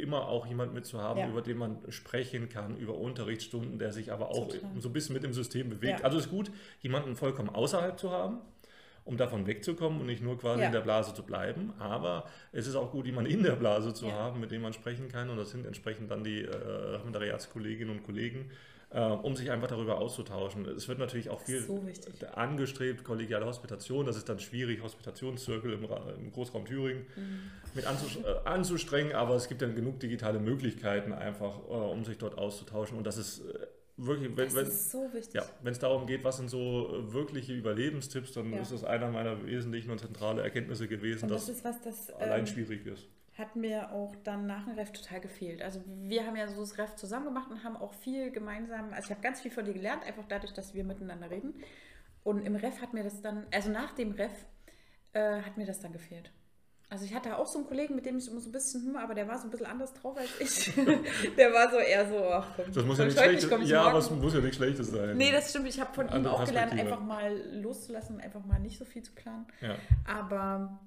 immer 0.00 0.28
auch 0.28 0.46
jemand 0.46 0.74
mitzuhaben, 0.74 1.20
ja. 1.20 1.28
über 1.28 1.42
den 1.42 1.58
man 1.58 1.78
sprechen 1.90 2.48
kann, 2.48 2.76
über 2.76 2.94
Unterrichtsstunden, 2.94 3.78
der 3.78 3.92
sich 3.92 4.12
aber 4.12 4.30
auch 4.30 4.48
total. 4.48 4.70
so 4.78 4.88
ein 4.88 4.92
bisschen 4.92 5.14
mit 5.14 5.22
dem 5.22 5.32
System 5.32 5.70
bewegt. 5.70 6.00
Ja. 6.00 6.04
Also 6.04 6.18
es 6.18 6.26
ist 6.26 6.30
gut, 6.30 6.50
jemanden 6.80 7.16
vollkommen 7.16 7.48
außerhalb 7.48 7.98
zu 7.98 8.10
haben 8.10 8.40
um 9.06 9.16
davon 9.16 9.46
wegzukommen 9.46 10.00
und 10.00 10.06
nicht 10.06 10.22
nur 10.22 10.36
quasi 10.36 10.60
ja. 10.60 10.66
in 10.66 10.72
der 10.72 10.80
Blase 10.80 11.14
zu 11.14 11.22
bleiben. 11.22 11.72
Aber 11.78 12.28
es 12.52 12.66
ist 12.66 12.74
auch 12.74 12.90
gut, 12.90 13.06
jemanden 13.06 13.30
in 13.30 13.42
der 13.44 13.52
Blase 13.52 13.94
zu 13.94 14.06
ja. 14.06 14.12
haben, 14.12 14.40
mit 14.40 14.50
dem 14.50 14.62
man 14.62 14.72
sprechen 14.72 15.08
kann. 15.08 15.30
Und 15.30 15.36
das 15.36 15.50
sind 15.50 15.64
entsprechend 15.64 16.10
dann 16.10 16.24
die 16.24 16.42
äh, 16.42 16.50
Referendariatskolleginnen 16.50 17.96
und 17.96 18.02
Kollegen, 18.02 18.50
äh, 18.90 19.00
um 19.00 19.36
sich 19.36 19.52
einfach 19.52 19.68
darüber 19.68 19.98
auszutauschen. 19.98 20.66
Es 20.66 20.88
wird 20.88 20.98
natürlich 20.98 21.30
auch 21.30 21.40
viel 21.40 21.60
so 21.60 21.86
angestrebt, 22.34 23.04
kollegiale 23.04 23.46
Hospitation. 23.46 24.06
Das 24.06 24.16
ist 24.16 24.28
dann 24.28 24.40
schwierig, 24.40 24.82
Hospitationszirkel 24.82 25.74
im, 25.74 25.84
im 26.18 26.32
Großraum 26.32 26.64
Thüringen 26.64 27.06
mhm. 27.14 27.50
mit 27.74 27.86
anzus 27.86 28.16
äh, 28.16 28.22
anzustrengen. 28.44 29.14
Aber 29.14 29.36
es 29.36 29.46
gibt 29.46 29.62
dann 29.62 29.76
genug 29.76 30.00
digitale 30.00 30.40
Möglichkeiten 30.40 31.12
einfach, 31.12 31.60
äh, 31.68 31.72
um 31.72 32.04
sich 32.04 32.18
dort 32.18 32.36
auszutauschen. 32.38 32.98
Und 32.98 33.06
das 33.06 33.18
ist 33.18 33.42
äh, 33.42 33.66
wirklich, 33.96 34.36
wenn, 34.36 34.54
wenn, 34.54 34.70
so 34.70 35.10
ja, 35.32 35.44
wenn 35.62 35.72
es 35.72 35.78
darum 35.78 36.06
geht, 36.06 36.24
was 36.24 36.36
sind 36.36 36.48
so 36.48 36.88
äh, 36.94 37.12
wirkliche 37.12 37.52
Überlebenstipps, 37.52 38.32
dann 38.32 38.52
ja. 38.52 38.60
ist 38.60 38.72
das 38.72 38.84
einer 38.84 39.10
meiner 39.10 39.44
wesentlichen 39.46 39.90
und 39.90 39.98
zentralen 39.98 40.38
Erkenntnisse 40.38 40.88
gewesen, 40.88 41.28
das 41.28 41.46
dass 41.46 41.64
was, 41.64 41.80
das, 41.80 42.10
allein 42.10 42.40
ähm, 42.40 42.46
schwierig 42.46 42.86
ist. 42.86 43.08
Hat 43.36 43.54
mir 43.56 43.92
auch 43.92 44.14
dann 44.24 44.46
nach 44.46 44.64
dem 44.64 44.74
Ref 44.74 44.92
total 44.92 45.20
gefehlt. 45.20 45.60
Also 45.60 45.82
wir 45.86 46.26
haben 46.26 46.36
ja 46.36 46.48
so 46.48 46.60
das 46.60 46.78
Ref 46.78 46.94
zusammen 46.96 47.26
gemacht 47.26 47.50
und 47.50 47.64
haben 47.64 47.76
auch 47.76 47.92
viel 47.92 48.30
gemeinsam, 48.30 48.92
also 48.92 49.06
ich 49.06 49.10
habe 49.10 49.20
ganz 49.20 49.40
viel 49.40 49.50
von 49.50 49.64
dir 49.64 49.74
gelernt, 49.74 50.04
einfach 50.04 50.24
dadurch, 50.28 50.52
dass 50.52 50.74
wir 50.74 50.84
miteinander 50.84 51.30
reden. 51.30 51.54
Und 52.24 52.44
im 52.44 52.56
Ref 52.56 52.80
hat 52.80 52.92
mir 52.92 53.04
das 53.04 53.20
dann, 53.20 53.46
also 53.52 53.70
nach 53.70 53.92
dem 53.92 54.12
Ref 54.12 54.32
äh, 55.12 55.42
hat 55.42 55.56
mir 55.56 55.66
das 55.66 55.80
dann 55.80 55.92
gefehlt. 55.92 56.32
Also 56.88 57.04
ich 57.04 57.14
hatte 57.14 57.36
auch 57.36 57.46
so 57.46 57.58
einen 57.58 57.66
Kollegen, 57.66 57.96
mit 57.96 58.06
dem 58.06 58.16
ich 58.16 58.28
immer 58.28 58.40
so 58.40 58.48
ein 58.48 58.52
bisschen, 58.52 58.86
hm, 58.86 58.96
aber 58.96 59.14
der 59.14 59.26
war 59.26 59.36
so 59.38 59.44
ein 59.48 59.50
bisschen 59.50 59.66
anders 59.66 59.92
drauf 59.94 60.16
als 60.16 60.30
ich. 60.38 60.72
der 61.36 61.52
war 61.52 61.68
so 61.68 61.78
eher 61.78 62.08
so, 62.08 62.28
ach 62.28 62.48
komm, 62.54 62.72
das 62.72 62.84
muss 62.84 62.98
ja 62.98 63.04
nicht 63.06 63.18
Schlechtes, 63.18 63.68
ja, 63.68 63.82
aber 63.82 63.98
es 63.98 64.10
muss 64.10 64.34
ja 64.34 64.40
nicht 64.40 64.54
Schlechtes 64.54 64.90
sein. 64.92 65.16
Nee, 65.16 65.32
das 65.32 65.50
stimmt. 65.50 65.66
Ich 65.66 65.80
habe 65.80 65.92
von 65.92 66.08
ihm 66.08 66.26
auch 66.26 66.44
gelernt, 66.44 66.72
einfach 66.72 67.00
mal 67.00 67.36
loszulassen, 67.60 68.20
einfach 68.20 68.44
mal 68.44 68.60
nicht 68.60 68.78
so 68.78 68.84
viel 68.84 69.02
zu 69.02 69.12
planen. 69.12 69.46
Ja. 69.60 69.74
Aber 70.06 70.78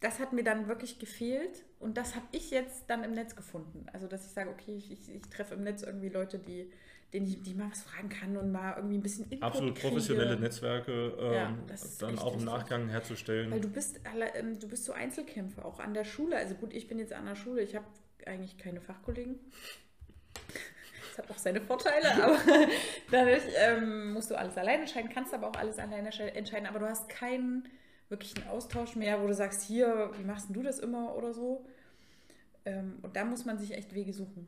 das 0.00 0.20
hat 0.20 0.32
mir 0.32 0.44
dann 0.44 0.68
wirklich 0.68 1.00
gefehlt 1.00 1.64
und 1.80 1.96
das 1.96 2.14
habe 2.14 2.26
ich 2.30 2.52
jetzt 2.52 2.84
dann 2.88 3.02
im 3.02 3.12
Netz 3.12 3.34
gefunden. 3.34 3.86
Also 3.92 4.06
dass 4.06 4.26
ich 4.26 4.32
sage, 4.32 4.50
okay, 4.50 4.76
ich, 4.76 4.92
ich, 4.92 5.08
ich 5.08 5.22
treffe 5.22 5.54
im 5.54 5.64
Netz 5.64 5.82
irgendwie 5.82 6.08
Leute, 6.08 6.38
die 6.38 6.70
den 7.12 7.26
ich, 7.26 7.42
die 7.42 7.54
mal 7.54 7.70
was 7.70 7.82
fragen 7.82 8.08
kann 8.08 8.36
und 8.36 8.52
mal 8.52 8.74
irgendwie 8.76 8.98
ein 8.98 9.02
bisschen 9.02 9.24
Input 9.30 9.42
Absolut 9.42 9.80
professionelle 9.80 10.30
kriege. 10.30 10.42
Netzwerke 10.42 10.92
ähm, 11.18 11.32
ja, 11.32 11.56
dann 12.00 12.18
auch 12.18 12.36
im 12.36 12.44
Nachgang 12.44 12.82
wichtig. 12.82 12.94
herzustellen. 12.94 13.50
Weil 13.50 13.60
du 13.60 13.68
bist, 13.68 14.00
ähm, 14.34 14.58
du 14.58 14.68
bist 14.68 14.84
so 14.84 14.92
Einzelkämpfer, 14.92 15.64
auch 15.64 15.80
an 15.80 15.94
der 15.94 16.04
Schule. 16.04 16.36
Also 16.36 16.54
gut, 16.54 16.74
ich 16.74 16.86
bin 16.86 16.98
jetzt 16.98 17.12
an 17.14 17.24
der 17.24 17.34
Schule, 17.36 17.62
ich 17.62 17.74
habe 17.74 17.86
eigentlich 18.26 18.58
keine 18.58 18.80
Fachkollegen. 18.80 19.38
Das 21.16 21.24
hat 21.24 21.30
auch 21.30 21.38
seine 21.38 21.62
Vorteile, 21.62 22.12
aber 22.22 22.38
dadurch 23.10 23.42
ähm, 23.56 24.12
musst 24.12 24.30
du 24.30 24.38
alles 24.38 24.56
alleine 24.58 24.82
entscheiden, 24.82 25.10
kannst 25.12 25.32
aber 25.32 25.48
auch 25.48 25.56
alles 25.56 25.78
alleine 25.78 26.10
entscheiden, 26.34 26.66
aber 26.66 26.78
du 26.78 26.86
hast 26.86 27.08
keinen 27.08 27.66
wirklichen 28.10 28.46
Austausch 28.48 28.96
mehr, 28.96 29.22
wo 29.22 29.26
du 29.26 29.34
sagst, 29.34 29.62
hier, 29.62 30.10
wie 30.18 30.24
machst 30.24 30.48
du 30.50 30.62
das 30.62 30.78
immer 30.78 31.14
oder 31.14 31.32
so. 31.32 31.64
Ähm, 32.66 32.98
und 33.02 33.16
da 33.16 33.24
muss 33.24 33.46
man 33.46 33.58
sich 33.58 33.72
echt 33.72 33.94
Wege 33.94 34.12
suchen. 34.12 34.46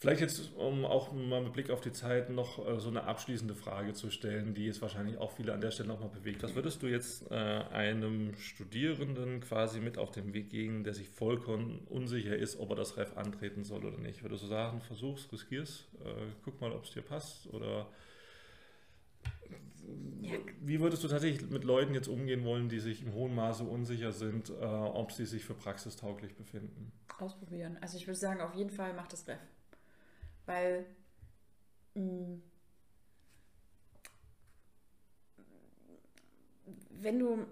Vielleicht 0.00 0.22
jetzt, 0.22 0.56
um 0.56 0.86
auch 0.86 1.12
mal 1.12 1.42
mit 1.42 1.52
Blick 1.52 1.68
auf 1.68 1.82
die 1.82 1.92
Zeit 1.92 2.30
noch 2.30 2.66
äh, 2.66 2.80
so 2.80 2.88
eine 2.88 3.04
abschließende 3.04 3.54
Frage 3.54 3.92
zu 3.92 4.10
stellen, 4.10 4.54
die 4.54 4.64
jetzt 4.64 4.80
wahrscheinlich 4.80 5.18
auch 5.18 5.30
viele 5.32 5.52
an 5.52 5.60
der 5.60 5.72
Stelle 5.72 5.90
nochmal 5.90 6.08
bewegt. 6.08 6.42
Was 6.42 6.54
würdest 6.54 6.82
du 6.82 6.86
jetzt 6.86 7.30
äh, 7.30 7.34
einem 7.34 8.34
Studierenden 8.38 9.42
quasi 9.42 9.78
mit 9.78 9.98
auf 9.98 10.10
den 10.10 10.32
Weg 10.32 10.48
geben, 10.48 10.84
der 10.84 10.94
sich 10.94 11.10
vollkommen 11.10 11.80
unsicher 11.90 12.34
ist, 12.34 12.58
ob 12.58 12.70
er 12.70 12.76
das 12.76 12.96
Ref 12.96 13.14
antreten 13.18 13.62
soll 13.62 13.84
oder 13.84 13.98
nicht? 13.98 14.22
Würdest 14.22 14.42
du 14.42 14.46
sagen, 14.46 14.80
versuch's, 14.80 15.30
riskier's, 15.30 15.86
äh, 16.02 16.32
guck 16.46 16.58
mal, 16.62 16.72
ob 16.72 16.84
es 16.84 16.92
dir 16.92 17.02
passt 17.02 17.46
oder 17.52 17.86
wie 20.62 20.80
würdest 20.80 21.04
du 21.04 21.08
tatsächlich 21.08 21.50
mit 21.50 21.64
Leuten 21.64 21.92
jetzt 21.92 22.08
umgehen 22.08 22.42
wollen, 22.44 22.70
die 22.70 22.80
sich 22.80 23.02
im 23.02 23.12
hohen 23.12 23.34
Maße 23.34 23.64
unsicher 23.64 24.12
sind, 24.12 24.48
äh, 24.48 24.64
ob 24.64 25.12
sie 25.12 25.26
sich 25.26 25.44
für 25.44 25.54
praxistauglich 25.54 26.34
befinden? 26.36 26.90
Ausprobieren. 27.18 27.76
Also 27.82 27.98
ich 27.98 28.06
würde 28.06 28.18
sagen, 28.18 28.40
auf 28.40 28.54
jeden 28.54 28.70
Fall 28.70 28.94
macht 28.94 29.12
das 29.12 29.28
Ref. 29.28 29.40
Weil 30.46 30.86
mh, 31.94 32.02
mm, 32.02 32.42
wenn 37.02 37.18
du 37.18 37.46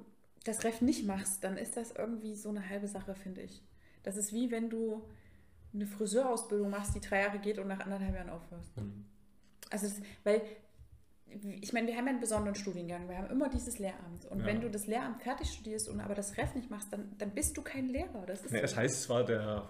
das 0.44 0.64
Ref 0.64 0.81
nicht 0.81 1.07
machst, 1.07 1.44
dann 1.44 1.57
ist 1.57 1.77
das 1.77 1.92
irgendwie 1.92 2.35
so 2.35 2.48
eine 2.48 2.68
halbe 2.68 2.88
Sache, 2.88 3.14
finde 3.14 3.42
ich. 3.42 3.62
Das 4.03 4.16
ist 4.16 4.33
wie 4.33 4.51
wenn 4.51 4.70
du 4.70 5.03
eine 5.74 5.87
Friseurausbildung 5.87 6.70
machst, 6.70 6.94
die 6.94 7.01
drei 7.01 7.20
Jahre 7.20 7.38
geht 7.38 7.59
und 7.59 7.68
nach 7.68 7.81
anderthalb 7.81 8.14
Jahren 8.14 8.31
aufhörst. 8.31 8.77
Mhm. 8.77 9.05
Also, 9.70 9.87
das, 9.87 10.01
weil 10.24 10.42
ich 11.61 11.72
meine, 11.74 11.87
wir 11.88 11.96
haben 11.96 12.07
ja 12.07 12.12
einen 12.12 12.20
besonderen 12.20 12.55
Studiengang, 12.55 13.09
wir 13.09 13.18
haben 13.18 13.29
immer 13.29 13.51
dieses 13.51 13.79
Lehramt. 13.79 14.24
Und 14.31 14.40
ja. 14.40 14.46
wenn 14.46 14.61
du 14.62 14.70
das 14.70 14.87
Lehramt 14.87 15.22
fertig 15.22 15.51
studierst 15.51 15.88
und 15.88 16.01
aber 16.01 16.14
das 16.14 16.37
Ref 16.38 16.55
nicht 16.55 16.70
machst, 16.70 16.90
dann, 16.90 17.12
dann 17.18 17.31
bist 17.33 17.57
du 17.57 17.62
kein 17.62 17.88
Lehrer. 17.88 18.24
Das 18.27 18.44
ist 18.44 18.53
ja, 18.53 18.61
so. 18.61 18.64
Es 18.64 18.77
heißt 18.77 19.03
zwar, 19.03 19.24
der, 19.24 19.68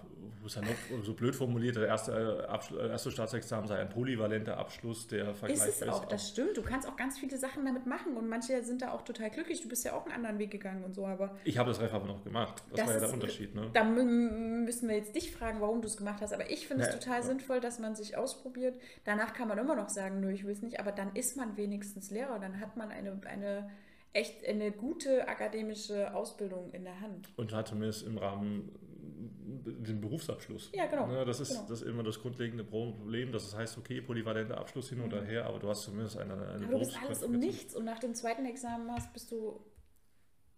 so 1.03 1.13
blöd 1.13 1.35
formuliert, 1.35 1.75
der 1.75 1.87
erste, 1.87 2.47
äh, 2.47 2.87
erste 2.89 3.11
Staatsexamen 3.11 3.67
sei 3.67 3.79
ein 3.79 3.89
polyvalenter 3.89 4.57
Abschluss, 4.57 5.07
der 5.07 5.33
vergleichbar 5.33 5.67
ist. 5.67 5.81
Es 5.81 5.89
auch, 5.89 6.03
ist 6.03 6.11
das 6.11 6.29
stimmt. 6.29 6.55
Du 6.55 6.61
kannst 6.61 6.87
auch 6.87 6.95
ganz 6.95 7.17
viele 7.17 7.37
Sachen 7.37 7.65
damit 7.65 7.85
machen 7.85 8.15
und 8.15 8.29
manche 8.29 8.63
sind 8.63 8.81
da 8.81 8.91
auch 8.91 9.01
total 9.01 9.29
glücklich. 9.29 9.61
Du 9.61 9.69
bist 9.69 9.83
ja 9.83 9.93
auch 9.93 10.05
einen 10.05 10.15
anderen 10.15 10.39
Weg 10.39 10.51
gegangen 10.51 10.83
und 10.83 10.93
so, 10.93 11.05
aber. 11.05 11.35
Ich 11.43 11.57
habe 11.57 11.69
das 11.69 11.81
Ref 11.81 11.93
aber 11.93 12.05
noch 12.05 12.23
gemacht. 12.23 12.63
Das, 12.69 12.79
das 12.79 12.87
war 12.87 12.93
ja 12.93 12.99
der 12.99 13.13
Unterschied. 13.13 13.55
Ne? 13.55 13.69
Da 13.73 13.83
müssen 13.83 14.87
wir 14.87 14.95
jetzt 14.95 15.15
dich 15.15 15.31
fragen, 15.31 15.59
warum 15.61 15.81
du 15.81 15.87
es 15.87 15.97
gemacht 15.97 16.21
hast. 16.21 16.33
Aber 16.33 16.49
ich 16.49 16.67
finde 16.67 16.85
es 16.85 16.91
total 16.91 17.17
ja. 17.17 17.23
sinnvoll, 17.23 17.59
dass 17.59 17.79
man 17.79 17.95
sich 17.95 18.17
ausprobiert. 18.17 18.79
Danach 19.03 19.33
kann 19.33 19.47
man 19.47 19.57
immer 19.57 19.75
noch 19.75 19.89
sagen, 19.89 20.19
nö, 20.19 20.31
ich 20.31 20.45
will 20.45 20.53
es 20.53 20.61
nicht, 20.61 20.79
aber 20.79 20.91
dann 20.91 21.15
ist 21.15 21.35
man 21.35 21.57
wenigstens 21.57 22.11
Lehrer. 22.11 22.19
Lehrer, 22.19 22.39
dann 22.39 22.59
hat 22.59 22.77
man 22.77 22.91
eine, 22.91 23.19
eine 23.25 23.69
echt 24.13 24.45
eine 24.47 24.71
gute 24.71 25.27
akademische 25.27 26.13
Ausbildung 26.13 26.71
in 26.71 26.83
der 26.83 26.99
Hand. 26.99 27.29
Und 27.37 27.53
hat 27.53 27.67
zumindest 27.67 28.05
im 28.05 28.17
Rahmen 28.17 28.71
den 29.19 30.01
Berufsabschluss. 30.01 30.71
Ja, 30.73 30.87
genau. 30.87 31.07
Ne, 31.07 31.25
das 31.25 31.39
ist, 31.39 31.49
genau. 31.49 31.65
das 31.67 31.81
ist 31.81 31.87
immer 31.87 32.03
das 32.03 32.21
grundlegende 32.21 32.63
Problem, 32.63 33.31
dass 33.31 33.45
es 33.45 33.55
heißt, 33.55 33.77
okay, 33.77 34.01
polyvalenter 34.01 34.57
Abschluss 34.57 34.89
hin 34.89 35.01
oder 35.01 35.21
mhm. 35.21 35.25
her, 35.25 35.45
aber 35.45 35.59
du 35.59 35.69
hast 35.69 35.83
zumindest 35.83 36.17
eine, 36.17 36.33
eine 36.33 36.65
Aber 36.65 36.73
du 36.73 36.79
bist 36.79 36.97
alles 37.03 37.23
um 37.23 37.33
nichts 37.33 37.75
und 37.75 37.85
nach 37.85 37.99
dem 37.99 38.15
zweiten 38.15 38.45
Examen 38.45 38.91
hast, 38.91 39.11
bist 39.13 39.31
du 39.31 39.59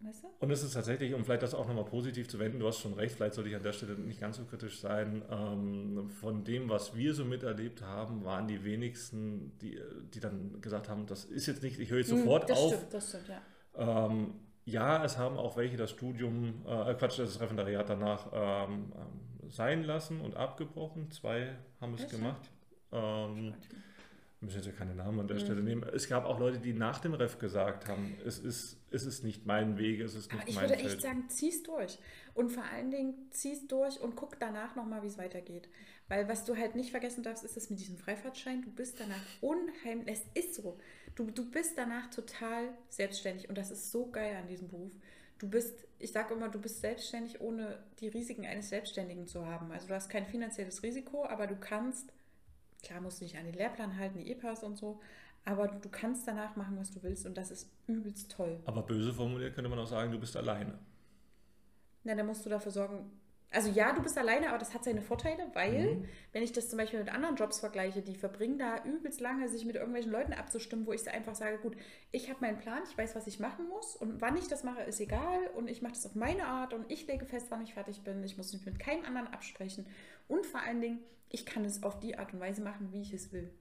Weißt 0.04 0.24
du? 0.24 0.28
Und 0.40 0.50
es 0.50 0.64
ist 0.64 0.72
tatsächlich, 0.74 1.14
um 1.14 1.24
vielleicht 1.24 1.42
das 1.42 1.54
auch 1.54 1.68
nochmal 1.68 1.84
positiv 1.84 2.28
zu 2.28 2.38
wenden, 2.40 2.58
du 2.58 2.66
hast 2.66 2.78
schon 2.78 2.94
recht, 2.94 3.14
vielleicht 3.14 3.34
sollte 3.34 3.50
ich 3.50 3.56
an 3.56 3.62
der 3.62 3.72
Stelle 3.72 3.94
nicht 3.94 4.20
ganz 4.20 4.36
so 4.36 4.44
kritisch 4.44 4.80
sein. 4.80 5.22
Ähm, 5.30 6.10
von 6.20 6.42
dem, 6.42 6.68
was 6.68 6.96
wir 6.96 7.14
so 7.14 7.24
miterlebt 7.24 7.82
haben, 7.82 8.24
waren 8.24 8.48
die 8.48 8.64
wenigsten, 8.64 9.56
die, 9.58 9.80
die 10.12 10.18
dann 10.18 10.60
gesagt 10.60 10.88
haben, 10.88 11.06
das 11.06 11.24
ist 11.24 11.46
jetzt 11.46 11.62
nicht, 11.62 11.78
ich 11.78 11.90
höre 11.90 11.98
jetzt 11.98 12.10
hm, 12.10 12.18
sofort 12.18 12.50
das 12.50 12.58
auf. 12.58 12.74
Stimmt, 12.74 12.94
das 12.94 13.08
stimmt, 13.08 13.28
ja. 13.28 14.06
Ähm, 14.06 14.34
ja, 14.64 15.04
es 15.04 15.18
haben 15.18 15.36
auch 15.36 15.56
welche 15.56 15.76
das 15.76 15.90
Studium, 15.90 16.64
äh, 16.66 16.94
Quatsch, 16.94 17.18
das 17.18 17.40
Referendariat 17.40 17.88
danach 17.88 18.28
ähm, 18.32 18.92
ähm, 18.94 19.50
sein 19.50 19.84
lassen 19.84 20.20
und 20.20 20.36
abgebrochen. 20.36 21.10
Zwei 21.10 21.56
haben 21.80 21.94
es 21.94 22.08
gemacht. 22.08 22.50
Ähm, 22.92 23.54
müssen 24.42 24.56
jetzt 24.56 24.66
ja 24.66 24.72
keine 24.72 24.94
Namen 24.94 25.20
an 25.20 25.28
der 25.28 25.36
mhm. 25.36 25.40
Stelle 25.40 25.62
nehmen. 25.62 25.84
Es 25.94 26.08
gab 26.08 26.24
auch 26.24 26.38
Leute, 26.38 26.58
die 26.58 26.72
nach 26.72 26.98
dem 26.98 27.14
Ref 27.14 27.38
gesagt 27.38 27.86
haben, 27.88 28.16
es 28.26 28.38
ist, 28.38 28.78
es 28.90 29.04
ist 29.04 29.22
nicht 29.22 29.46
mein 29.46 29.78
Weg, 29.78 30.00
es 30.00 30.14
ist 30.14 30.32
nicht 30.32 30.40
Aber 30.40 30.48
ich 30.48 30.54
mein 30.54 30.64
würde 30.64 30.74
Feld. 30.74 30.92
echt 30.92 31.02
sagen, 31.02 31.28
zieh's 31.28 31.62
durch. 31.62 31.98
Und 32.34 32.50
vor 32.50 32.64
allen 32.64 32.90
Dingen 32.90 33.14
zieh's 33.30 33.66
durch 33.68 34.00
und 34.00 34.16
guck 34.16 34.38
danach 34.40 34.74
nochmal, 34.74 35.02
wie 35.02 35.06
es 35.06 35.18
weitergeht. 35.18 35.68
Weil 36.08 36.28
was 36.28 36.44
du 36.44 36.56
halt 36.56 36.74
nicht 36.74 36.90
vergessen 36.90 37.22
darfst, 37.22 37.44
ist 37.44 37.56
das 37.56 37.70
mit 37.70 37.80
diesem 37.80 37.96
Freifahrtschein. 37.96 38.62
Du 38.62 38.70
bist 38.70 39.00
danach 39.00 39.22
unheimlich, 39.40 40.18
es 40.34 40.44
ist 40.44 40.54
so. 40.54 40.78
Du, 41.14 41.30
du 41.30 41.50
bist 41.50 41.78
danach 41.78 42.10
total 42.10 42.68
selbstständig 42.88 43.48
und 43.48 43.56
das 43.56 43.70
ist 43.70 43.90
so 43.90 44.10
geil 44.10 44.36
an 44.36 44.48
diesem 44.48 44.68
Beruf. 44.68 44.92
Du 45.38 45.48
bist, 45.48 45.86
ich 45.98 46.12
sage 46.12 46.34
immer, 46.34 46.48
du 46.48 46.60
bist 46.60 46.80
selbstständig, 46.80 47.40
ohne 47.40 47.82
die 48.00 48.08
Risiken 48.08 48.46
eines 48.46 48.68
Selbstständigen 48.68 49.26
zu 49.26 49.46
haben. 49.46 49.72
Also 49.72 49.88
du 49.88 49.94
hast 49.94 50.08
kein 50.08 50.26
finanzielles 50.26 50.82
Risiko, 50.82 51.24
aber 51.26 51.46
du 51.46 51.56
kannst 51.56 52.12
Klar 52.82 53.00
musst 53.00 53.20
du 53.20 53.24
dich 53.24 53.36
an 53.36 53.44
den 53.44 53.54
Lehrplan 53.54 53.96
halten, 53.96 54.18
die 54.18 54.28
E-Pass 54.30 54.64
und 54.64 54.76
so, 54.76 55.00
aber 55.44 55.68
du 55.68 55.88
kannst 55.88 56.26
danach 56.26 56.56
machen, 56.56 56.76
was 56.78 56.90
du 56.92 57.02
willst 57.02 57.26
und 57.26 57.36
das 57.36 57.50
ist 57.50 57.70
übelst 57.86 58.30
toll. 58.30 58.60
Aber 58.64 58.82
böse 58.82 59.12
formuliert 59.12 59.54
könnte 59.54 59.70
man 59.70 59.78
auch 59.78 59.86
sagen, 59.86 60.12
du 60.12 60.18
bist 60.18 60.36
alleine. 60.36 60.78
Na, 62.04 62.14
dann 62.14 62.26
musst 62.26 62.44
du 62.44 62.50
dafür 62.50 62.72
sorgen. 62.72 63.10
Also 63.52 63.68
ja, 63.68 63.92
du 63.92 64.02
bist 64.02 64.16
alleine, 64.16 64.48
aber 64.48 64.58
das 64.58 64.72
hat 64.72 64.82
seine 64.82 65.02
Vorteile, 65.02 65.46
weil, 65.52 65.96
mhm. 65.96 66.04
wenn 66.32 66.42
ich 66.42 66.52
das 66.52 66.70
zum 66.70 66.78
Beispiel 66.78 67.00
mit 67.00 67.12
anderen 67.12 67.36
Jobs 67.36 67.60
vergleiche, 67.60 68.00
die 68.00 68.14
verbringen 68.14 68.58
da 68.58 68.82
übelst 68.84 69.20
lange, 69.20 69.48
sich 69.48 69.66
mit 69.66 69.76
irgendwelchen 69.76 70.10
Leuten 70.10 70.32
abzustimmen, 70.32 70.86
wo 70.86 70.92
ich 70.92 71.08
einfach 71.10 71.34
sage, 71.34 71.58
gut, 71.58 71.76
ich 72.12 72.30
habe 72.30 72.40
meinen 72.40 72.58
Plan, 72.58 72.82
ich 72.88 72.96
weiß, 72.96 73.14
was 73.14 73.26
ich 73.26 73.40
machen 73.40 73.68
muss 73.68 73.94
und 73.96 74.22
wann 74.22 74.38
ich 74.38 74.48
das 74.48 74.64
mache, 74.64 74.82
ist 74.82 75.00
egal 75.00 75.48
und 75.54 75.68
ich 75.68 75.82
mache 75.82 75.92
das 75.92 76.06
auf 76.06 76.14
meine 76.14 76.46
Art 76.46 76.72
und 76.72 76.90
ich 76.90 77.06
lege 77.06 77.26
fest, 77.26 77.46
wann 77.50 77.62
ich 77.62 77.74
fertig 77.74 78.02
bin. 78.02 78.24
Ich 78.24 78.38
muss 78.38 78.52
mich 78.54 78.64
mit 78.64 78.78
keinem 78.78 79.04
anderen 79.04 79.28
absprechen 79.28 79.86
und 80.28 80.46
vor 80.46 80.60
allen 80.62 80.80
Dingen, 80.80 81.00
ich 81.28 81.44
kann 81.44 81.64
es 81.66 81.82
auf 81.82 82.00
die 82.00 82.18
Art 82.18 82.32
und 82.32 82.40
Weise 82.40 82.62
machen, 82.62 82.90
wie 82.92 83.02
ich 83.02 83.12
es 83.12 83.32
will. 83.32 83.52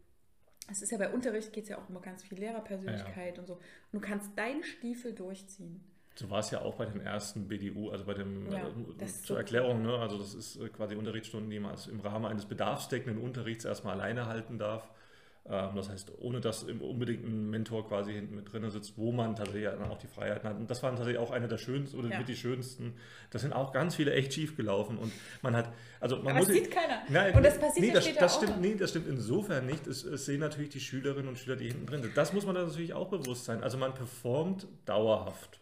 Es 0.69 0.81
ist 0.81 0.91
ja 0.91 0.97
bei 0.97 1.11
Unterricht 1.11 1.51
geht 1.51 1.63
es 1.65 1.69
ja 1.69 1.77
auch 1.77 1.89
immer 1.89 2.01
ganz 2.01 2.23
viel 2.23 2.39
Lehrerpersönlichkeit 2.39 3.35
ja. 3.35 3.41
und 3.41 3.47
so. 3.47 3.55
Und 3.55 3.61
du 3.91 3.99
kannst 3.99 4.37
deinen 4.37 4.63
Stiefel 4.63 5.13
durchziehen. 5.13 5.83
So 6.15 6.29
war 6.29 6.39
es 6.39 6.51
ja 6.51 6.61
auch 6.61 6.75
bei 6.75 6.85
dem 6.85 6.99
ersten 6.99 7.47
BDU, 7.47 7.89
also 7.89 8.03
bei 8.03 8.13
dem 8.13 8.51
ja, 8.51 8.59
äh, 8.59 9.05
zur 9.05 9.37
Erklärung, 9.37 9.81
ne? 9.81 9.97
also 9.97 10.17
das 10.17 10.33
ist 10.33 10.57
äh, 10.57 10.67
quasi 10.67 10.95
Unterrichtsstunden, 10.95 11.49
die 11.49 11.59
man 11.59 11.75
im 11.89 12.01
Rahmen 12.01 12.25
eines 12.25 12.45
bedarfsdeckenden 12.45 13.21
Unterrichts 13.21 13.63
erstmal 13.63 13.93
alleine 13.93 14.25
halten 14.25 14.57
darf. 14.57 14.89
Ähm, 15.49 15.69
das 15.75 15.89
heißt, 15.89 16.11
ohne 16.19 16.39
dass 16.39 16.63
unbedingt 16.63 17.25
ein 17.25 17.49
Mentor 17.49 17.87
quasi 17.87 18.13
hinten 18.13 18.35
mit 18.35 18.51
drin 18.51 18.69
sitzt, 18.69 18.97
wo 18.97 19.11
man 19.11 19.35
tatsächlich 19.35 19.65
dann 19.65 19.89
auch 19.89 19.97
die 19.97 20.07
Freiheiten 20.07 20.47
hat. 20.47 20.57
Und 20.57 20.69
das 20.69 20.83
waren 20.83 20.95
tatsächlich 20.95 21.19
auch 21.19 21.31
eine 21.31 21.47
der 21.47 21.57
schönsten 21.57 21.97
oder 21.97 22.09
ja. 22.09 22.19
mit 22.19 22.27
die 22.27 22.35
schönsten. 22.35 22.93
Das 23.31 23.41
sind 23.41 23.53
auch 23.53 23.71
ganz 23.71 23.95
viele 23.95 24.13
echt 24.13 24.33
schief 24.33 24.55
gelaufen. 24.55 24.97
Und 24.99 25.11
man 25.41 25.55
hat, 25.55 25.69
also 25.99 26.17
man 26.17 26.27
Aber 26.27 26.39
muss. 26.39 26.47
Das 26.47 26.57
sieht 26.57 26.69
keiner. 26.69 27.01
Nein, 27.09 27.33
und 27.33 27.43
das 27.43 27.57
passiert 27.57 27.87
nee, 27.87 27.91
das, 27.91 28.05
später 28.05 28.19
das 28.19 28.35
stimmt, 28.35 28.51
auch. 28.51 28.57
Nee, 28.57 28.75
das 28.75 28.89
stimmt 28.91 29.07
insofern 29.07 29.65
nicht. 29.65 29.87
Es, 29.87 30.03
es, 30.03 30.25
sehen 30.25 30.41
natürlich 30.41 30.69
die 30.69 30.79
Schülerinnen 30.79 31.27
und 31.27 31.39
Schüler, 31.39 31.55
die 31.55 31.69
hinten 31.69 31.87
drin 31.87 32.03
sind. 32.03 32.15
Das 32.15 32.33
muss 32.33 32.45
man 32.45 32.53
dann 32.53 32.67
natürlich 32.67 32.93
auch 32.93 33.09
bewusst 33.09 33.45
sein. 33.45 33.63
Also 33.63 33.79
man 33.79 33.95
performt 33.95 34.67
dauerhaft. 34.85 35.60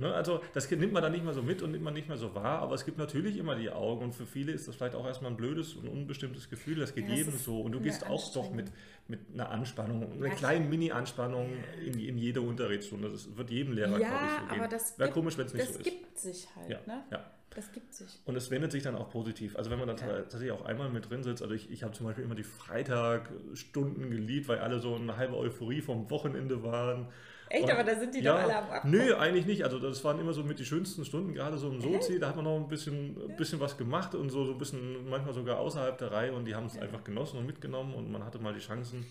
Ne, 0.00 0.14
also 0.14 0.40
das 0.54 0.70
nimmt 0.70 0.92
man 0.92 1.02
dann 1.02 1.10
nicht 1.10 1.24
mehr 1.24 1.34
so 1.34 1.42
mit 1.42 1.60
und 1.60 1.72
nimmt 1.72 1.82
man 1.82 1.92
nicht 1.92 2.06
mehr 2.06 2.16
so 2.16 2.32
wahr, 2.32 2.60
aber 2.60 2.76
es 2.76 2.84
gibt 2.84 2.98
natürlich 2.98 3.36
immer 3.36 3.56
die 3.56 3.68
Augen 3.68 4.04
und 4.04 4.14
für 4.14 4.26
viele 4.26 4.52
ist 4.52 4.68
das 4.68 4.76
vielleicht 4.76 4.94
auch 4.94 5.04
erstmal 5.04 5.32
ein 5.32 5.36
blödes 5.36 5.74
und 5.74 5.88
unbestimmtes 5.88 6.48
Gefühl, 6.48 6.76
das 6.76 6.94
geht 6.94 7.08
ja, 7.08 7.16
jedem 7.16 7.36
so 7.36 7.62
und 7.62 7.72
du 7.72 7.80
gehst 7.80 8.06
auch 8.06 8.32
doch 8.32 8.52
mit, 8.52 8.70
mit 9.08 9.18
einer 9.34 9.50
Anspannung, 9.50 10.12
einer 10.12 10.30
kleinen 10.36 10.68
Mini-Anspannung 10.70 11.50
in, 11.84 11.98
in 11.98 12.16
jede 12.16 12.42
Unterrichtsstunde, 12.42 13.10
das 13.10 13.36
wird 13.36 13.50
jedem 13.50 13.72
Lehrer, 13.72 13.98
ja, 13.98 14.08
glaube 14.08 14.24
ich, 14.24 14.30
so 14.30 14.46
gehen. 14.46 14.60
aber 14.60 14.68
das 14.68 14.98
Wäre 15.00 15.10
komisch, 15.10 15.36
wenn 15.36 15.46
es 15.46 15.54
nicht 15.54 15.64
so 15.64 15.70
ist. 15.70 15.78
Das 15.80 15.92
gibt 15.92 16.18
sich 16.18 16.48
halt, 16.54 16.70
ja, 16.70 16.78
ne? 16.86 17.02
Ja. 17.10 17.30
Das 17.50 17.72
gibt 17.72 17.92
sich. 17.92 18.20
Und 18.24 18.36
es 18.36 18.52
wendet 18.52 18.70
sich 18.70 18.84
dann 18.84 18.94
auch 18.94 19.10
positiv. 19.10 19.56
Also 19.56 19.70
wenn 19.70 19.80
man 19.80 19.88
dann 19.88 19.96
ja. 19.96 20.06
tatsächlich 20.18 20.52
auch 20.52 20.64
einmal 20.64 20.90
mit 20.90 21.10
drin 21.10 21.24
sitzt, 21.24 21.42
also 21.42 21.54
ich, 21.54 21.72
ich 21.72 21.82
habe 21.82 21.92
zum 21.92 22.06
Beispiel 22.06 22.22
immer 22.22 22.36
die 22.36 22.44
Freitagstunden 22.44 24.10
geliebt, 24.10 24.46
weil 24.46 24.58
alle 24.58 24.78
so 24.78 24.94
eine 24.94 25.16
halbe 25.16 25.36
Euphorie 25.36 25.80
vom 25.80 26.08
Wochenende 26.08 26.62
waren 26.62 27.08
Echt, 27.50 27.64
und, 27.64 27.70
aber 27.70 27.84
da 27.84 27.98
sind 27.98 28.14
die 28.14 28.20
ja, 28.20 28.34
doch 28.34 28.42
alle 28.42 28.56
am 28.56 28.70
Abkommen. 28.70 28.94
Nö, 28.94 29.14
eigentlich 29.16 29.46
nicht. 29.46 29.64
Also 29.64 29.78
das 29.78 30.04
waren 30.04 30.20
immer 30.20 30.32
so 30.32 30.42
mit 30.42 30.58
die 30.58 30.64
schönsten 30.64 31.04
Stunden, 31.04 31.32
gerade 31.32 31.56
so 31.58 31.70
im 31.70 31.80
Sozi, 31.80 32.18
da 32.18 32.28
hat 32.28 32.36
man 32.36 32.44
noch 32.44 32.56
ein 32.56 32.68
bisschen, 32.68 33.16
ja. 33.28 33.34
bisschen 33.36 33.60
was 33.60 33.76
gemacht 33.76 34.14
und 34.14 34.30
so, 34.30 34.44
so 34.44 34.52
ein 34.52 34.58
bisschen 34.58 35.08
manchmal 35.08 35.34
sogar 35.34 35.58
außerhalb 35.58 35.96
der 35.98 36.12
Reihe 36.12 36.32
und 36.32 36.44
die 36.44 36.54
haben 36.54 36.66
es 36.66 36.74
ja. 36.74 36.82
einfach 36.82 37.04
genossen 37.04 37.38
und 37.38 37.46
mitgenommen 37.46 37.94
und 37.94 38.10
man 38.10 38.24
hatte 38.24 38.38
mal 38.38 38.54
die 38.54 38.60
Chancen. 38.60 39.06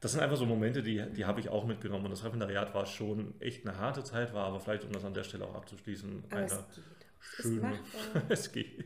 Das 0.00 0.12
sind 0.12 0.20
einfach 0.22 0.36
so 0.36 0.46
Momente, 0.46 0.82
die, 0.82 1.04
die 1.12 1.26
habe 1.26 1.40
ich 1.40 1.50
auch 1.50 1.66
mitgenommen. 1.66 2.06
Und 2.06 2.10
das 2.10 2.24
Referendariat 2.24 2.74
war 2.74 2.86
schon 2.86 3.34
echt 3.38 3.66
eine 3.66 3.78
harte 3.78 4.02
Zeit, 4.02 4.32
war 4.32 4.46
aber 4.46 4.58
vielleicht, 4.58 4.84
um 4.84 4.92
das 4.92 5.04
an 5.04 5.12
der 5.12 5.24
Stelle 5.24 5.44
auch 5.44 5.54
abzuschließen, 5.54 6.24
aber 6.30 6.36
eine 6.40 6.48
schöne. 7.20 7.78
Es 8.30 8.50
geht. 8.50 8.84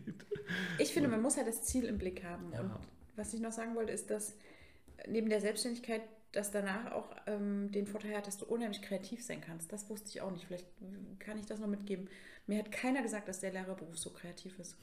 Ich 0.79 0.93
finde, 0.93 1.09
man 1.09 1.23
muss 1.23 1.37
halt 1.37 1.47
das 1.47 1.63
Ziel 1.63 1.85
im 1.85 1.99
Blick 1.99 2.25
haben. 2.25 2.53
Und 2.53 2.73
was 3.17 3.33
ich 3.33 3.41
noch 3.41 3.53
sagen 3.53 3.77
wollte, 3.77 3.93
ist, 3.93 4.11
dass 4.11 4.37
neben 5.07 5.29
der 5.31 5.41
Selbstständigkeit 5.41 6.03
das 6.37 6.51
danach 6.51 6.93
auch 6.93 7.11
ähm, 7.27 7.71
den 7.71 7.87
Vorteil 7.87 8.17
hat, 8.17 8.27
dass 8.27 8.39
du 8.39 8.47
unheimlich 8.47 8.83
kreativ 8.83 9.25
sein 9.25 9.41
kannst. 9.41 9.73
Das 9.73 9.89
wusste 9.91 10.09
ich 10.11 10.21
auch 10.21 10.31
nicht. 10.31 10.47
Vielleicht 10.47 10.67
kann 11.19 11.39
ich 11.39 11.47
das 11.47 11.61
noch 11.61 11.69
mitgeben. 11.69 12.09
Mir 12.47 12.59
hat 12.59 12.73
keiner 12.73 13.03
gesagt, 13.03 13.29
dass 13.29 13.41
der 13.41 13.53
Lehrerberuf 13.53 13.97
so 13.99 14.11
kreativ 14.11 14.59
ist. 14.59 14.77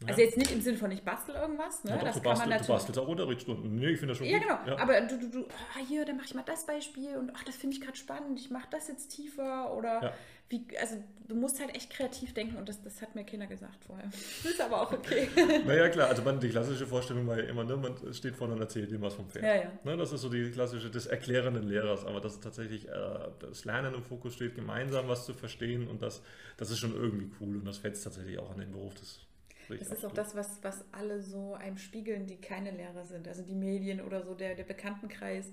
Ja. 0.00 0.08
Also 0.08 0.22
jetzt 0.22 0.36
nicht 0.36 0.50
im 0.50 0.60
Sinne 0.60 0.78
von 0.78 0.90
ich 0.90 1.02
bastel 1.02 1.34
irgendwas, 1.36 1.84
ne? 1.84 1.92
Ja, 1.92 1.96
doch, 1.98 2.04
das 2.06 2.16
du, 2.16 2.22
bastel, 2.22 2.48
man 2.48 2.58
du 2.58 2.66
bastelst 2.66 2.98
auch 2.98 3.08
Unterrichtsstunden. 3.08 3.76
Nee, 3.76 3.90
ich 3.90 3.98
finde 3.98 4.12
das 4.12 4.18
schon 4.18 4.26
Ja, 4.26 4.38
gut. 4.38 4.48
genau. 4.48 4.66
Ja. 4.66 4.78
Aber 4.82 5.00
du, 5.02 5.18
du, 5.18 5.30
du, 5.30 5.44
oh, 5.44 5.86
hier, 5.86 6.04
dann 6.04 6.16
mache 6.16 6.26
ich 6.26 6.34
mal 6.34 6.42
das 6.42 6.66
Beispiel 6.66 7.16
und 7.16 7.32
ach, 7.34 7.44
das 7.44 7.56
finde 7.56 7.76
ich 7.76 7.82
gerade 7.82 7.96
spannend, 7.96 8.38
ich 8.40 8.50
mache 8.50 8.68
das 8.70 8.88
jetzt 8.88 9.08
tiefer 9.08 9.74
oder 9.76 10.12
wie, 10.48 10.66
also 10.80 10.96
du 11.32 11.40
musst 11.40 11.60
halt 11.60 11.74
echt 11.74 11.90
kreativ 11.90 12.34
denken 12.34 12.56
und 12.56 12.68
das, 12.68 12.82
das 12.82 13.00
hat 13.00 13.14
mir 13.14 13.24
keiner 13.24 13.46
gesagt 13.46 13.84
vorher. 13.84 14.06
Das 14.06 14.44
ist 14.52 14.60
aber 14.60 14.82
auch 14.82 14.92
okay. 14.92 15.28
naja, 15.66 15.88
klar, 15.88 16.08
also 16.08 16.22
man, 16.22 16.38
die 16.38 16.48
klassische 16.48 16.86
Vorstellung 16.86 17.26
war 17.26 17.38
ja 17.38 17.44
immer, 17.44 17.64
ne, 17.64 17.76
man 17.76 17.94
steht 18.12 18.36
vorne 18.36 18.54
und 18.54 18.60
erzählt 18.60 18.90
dem 18.90 19.00
was 19.00 19.14
vom 19.14 19.28
Pferd. 19.28 19.44
Ja, 19.44 19.54
ja. 19.54 19.72
Ne, 19.84 19.96
das 19.96 20.12
ist 20.12 20.20
so 20.20 20.28
die 20.28 20.50
klassische 20.50 20.90
des 20.90 21.06
erklärenden 21.06 21.68
Lehrers, 21.68 22.04
aber 22.04 22.20
dass 22.20 22.40
tatsächlich 22.40 22.88
äh, 22.88 22.92
das 23.40 23.64
Lernen 23.64 23.94
im 23.94 24.02
Fokus 24.02 24.34
steht, 24.34 24.54
gemeinsam 24.54 25.08
was 25.08 25.24
zu 25.24 25.32
verstehen 25.32 25.88
und 25.88 26.02
das, 26.02 26.22
das 26.56 26.70
ist 26.70 26.78
schon 26.78 26.94
irgendwie 26.94 27.30
cool 27.40 27.56
und 27.56 27.64
das 27.64 27.78
fetzt 27.78 28.04
tatsächlich 28.04 28.38
auch 28.38 28.50
an 28.50 28.58
den 28.58 28.72
Beruf 28.72 28.94
des 28.94 29.20
das 29.68 29.88
ist 29.88 30.04
auch 30.04 30.12
das, 30.12 30.34
was, 30.34 30.62
was 30.62 30.84
alle 30.92 31.22
so 31.22 31.54
einem 31.54 31.78
spiegeln, 31.78 32.26
die 32.26 32.36
keine 32.36 32.72
Lehrer 32.72 33.04
sind. 33.04 33.26
Also 33.26 33.42
die 33.42 33.54
Medien 33.54 34.00
oder 34.00 34.22
so, 34.22 34.34
der, 34.34 34.54
der 34.54 34.64
Bekanntenkreis. 34.64 35.52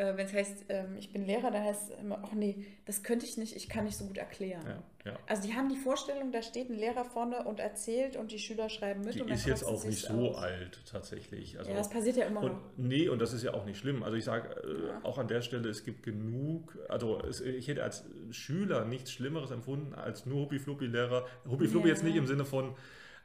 Äh, 0.00 0.16
wenn 0.16 0.26
es 0.26 0.32
heißt, 0.32 0.64
ähm, 0.70 0.96
ich 0.98 1.12
bin 1.12 1.26
Lehrer, 1.26 1.50
dann 1.50 1.62
heißt 1.62 1.90
es 1.90 1.98
immer, 1.98 2.22
ach 2.24 2.32
nee, 2.32 2.64
das 2.86 3.02
könnte 3.02 3.26
ich 3.26 3.36
nicht, 3.36 3.54
ich 3.54 3.68
kann 3.68 3.84
nicht 3.84 3.98
so 3.98 4.06
gut 4.06 4.16
erklären. 4.16 4.62
Ja, 4.66 5.10
ja. 5.12 5.18
Also 5.26 5.46
die 5.46 5.54
haben 5.54 5.68
die 5.68 5.76
Vorstellung, 5.76 6.32
da 6.32 6.40
steht 6.42 6.70
ein 6.70 6.76
Lehrer 6.76 7.04
vorne 7.04 7.44
und 7.44 7.60
erzählt 7.60 8.16
und 8.16 8.32
die 8.32 8.38
Schüler 8.38 8.70
schreiben 8.70 9.02
mit. 9.04 9.14
Die 9.14 9.20
ist 9.30 9.46
jetzt 9.46 9.64
auch 9.64 9.84
nicht 9.84 9.98
so 10.06 10.30
aus. 10.30 10.38
alt 10.38 10.80
tatsächlich. 10.90 11.58
Also, 11.58 11.70
Ja, 11.70 11.76
das 11.76 11.90
passiert 11.90 12.16
ja 12.16 12.24
immer 12.24 12.42
und, 12.42 12.52
noch. 12.52 12.60
nee, 12.78 13.08
und 13.08 13.18
das 13.18 13.34
ist 13.34 13.42
ja 13.42 13.52
auch 13.52 13.66
nicht 13.66 13.78
schlimm. 13.78 14.02
Also 14.02 14.16
ich 14.16 14.24
sage 14.24 14.48
äh, 14.62 15.06
auch 15.06 15.18
an 15.18 15.28
der 15.28 15.42
Stelle, 15.42 15.68
es 15.68 15.84
gibt 15.84 16.02
genug, 16.02 16.78
also 16.88 17.20
es, 17.20 17.42
ich 17.42 17.68
hätte 17.68 17.82
als 17.82 18.04
Schüler 18.30 18.86
nichts 18.86 19.12
Schlimmeres 19.12 19.50
empfunden 19.50 19.94
als 19.94 20.24
nur 20.24 20.40
Huppi-Fluppi-Lehrer. 20.46 21.26
Huppi-Fluppi 21.48 21.88
jetzt 21.88 22.04
nicht 22.04 22.16
im 22.16 22.26
Sinne 22.26 22.46
von, 22.46 22.74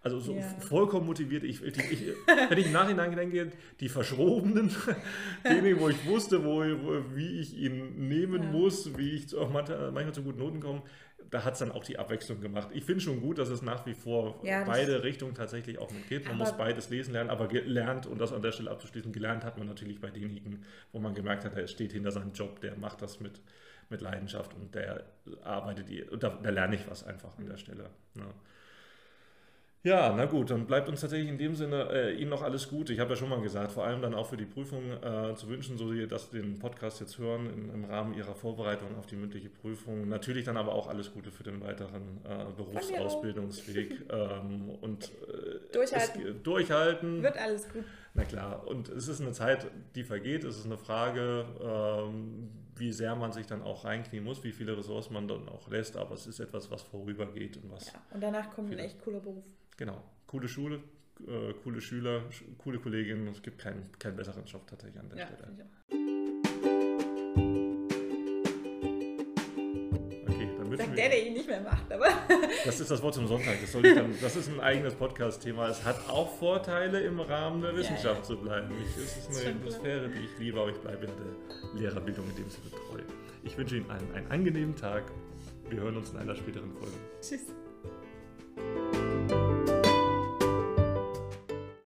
also 0.06 0.20
so 0.20 0.34
Ja. 0.36 0.42
vollkommen 0.60 1.08
motiviert. 1.08 1.44
Ich, 1.44 1.64
ich, 1.64 1.78
ich, 1.92 2.04
wenn 2.50 2.58
ich 2.60 2.68
im 2.68 2.74
Nachhinein 2.74 3.16
denke, 3.16 3.52
die 3.80 3.90
Verschrobenen, 3.90 4.70
diejenigen, 5.44 5.80
wo 5.80 5.90
ich 5.90 6.06
wusste, 6.06 6.44
wo, 6.46 6.60
wo, 6.60 7.04
wie 7.16 7.40
ich 7.40 7.58
ihn 7.58 8.08
nehmen 8.08 8.44
Ja. 8.44 8.50
muss, 8.52 8.96
wie 8.98 9.16
ich 9.16 9.30
zu- 9.30 9.40
auch 9.42 9.50
manchmal, 9.50 10.14
zu 10.14 10.22
guten 10.22 10.38
Noten 10.38 10.60
komme, 10.60 10.84
da 11.32 11.44
hat 11.44 11.54
es 11.54 11.60
dann 11.60 11.72
auch 11.72 11.84
die 11.84 11.98
Abwechslung 11.98 12.40
gemacht. 12.40 12.70
Ich 12.72 12.84
finde 12.86 13.02
schon 13.02 13.20
gut, 13.20 13.40
dass 13.40 13.50
es 13.50 13.64
nach 13.64 13.88
wie 13.88 13.96
vor 13.96 14.40
Ja, 14.44 14.64
beide 14.64 15.04
Richtungen 15.04 15.34
tatsächlich 15.34 15.80
auch 15.80 15.90
mitgeht. 15.92 16.28
Man 16.28 16.38
muss 16.38 16.56
beides 16.56 16.92
lesen 16.92 17.14
lernen, 17.14 17.32
aber 17.32 17.48
gelernt, 17.48 18.06
und 18.06 18.22
das 18.22 18.32
an 18.32 18.44
der 18.44 18.52
Stelle 18.52 18.70
abzuschließen, 18.70 19.12
gelernt 19.12 19.44
hat 19.44 19.58
man 19.58 19.66
natürlich 19.66 20.00
bei 20.00 20.12
denjenigen, 20.12 20.64
wo 20.92 21.00
man 21.00 21.16
gemerkt 21.16 21.44
hat, 21.44 21.56
er 21.58 21.68
steht 21.68 21.94
hinter 21.94 22.12
seinem 22.12 22.34
Job, 22.34 22.62
der 22.62 22.78
macht 22.78 23.02
das 23.02 23.20
mit, 23.22 23.42
mit 23.90 24.02
Leidenschaft 24.02 24.54
und 24.54 24.76
der 24.76 25.04
arbeitet, 25.44 26.12
und 26.12 26.22
da, 26.22 26.30
da 26.30 26.50
lerne 26.52 26.76
ich 26.76 26.88
was 26.88 27.04
einfach 27.04 27.36
an 27.40 27.48
der 27.48 27.58
Stelle. 27.58 27.90
Ne? 28.14 28.26
Ja, 29.86 30.12
na 30.18 30.26
gut, 30.26 30.50
dann 30.50 30.66
bleibt 30.66 30.90
uns 30.90 31.02
tatsächlich 31.02 31.30
in 31.30 31.38
dem 31.38 31.54
Sinne 31.54 31.88
äh, 31.92 32.16
Ihnen 32.16 32.32
noch 32.32 32.42
alles 32.42 32.70
Gute. 32.70 32.92
Ich 32.92 33.00
habe 33.00 33.12
ja 33.12 33.16
schon 33.16 33.30
mal 33.30 33.40
gesagt, 33.40 33.72
vor 33.72 33.86
allem 33.86 34.02
dann 34.02 34.16
auch 34.16 34.26
für 34.26 34.36
die 34.36 34.46
Prüfung 34.46 34.82
äh, 34.94 35.36
zu 35.36 35.48
wünschen, 35.48 35.78
so 35.78 35.92
Sie 35.92 36.08
das 36.08 36.32
den 36.32 36.58
Podcast 36.58 37.00
jetzt 37.02 37.20
hören 37.20 37.48
im, 37.54 37.72
im 37.72 37.86
Rahmen 37.86 38.16
Ihrer 38.16 38.34
Vorbereitung 38.34 38.98
auf 38.98 39.06
die 39.06 39.16
mündliche 39.16 39.48
Prüfung. 39.48 40.10
Natürlich 40.10 40.44
dann 40.44 40.58
aber 40.58 40.74
auch 40.74 40.88
alles 40.88 41.14
Gute 41.14 41.30
für 41.30 41.44
den 41.44 41.62
weiteren 41.62 42.20
äh, 42.24 42.46
Berufsausbildungsweg 42.58 44.08
ähm, 44.10 44.72
und 44.82 45.12
äh, 45.28 45.72
Durchhalten. 45.72 46.22
Es, 46.30 46.42
durchhalten. 46.42 47.22
Wird 47.22 47.38
alles 47.38 47.72
gut. 47.72 47.84
Na 48.16 48.24
klar, 48.24 48.68
und 48.68 48.90
es 48.90 49.08
ist 49.08 49.22
eine 49.22 49.34
Zeit, 49.34 49.68
die 49.94 50.04
vergeht. 50.04 50.46
Es 50.46 50.58
ist 50.58 50.66
eine 50.66 50.80
Frage, 50.80 51.46
ähm, 51.62 52.50
wie 52.76 52.92
sehr 52.92 53.16
man 53.16 53.32
sich 53.34 53.46
dann 53.46 53.62
auch 53.62 53.86
reinknien 53.86 54.24
muss, 54.24 54.44
wie 54.44 54.52
viele 54.52 54.76
Ressourcen 54.76 55.14
man 55.14 55.28
dann 55.28 55.48
auch 55.48 55.70
lässt. 55.70 55.96
Aber 55.96 56.16
es 56.16 56.26
ist 56.26 56.40
etwas, 56.40 56.72
was 56.72 56.82
vorübergeht 56.82 57.58
und 57.58 57.72
was 57.72 57.94
Ja. 57.94 58.02
Und 58.16 58.24
danach 58.24 58.50
kommt 58.50 58.72
ein 58.72 58.80
echt 58.80 59.00
cooler 59.04 59.20
Beruf. 59.20 59.44
Genau. 59.78 60.04
Coole 60.28 60.48
Schule, 60.48 60.80
äh, 61.28 61.54
coole 61.64 61.82
Schüler, 61.82 62.22
sch 62.32 62.44
coole 62.58 62.80
Kolleginnen. 62.80 63.28
Es 63.28 63.42
gibt 63.42 63.60
keinen, 63.60 63.90
keinen 64.00 64.16
besseren 64.16 64.46
Job 64.46 64.66
tatsächlich 64.68 65.00
an 65.00 65.10
der 65.10 65.18
Ja, 65.20 65.28
Stelle. 65.28 65.70
Okay, 70.28 70.50
dann 70.58 70.78
Sagt 70.78 70.90
wir 70.90 70.96
der, 70.96 71.10
der 71.10 71.28
ihn 71.28 71.34
nicht 71.34 71.48
mehr 71.48 71.62
macht, 71.62 71.92
aber. 71.92 72.08
Das 72.66 72.80
ist 72.80 72.90
das 72.90 73.02
Wort 73.04 73.14
zum 73.14 73.28
Sonntag. 73.28 73.62
Das, 73.62 73.72
soll 73.72 73.86
ich 73.86 73.94
dann, 73.94 74.12
das 74.20 74.36
ist 74.36 74.50
ein 74.50 74.60
eigenes 74.60 74.96
Podcast-Thema. 74.96 75.70
Es 75.70 75.84
hat 75.84 76.10
auch 76.10 76.36
Vorteile, 76.40 77.02
im 77.02 77.20
Rahmen 77.20 77.62
der 77.62 77.72
Ja, 77.72 77.78
Wissenschaft 77.78 78.22
ja. 78.22 78.24
zu 78.24 78.38
bleiben. 78.38 78.70
Ich, 78.82 78.98
es 78.98 79.18
ist 79.30 79.46
eine. 79.46 79.56
Atmosphäre, 79.56 80.10
die 80.10 80.20
ich 80.26 80.40
liebe, 80.40 80.60
aber 80.60 80.72
ich 80.72 80.78
bleibe 80.78 81.06
ja 81.06 81.12
der 81.14 81.80
Lehrerbildung 81.80 82.28
in 82.30 82.36
dem 82.38 82.50
Sinne 82.50 82.72
treu. 82.72 83.00
Ich 83.44 83.56
wünsche 83.58 83.78
Ihnen 83.78 83.90
allen 83.92 84.12
einen 84.16 84.32
angenehmen 84.32 84.76
Tag. 84.76 85.04
Wir 85.70 85.80
hören 85.82 85.98
uns 85.98 86.10
in 86.12 86.18
einer 86.18 86.36
späteren 86.36 86.72
Folge. 86.72 86.96
Tschüss. 87.22 87.46